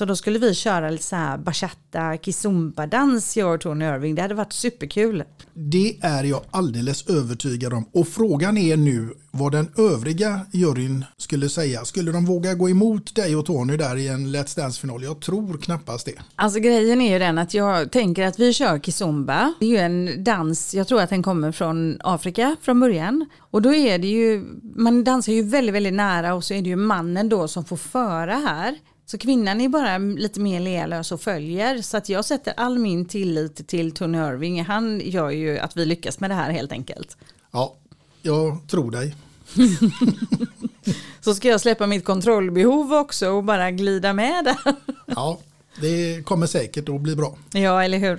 Så 0.00 0.04
då 0.04 0.16
skulle 0.16 0.38
vi 0.38 0.54
köra 0.54 0.90
lite 0.90 1.04
så 1.04 1.16
här 1.16 1.38
bachata, 1.38 2.16
kizumba-dans 2.16 3.36
jag 3.36 3.54
och 3.54 3.60
Tony 3.60 3.84
Irving. 3.84 4.14
Det 4.14 4.22
hade 4.22 4.34
varit 4.34 4.52
superkul. 4.52 5.24
Det 5.54 5.96
är 6.00 6.24
jag 6.24 6.40
alldeles 6.50 7.06
övertygad 7.06 7.72
om. 7.72 7.84
Och 7.92 8.08
frågan 8.08 8.58
är 8.58 8.76
nu 8.76 9.14
vad 9.30 9.52
den 9.52 9.68
övriga 9.76 10.40
juryn 10.52 11.04
skulle 11.16 11.48
säga. 11.48 11.84
Skulle 11.84 12.12
de 12.12 12.24
våga 12.24 12.54
gå 12.54 12.70
emot 12.70 13.14
dig 13.14 13.36
och 13.36 13.46
Tony 13.46 13.76
där 13.76 13.96
i 13.96 14.08
en 14.08 14.26
Let's 14.26 14.56
Dance-final? 14.56 15.02
Jag 15.02 15.20
tror 15.20 15.58
knappast 15.58 16.06
det. 16.06 16.14
Alltså 16.34 16.60
grejen 16.60 17.00
är 17.00 17.12
ju 17.12 17.18
den 17.18 17.38
att 17.38 17.54
jag 17.54 17.92
tänker 17.92 18.26
att 18.26 18.38
vi 18.38 18.52
kör 18.52 18.78
kizumba. 18.78 19.54
Det 19.60 19.66
är 19.66 19.70
ju 19.70 19.76
en 19.76 20.24
dans, 20.24 20.74
jag 20.74 20.88
tror 20.88 21.00
att 21.00 21.10
den 21.10 21.22
kommer 21.22 21.52
från 21.52 21.98
Afrika 22.04 22.56
från 22.62 22.80
början. 22.80 23.26
Och 23.38 23.62
då 23.62 23.74
är 23.74 23.98
det 23.98 24.08
ju, 24.08 24.44
man 24.76 25.04
dansar 25.04 25.32
ju 25.32 25.42
väldigt, 25.42 25.74
väldigt 25.74 25.94
nära 25.94 26.34
och 26.34 26.44
så 26.44 26.54
är 26.54 26.62
det 26.62 26.68
ju 26.68 26.76
mannen 26.76 27.28
då 27.28 27.48
som 27.48 27.64
får 27.64 27.76
föra 27.76 28.34
här. 28.34 28.78
Så 29.10 29.18
kvinnan 29.18 29.60
är 29.60 29.68
bara 29.68 29.98
lite 29.98 30.40
mer 30.40 30.60
lealös 30.60 31.12
och 31.12 31.20
följer. 31.20 31.82
Så 31.82 31.96
att 31.96 32.08
jag 32.08 32.24
sätter 32.24 32.54
all 32.56 32.78
min 32.78 33.04
tillit 33.04 33.68
till 33.68 33.92
Tony 33.92 34.18
Irving. 34.18 34.64
Han 34.64 35.00
gör 35.04 35.30
ju 35.30 35.58
att 35.58 35.76
vi 35.76 35.86
lyckas 35.86 36.20
med 36.20 36.30
det 36.30 36.34
här 36.34 36.50
helt 36.50 36.72
enkelt. 36.72 37.16
Ja, 37.50 37.74
jag 38.22 38.58
tror 38.68 38.90
dig. 38.90 39.16
Så 41.20 41.34
ska 41.34 41.48
jag 41.48 41.60
släppa 41.60 41.86
mitt 41.86 42.04
kontrollbehov 42.04 42.92
också 42.92 43.28
och 43.30 43.44
bara 43.44 43.70
glida 43.70 44.12
med 44.12 44.44
där. 44.44 44.74
Ja, 45.06 45.38
det 45.80 46.26
kommer 46.26 46.46
säkert 46.46 46.88
att 46.88 47.00
bli 47.00 47.16
bra. 47.16 47.38
Ja, 47.52 47.84
eller 47.84 47.98
hur? 47.98 48.18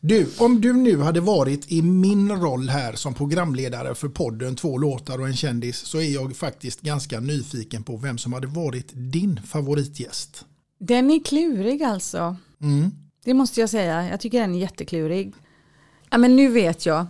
Du, 0.00 0.26
om 0.38 0.60
du 0.60 0.72
nu 0.72 0.98
hade 0.98 1.20
varit 1.20 1.72
i 1.72 1.82
min 1.82 2.32
roll 2.32 2.68
här 2.68 2.92
som 2.92 3.14
programledare 3.14 3.94
för 3.94 4.08
podden 4.08 4.56
Två 4.56 4.78
låtar 4.78 5.20
och 5.20 5.26
en 5.26 5.36
kändis 5.36 5.76
så 5.76 5.98
är 6.00 6.14
jag 6.14 6.36
faktiskt 6.36 6.80
ganska 6.80 7.20
nyfiken 7.20 7.82
på 7.82 7.96
vem 7.96 8.18
som 8.18 8.32
hade 8.32 8.46
varit 8.46 8.88
din 8.92 9.40
favoritgäst. 9.46 10.44
Den 10.80 11.10
är 11.10 11.24
klurig 11.24 11.82
alltså. 11.82 12.36
Mm. 12.60 12.90
Det 13.24 13.34
måste 13.34 13.60
jag 13.60 13.70
säga. 13.70 14.08
Jag 14.08 14.20
tycker 14.20 14.40
den 14.40 14.54
är 14.54 14.58
jätteklurig. 14.58 15.34
Ja, 16.10 16.18
men 16.18 16.36
nu 16.36 16.48
vet 16.48 16.86
jag. 16.86 17.06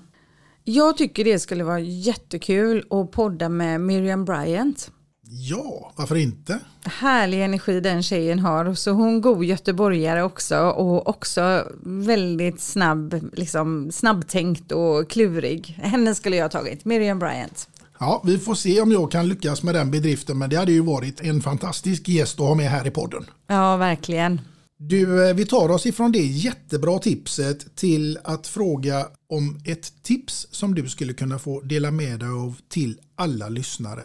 Jag 0.64 0.96
tycker 0.96 1.24
det 1.24 1.38
skulle 1.38 1.64
vara 1.64 1.80
jättekul 1.80 2.86
att 2.90 3.10
podda 3.10 3.48
med 3.48 3.80
Miriam 3.80 4.24
Bryant. 4.24 4.90
Ja, 5.22 5.92
varför 5.96 6.16
inte? 6.16 6.60
Härlig 6.98 7.44
energi 7.44 7.80
den 7.80 8.02
tjejen 8.02 8.38
har. 8.38 8.74
Så 8.74 8.90
hon 8.90 9.20
god 9.20 9.44
göteborgare 9.44 10.22
också 10.22 10.58
och 10.58 11.08
också 11.08 11.64
väldigt 11.82 12.60
snabb, 12.60 13.30
liksom 13.32 13.92
snabbtänkt 13.92 14.72
och 14.72 15.10
klurig. 15.10 15.78
Henne 15.82 16.14
skulle 16.14 16.36
jag 16.36 16.44
ha 16.44 16.48
tagit, 16.48 16.84
Miriam 16.84 17.18
Bryant. 17.18 17.68
Ja, 18.00 18.22
vi 18.26 18.38
får 18.38 18.54
se 18.54 18.80
om 18.80 18.92
jag 18.92 19.10
kan 19.10 19.28
lyckas 19.28 19.62
med 19.62 19.74
den 19.74 19.90
bedriften 19.90 20.38
men 20.38 20.50
det 20.50 20.56
hade 20.56 20.72
ju 20.72 20.80
varit 20.80 21.20
en 21.20 21.40
fantastisk 21.40 22.08
gäst 22.08 22.40
att 22.40 22.46
ha 22.46 22.54
med 22.54 22.70
här 22.70 22.86
i 22.86 22.90
podden. 22.90 23.24
Ja, 23.46 23.76
verkligen. 23.76 24.40
Du, 24.78 25.28
eh, 25.28 25.34
vi 25.34 25.46
tar 25.46 25.68
oss 25.70 25.86
ifrån 25.86 26.12
det 26.12 26.26
jättebra 26.26 26.98
tipset 26.98 27.76
till 27.76 28.18
att 28.24 28.46
fråga 28.46 29.06
om 29.28 29.60
ett 29.64 30.02
tips 30.02 30.48
som 30.50 30.74
du 30.74 30.88
skulle 30.88 31.12
kunna 31.12 31.38
få 31.38 31.60
dela 31.60 31.90
med 31.90 32.20
dig 32.20 32.28
av 32.28 32.56
till 32.68 32.98
alla 33.16 33.48
lyssnare. 33.48 34.02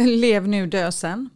Lev 0.00 0.48
nu, 0.48 0.66
dö 0.66 0.92
sen. 0.92 1.28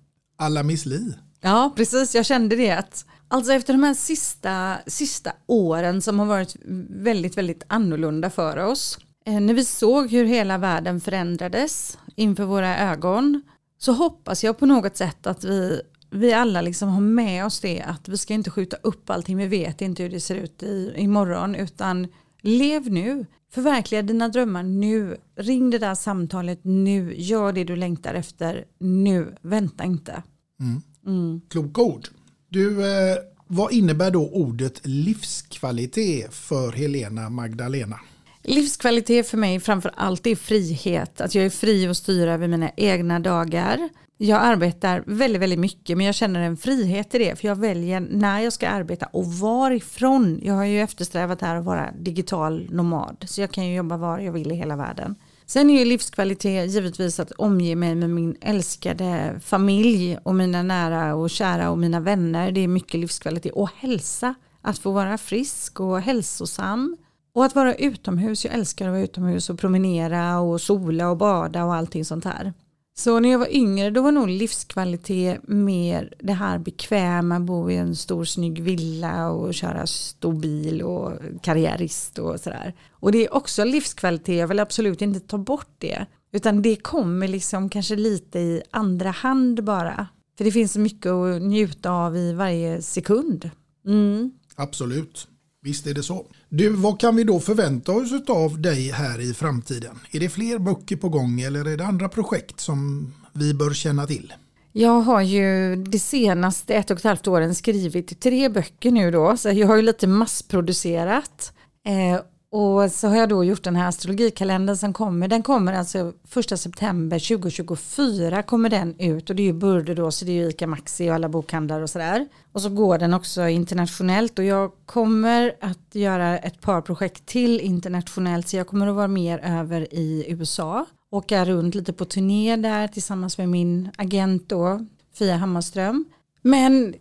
Alla 0.43 0.63
Miss 0.63 0.87
Li. 0.87 1.15
Ja, 1.41 1.73
precis. 1.77 2.15
Jag 2.15 2.27
kände 2.27 2.57
det. 2.57 2.71
Att, 2.71 3.07
alltså 3.29 3.53
efter 3.53 3.73
de 3.73 3.83
här 3.83 3.95
sista, 3.95 4.77
sista 4.87 5.33
åren 5.47 6.03
som 6.03 6.19
har 6.19 6.27
varit 6.27 6.57
väldigt, 6.89 7.37
väldigt 7.37 7.65
annorlunda 7.67 8.31
för 8.31 8.57
oss. 8.57 8.99
Eh, 9.27 9.41
när 9.41 9.55
vi 9.55 9.65
såg 9.65 10.11
hur 10.11 10.25
hela 10.25 10.59
världen 10.59 11.01
förändrades 11.01 11.99
inför 12.17 12.45
våra 12.45 12.79
ögon 12.79 13.43
så 13.79 13.93
hoppas 13.93 14.45
jag 14.45 14.59
på 14.59 14.67
något 14.67 14.97
sätt 14.97 15.27
att 15.27 15.45
vi, 15.45 15.81
vi 16.11 16.33
alla 16.33 16.61
liksom 16.61 16.89
har 16.89 17.01
med 17.01 17.47
oss 17.47 17.61
det 17.61 17.83
att 17.83 18.09
vi 18.09 18.19
ska 18.19 18.35
inte 18.35 18.51
skjuta 18.51 18.77
upp 18.83 19.11
allting. 19.11 19.37
Vi 19.37 19.47
vet 19.47 19.81
inte 19.81 20.03
hur 20.03 20.11
det 20.11 20.21
ser 20.21 20.37
ut 20.37 20.63
i, 20.63 20.93
imorgon 20.97 21.55
utan 21.55 22.09
lev 22.41 22.93
nu. 22.93 23.27
Förverkliga 23.53 24.03
dina 24.03 24.29
drömmar 24.29 24.63
nu. 24.63 25.17
Ring 25.37 25.71
det 25.71 25.79
där 25.79 25.95
samtalet 25.95 26.61
nu. 26.63 27.15
Gör 27.17 27.53
det 27.53 27.65
du 27.65 27.77
längtar 27.77 28.15
efter 28.15 28.65
nu. 28.79 29.37
Vänta 29.43 29.85
inte. 29.85 30.23
Mm. 30.63 30.83
Mm. 31.07 31.41
Kloka 31.49 31.83
ord. 31.83 32.09
Du, 32.49 32.87
eh, 32.87 33.17
vad 33.47 33.73
innebär 33.73 34.11
då 34.11 34.29
ordet 34.29 34.87
livskvalitet 34.87 36.35
för 36.35 36.73
Helena 36.73 37.31
Magdalena? 37.31 38.01
Livskvalitet 38.43 39.29
för 39.29 39.39
mig 39.39 39.61
framför 39.61 39.93
allt 39.97 40.27
är 40.27 40.37
frihet. 40.37 41.21
Att 41.21 41.35
jag 41.35 41.45
är 41.45 41.51
fri 41.51 41.89
att 41.89 41.97
styra 41.97 42.33
över 42.33 42.49
mina 42.49 42.71
egna 42.77 43.21
dagar. 43.21 43.89
Jag 44.19 44.43
arbetar 44.43 45.03
väldigt, 45.07 45.43
väldigt 45.43 45.59
mycket 45.59 45.97
men 45.97 46.07
jag 46.07 46.15
känner 46.15 46.41
en 46.41 46.57
frihet 46.57 47.15
i 47.15 47.19
det. 47.19 47.39
För 47.39 47.49
jag 47.49 47.57
väljer 47.57 48.01
när 48.01 48.41
jag 48.41 48.53
ska 48.53 48.69
arbeta 48.69 49.07
och 49.07 49.27
varifrån. 49.27 50.41
Jag 50.43 50.55
har 50.55 50.65
ju 50.65 50.81
eftersträvat 50.81 51.41
här 51.41 51.57
att 51.57 51.65
vara 51.65 51.93
digital 51.99 52.69
nomad. 52.71 53.25
Så 53.27 53.41
jag 53.41 53.51
kan 53.51 53.67
ju 53.67 53.75
jobba 53.75 53.97
var 53.97 54.19
jag 54.19 54.33
vill 54.33 54.53
i 54.53 54.55
hela 54.55 54.77
världen. 54.77 55.15
Sen 55.53 55.71
är 55.71 55.79
ju 55.79 55.85
livskvalitet 55.85 56.71
givetvis 56.71 57.21
att 57.21 57.33
omge 57.33 57.77
mig 57.77 57.95
med 57.95 58.11
min 58.11 58.37
älskade 58.41 59.41
familj 59.45 60.19
och 60.23 60.35
mina 60.35 60.63
nära 60.63 61.15
och 61.15 61.31
kära 61.31 61.71
och 61.71 61.79
mina 61.79 62.01
vänner. 62.01 62.53
Det 62.53 62.61
är 62.61 62.69
mycket 62.69 63.01
livskvalitet. 63.01 63.53
Och 63.53 63.71
hälsa. 63.77 64.35
Att 64.63 64.79
få 64.79 64.91
vara 64.91 65.19
frisk 65.19 65.81
och 65.81 66.01
hälsosam. 66.01 66.97
Och 67.35 67.45
att 67.45 67.55
vara 67.55 67.75
utomhus, 67.75 68.45
jag 68.45 68.55
älskar 68.55 68.87
att 68.87 68.93
vara 68.93 69.03
utomhus 69.03 69.51
och 69.51 69.59
promenera 69.59 70.41
och 70.41 70.61
sola 70.61 71.11
och 71.11 71.17
bada 71.17 71.65
och 71.65 71.75
allting 71.75 72.05
sånt 72.05 72.25
här. 72.25 72.53
Så 72.95 73.21
när 73.21 73.29
jag 73.29 73.39
var 73.39 73.55
yngre 73.55 73.91
då 73.91 74.03
var 74.03 74.13
nog 74.13 74.29
livskvalitet 74.29 75.41
mer 75.49 76.15
det 76.19 76.33
här 76.33 76.59
bekväma, 76.59 77.41
bo 77.41 77.71
i 77.71 77.77
en 77.77 77.97
stor 77.97 78.25
snygg 78.25 78.63
villa 78.63 79.31
och 79.31 79.55
köra 79.55 79.87
stor 79.87 80.33
bil 80.33 80.83
och 80.83 81.13
karriärist 81.43 82.19
och 82.19 82.41
sådär. 82.41 82.75
Och 82.91 83.13
det 83.13 83.27
är 83.27 83.35
också 83.35 83.65
livskvalitet, 83.65 84.39
jag 84.39 84.49
vill 84.49 84.61
absolut 84.61 85.03
inte 85.03 85.21
ta 85.21 85.39
bort 85.39 85.75
det. 85.79 86.07
Utan 86.33 86.63
det 86.63 86.77
kommer 86.77 87.29
liksom 87.29 87.69
kanske 87.69 87.97
lite 87.97 88.39
i 88.39 88.63
andra 88.71 89.11
hand 89.11 89.65
bara. 89.65 90.09
För 90.39 90.45
det 90.45 90.53
finns 90.53 90.73
så 90.73 90.81
mycket 90.81 91.13
att 91.13 91.43
njuta 91.43 91.91
av 91.91 92.17
i 92.17 92.33
varje 92.33 92.83
sekund. 92.83 93.51
Mm. 93.87 94.33
Absolut. 94.57 95.29
Visst 95.65 95.87
är 95.87 95.95
det 95.95 96.03
så. 96.03 96.27
Du, 96.49 96.69
vad 96.69 97.01
kan 97.01 97.17
vi 97.17 97.25
då 97.25 97.41
förvänta 97.41 97.93
oss 97.93 98.13
av 98.29 98.61
dig 98.61 98.91
här 98.91 99.21
i 99.21 99.35
framtiden? 99.35 99.99
Är 100.11 100.21
det 100.21 100.29
fler 100.29 100.59
böcker 100.59 100.97
på 100.97 101.09
gång 101.09 101.41
eller 101.41 101.65
är 101.69 101.77
det 101.77 101.85
andra 101.85 102.09
projekt 102.09 102.61
som 102.61 103.13
vi 103.33 103.55
bör 103.55 103.73
känna 103.73 104.07
till? 104.07 104.33
Jag 104.73 105.01
har 105.01 105.21
ju 105.21 105.77
de 105.77 105.99
senaste 105.99 106.75
ett 106.75 106.91
och 106.91 106.99
ett 106.99 107.05
halvt 107.05 107.29
åren 107.29 107.55
skrivit 107.55 108.21
tre 108.21 108.49
böcker 108.49 108.91
nu 108.91 109.11
då, 109.11 109.37
så 109.37 109.51
jag 109.51 109.67
har 109.67 109.77
ju 109.77 109.83
lite 109.83 110.07
massproducerat. 110.07 111.53
Eh, 111.87 112.21
och 112.55 112.91
så 112.93 113.09
har 113.09 113.17
jag 113.17 113.29
då 113.29 113.45
gjort 113.45 113.63
den 113.63 113.77
här 113.77 113.89
astrologikalendern 113.89 114.77
som 114.77 114.93
kommer. 114.93 115.29
Den 115.29 115.43
kommer 115.43 115.73
alltså 115.73 116.13
första 116.25 116.57
september 116.57 117.19
2024 117.19 118.43
kommer 118.43 118.71
den 118.71 119.01
ut 119.01 119.31
och 119.31 119.37
det 119.37 119.43
är 119.43 119.45
ju 119.45 119.53
Burde 119.53 119.95
då 119.95 120.11
så 120.11 120.25
det 120.25 120.33
är 120.33 120.35
ju 120.35 120.49
Ica 120.49 120.67
Maxi 120.67 121.11
och 121.11 121.15
alla 121.15 121.29
bokhandlar 121.29 121.81
och 121.81 121.91
sådär. 121.91 122.29
Och 122.53 122.63
så 122.63 122.69
går 122.69 122.99
den 122.99 123.15
också 123.15 123.49
internationellt 123.49 124.39
och 124.39 124.45
jag 124.45 124.73
kommer 124.87 125.55
att 125.61 125.95
göra 125.95 126.39
ett 126.39 126.61
par 126.61 126.81
projekt 126.81 127.27
till 127.27 127.61
internationellt 127.61 128.49
så 128.49 128.57
jag 128.57 128.67
kommer 128.67 128.87
att 128.87 128.95
vara 128.95 129.09
mer 129.09 129.39
över 129.39 129.95
i 129.95 130.25
USA. 130.29 130.87
Åka 131.11 131.45
runt 131.45 131.75
lite 131.75 131.93
på 131.93 132.05
turné 132.05 132.57
där 132.57 132.89
tillsammans 132.89 133.39
med 133.39 133.49
min 133.49 133.91
agent 133.97 134.49
då, 134.49 134.87
Fia 135.15 135.37
Hammarström. 135.37 136.05
Men 136.43 136.95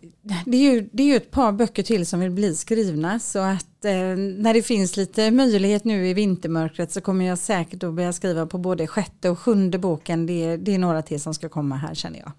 det 0.44 0.56
är, 0.56 0.72
ju, 0.72 0.88
det 0.92 1.02
är 1.02 1.06
ju 1.06 1.16
ett 1.16 1.30
par 1.30 1.52
böcker 1.52 1.82
till 1.82 2.06
som 2.06 2.20
vill 2.20 2.30
bli 2.30 2.54
skrivna 2.56 3.18
så 3.18 3.38
att 3.38 3.84
eh, 3.84 3.92
när 4.16 4.54
det 4.54 4.62
finns 4.62 4.96
lite 4.96 5.30
möjlighet 5.30 5.84
nu 5.84 6.08
i 6.08 6.14
vintermörkret 6.14 6.92
så 6.92 7.00
kommer 7.00 7.24
jag 7.24 7.38
säkert 7.38 7.82
att 7.82 7.94
börja 7.94 8.12
skriva 8.12 8.46
på 8.46 8.58
både 8.58 8.86
sjätte 8.86 9.30
och 9.30 9.38
sjunde 9.38 9.78
boken. 9.78 10.26
Det, 10.26 10.56
det 10.56 10.74
är 10.74 10.78
några 10.78 11.02
till 11.02 11.20
som 11.20 11.34
ska 11.34 11.48
komma 11.48 11.76
här 11.76 11.94
känner 11.94 12.18
jag. 12.18 12.32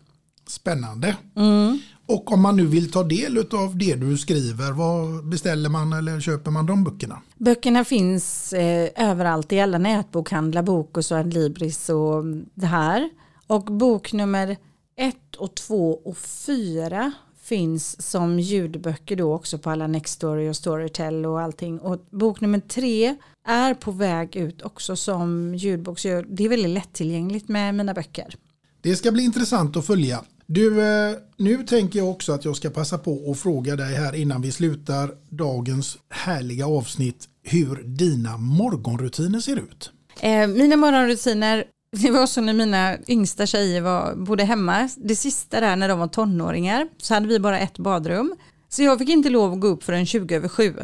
Spännande. 0.47 1.17
Mm. 1.35 1.79
Och 2.05 2.31
om 2.31 2.41
man 2.41 2.55
nu 2.55 2.65
vill 2.65 2.91
ta 2.91 3.03
del 3.03 3.37
av 3.51 3.77
det 3.77 3.95
du 3.95 4.17
skriver, 4.17 4.71
vad 4.71 5.25
beställer 5.25 5.69
man 5.69 5.93
eller 5.93 6.19
köper 6.19 6.51
man 6.51 6.65
de 6.65 6.83
böckerna? 6.83 7.21
Böckerna 7.37 7.83
finns 7.85 8.53
eh, 8.53 8.89
överallt 8.95 9.51
i 9.51 9.59
alla 9.59 9.77
nätbokhandlar, 9.77 10.63
Bokus 10.63 11.11
och 11.11 11.17
Adlibris 11.17 11.89
och 11.89 12.23
det 12.53 12.65
här. 12.65 13.09
Och 13.47 13.63
bok 13.63 14.13
nummer 14.13 14.57
ett 14.95 15.35
och 15.35 15.55
två 15.55 16.01
och 16.05 16.17
fyra 16.17 17.11
finns 17.43 18.09
som 18.09 18.39
ljudböcker 18.39 19.15
då 19.15 19.33
också 19.33 19.57
på 19.57 19.69
alla 19.69 19.87
Nextory 19.87 20.49
och 20.49 20.55
Storytel 20.55 21.25
och 21.25 21.41
allting. 21.41 21.79
Och 21.79 22.05
bok 22.09 22.41
nummer 22.41 22.59
tre 22.59 23.15
är 23.47 23.73
på 23.73 23.91
väg 23.91 24.35
ut 24.35 24.61
också 24.61 24.95
som 24.95 25.55
ljudbok. 25.55 25.99
Så 25.99 26.23
det 26.29 26.45
är 26.45 26.49
väldigt 26.49 26.71
lättillgängligt 26.71 27.49
med 27.49 27.75
mina 27.75 27.93
böcker. 27.93 28.35
Det 28.81 28.95
ska 28.95 29.11
bli 29.11 29.23
intressant 29.23 29.77
att 29.77 29.85
följa. 29.85 30.23
Du, 30.45 30.81
eh, 30.81 31.15
nu 31.37 31.63
tänker 31.63 31.99
jag 31.99 32.09
också 32.09 32.31
att 32.31 32.45
jag 32.45 32.55
ska 32.55 32.69
passa 32.69 32.97
på 32.97 33.31
att 33.31 33.39
fråga 33.39 33.75
dig 33.75 33.95
här 33.95 34.15
innan 34.15 34.41
vi 34.41 34.51
slutar 34.51 35.11
dagens 35.29 35.97
härliga 36.09 36.67
avsnitt 36.67 37.27
hur 37.43 37.83
dina 37.83 38.37
morgonrutiner 38.37 39.39
ser 39.39 39.57
ut. 39.57 39.91
Eh, 40.21 40.47
mina 40.47 40.75
morgonrutiner, 40.75 41.65
det 41.93 42.11
var 42.11 42.25
så 42.25 42.41
när 42.41 42.53
mina 42.53 42.97
yngsta 43.07 43.45
tjejer 43.45 43.81
var, 43.81 44.15
bodde 44.15 44.43
hemma. 44.43 44.89
Det 44.97 45.15
sista 45.15 45.59
där 45.59 45.75
när 45.75 45.87
de 45.87 45.99
var 45.99 46.07
tonåringar 46.07 46.87
så 46.97 47.13
hade 47.13 47.27
vi 47.27 47.39
bara 47.39 47.59
ett 47.59 47.77
badrum. 47.77 48.35
Så 48.69 48.83
jag 48.83 48.99
fick 48.99 49.09
inte 49.09 49.29
lov 49.29 49.53
att 49.53 49.59
gå 49.59 49.67
upp 49.67 49.83
förrän 49.83 50.05
20 50.05 50.35
över 50.35 50.47
7. 50.47 50.75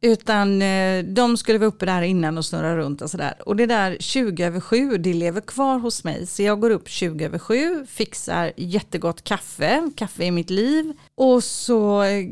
Utan 0.00 0.62
eh, 0.62 1.04
de 1.04 1.36
skulle 1.36 1.58
vara 1.58 1.68
uppe 1.68 1.86
där 1.86 2.02
innan 2.02 2.38
och 2.38 2.44
snurra 2.44 2.76
runt 2.76 3.02
och 3.02 3.10
sådär. 3.10 3.34
Och 3.46 3.56
det 3.56 3.66
där 3.66 3.96
20 4.00 4.44
över 4.44 4.60
7, 4.60 4.98
det 4.98 5.14
lever 5.14 5.40
kvar 5.40 5.78
hos 5.78 6.04
mig. 6.04 6.26
Så 6.26 6.42
jag 6.42 6.60
går 6.60 6.70
upp 6.70 6.88
20 6.88 7.24
över 7.24 7.38
7, 7.38 7.86
fixar 7.86 8.52
jättegott 8.56 9.24
kaffe, 9.24 9.90
kaffe 9.96 10.24
i 10.24 10.30
mitt 10.30 10.50
liv. 10.50 10.92
Och 11.14 11.44
så, 11.44 12.02
eh, 12.02 12.24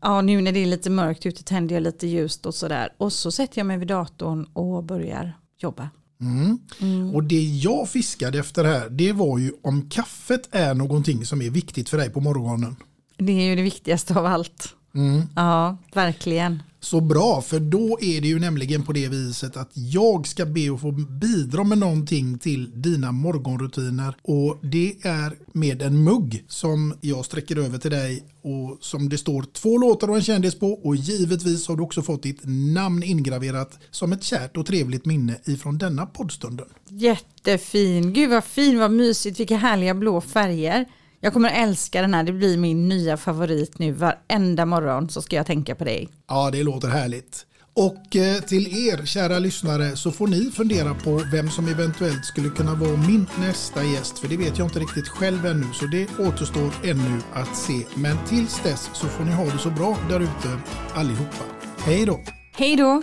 ja 0.00 0.20
nu 0.20 0.40
när 0.40 0.52
det 0.52 0.60
är 0.60 0.66
lite 0.66 0.90
mörkt 0.90 1.26
ute 1.26 1.42
tänder 1.42 1.74
jag 1.74 1.82
lite 1.82 2.06
ljust 2.06 2.46
och 2.46 2.54
sådär. 2.54 2.92
Och 2.96 3.12
så 3.12 3.32
sätter 3.32 3.58
jag 3.58 3.66
mig 3.66 3.78
vid 3.78 3.88
datorn 3.88 4.44
och 4.52 4.84
börjar 4.84 5.32
jobba. 5.58 5.90
Mm. 6.22 6.58
Mm. 6.80 7.14
Och 7.14 7.24
det 7.24 7.42
jag 7.42 7.88
fiskade 7.88 8.38
efter 8.38 8.64
här, 8.64 8.88
det 8.90 9.12
var 9.12 9.38
ju 9.38 9.52
om 9.62 9.90
kaffet 9.90 10.48
är 10.50 10.74
någonting 10.74 11.26
som 11.26 11.42
är 11.42 11.50
viktigt 11.50 11.88
för 11.88 11.98
dig 11.98 12.10
på 12.10 12.20
morgonen. 12.20 12.76
Det 13.18 13.32
är 13.32 13.44
ju 13.44 13.56
det 13.56 13.62
viktigaste 13.62 14.18
av 14.18 14.26
allt. 14.26 14.74
Mm. 14.94 15.22
Ja, 15.36 15.76
verkligen. 15.94 16.62
Så 16.84 17.00
bra, 17.00 17.42
för 17.42 17.60
då 17.60 17.98
är 18.00 18.20
det 18.20 18.28
ju 18.28 18.38
nämligen 18.38 18.82
på 18.82 18.92
det 18.92 19.08
viset 19.08 19.56
att 19.56 19.70
jag 19.72 20.26
ska 20.26 20.46
be 20.46 20.74
att 20.74 20.80
få 20.80 20.92
bidra 20.92 21.64
med 21.64 21.78
någonting 21.78 22.38
till 22.38 22.82
dina 22.82 23.12
morgonrutiner 23.12 24.16
och 24.22 24.58
det 24.62 24.94
är 25.02 25.36
med 25.52 25.82
en 25.82 26.04
mugg 26.04 26.44
som 26.48 26.94
jag 27.00 27.24
sträcker 27.24 27.56
över 27.58 27.78
till 27.78 27.90
dig 27.90 28.24
och 28.42 28.78
som 28.80 29.08
det 29.08 29.18
står 29.18 29.42
två 29.42 29.78
låtar 29.78 30.08
och 30.08 30.16
en 30.16 30.22
kändis 30.22 30.54
på 30.54 30.72
och 30.72 30.96
givetvis 30.96 31.68
har 31.68 31.76
du 31.76 31.82
också 31.82 32.02
fått 32.02 32.22
ditt 32.22 32.40
namn 32.74 33.02
ingraverat 33.02 33.78
som 33.90 34.12
ett 34.12 34.22
kärt 34.22 34.56
och 34.56 34.66
trevligt 34.66 35.04
minne 35.04 35.36
ifrån 35.44 35.78
denna 35.78 36.06
poddstunden. 36.06 36.66
Jättefin, 36.88 38.12
gud 38.12 38.30
vad 38.30 38.44
fin, 38.44 38.78
vad 38.78 38.90
mysigt, 38.90 39.40
vilka 39.40 39.56
härliga 39.56 39.94
blå 39.94 40.20
färger. 40.20 40.86
Jag 41.24 41.32
kommer 41.32 41.50
älska 41.50 42.02
den 42.02 42.14
här, 42.14 42.22
det 42.22 42.32
blir 42.32 42.58
min 42.58 42.88
nya 42.88 43.16
favorit 43.16 43.78
nu. 43.78 43.92
Varenda 43.92 44.66
morgon 44.66 45.08
så 45.08 45.22
ska 45.22 45.36
jag 45.36 45.46
tänka 45.46 45.74
på 45.74 45.84
dig. 45.84 46.08
Ja, 46.28 46.50
det 46.50 46.62
låter 46.62 46.88
härligt. 46.88 47.46
Och 47.74 48.16
eh, 48.16 48.42
till 48.42 48.88
er 48.88 49.06
kära 49.06 49.38
lyssnare 49.38 49.96
så 49.96 50.10
får 50.10 50.26
ni 50.26 50.50
fundera 50.50 50.94
på 50.94 51.22
vem 51.32 51.50
som 51.50 51.68
eventuellt 51.68 52.24
skulle 52.24 52.48
kunna 52.48 52.74
vara 52.74 52.96
min 52.96 53.26
nästa 53.38 53.84
gäst. 53.84 54.18
För 54.18 54.28
det 54.28 54.36
vet 54.36 54.58
jag 54.58 54.66
inte 54.66 54.78
riktigt 54.78 55.08
själv 55.08 55.46
ännu 55.46 55.66
så 55.72 55.86
det 55.86 56.18
återstår 56.18 56.72
ännu 56.84 57.20
att 57.32 57.56
se. 57.56 57.82
Men 57.94 58.16
tills 58.28 58.62
dess 58.62 58.90
så 58.92 59.06
får 59.06 59.24
ni 59.24 59.32
ha 59.32 59.44
det 59.44 59.58
så 59.58 59.70
bra 59.70 59.98
där 60.08 60.20
ute 60.20 60.58
allihopa. 60.94 61.44
Hej 61.78 62.06
då! 62.06 62.20
Hej 62.56 62.76
då! 62.76 63.02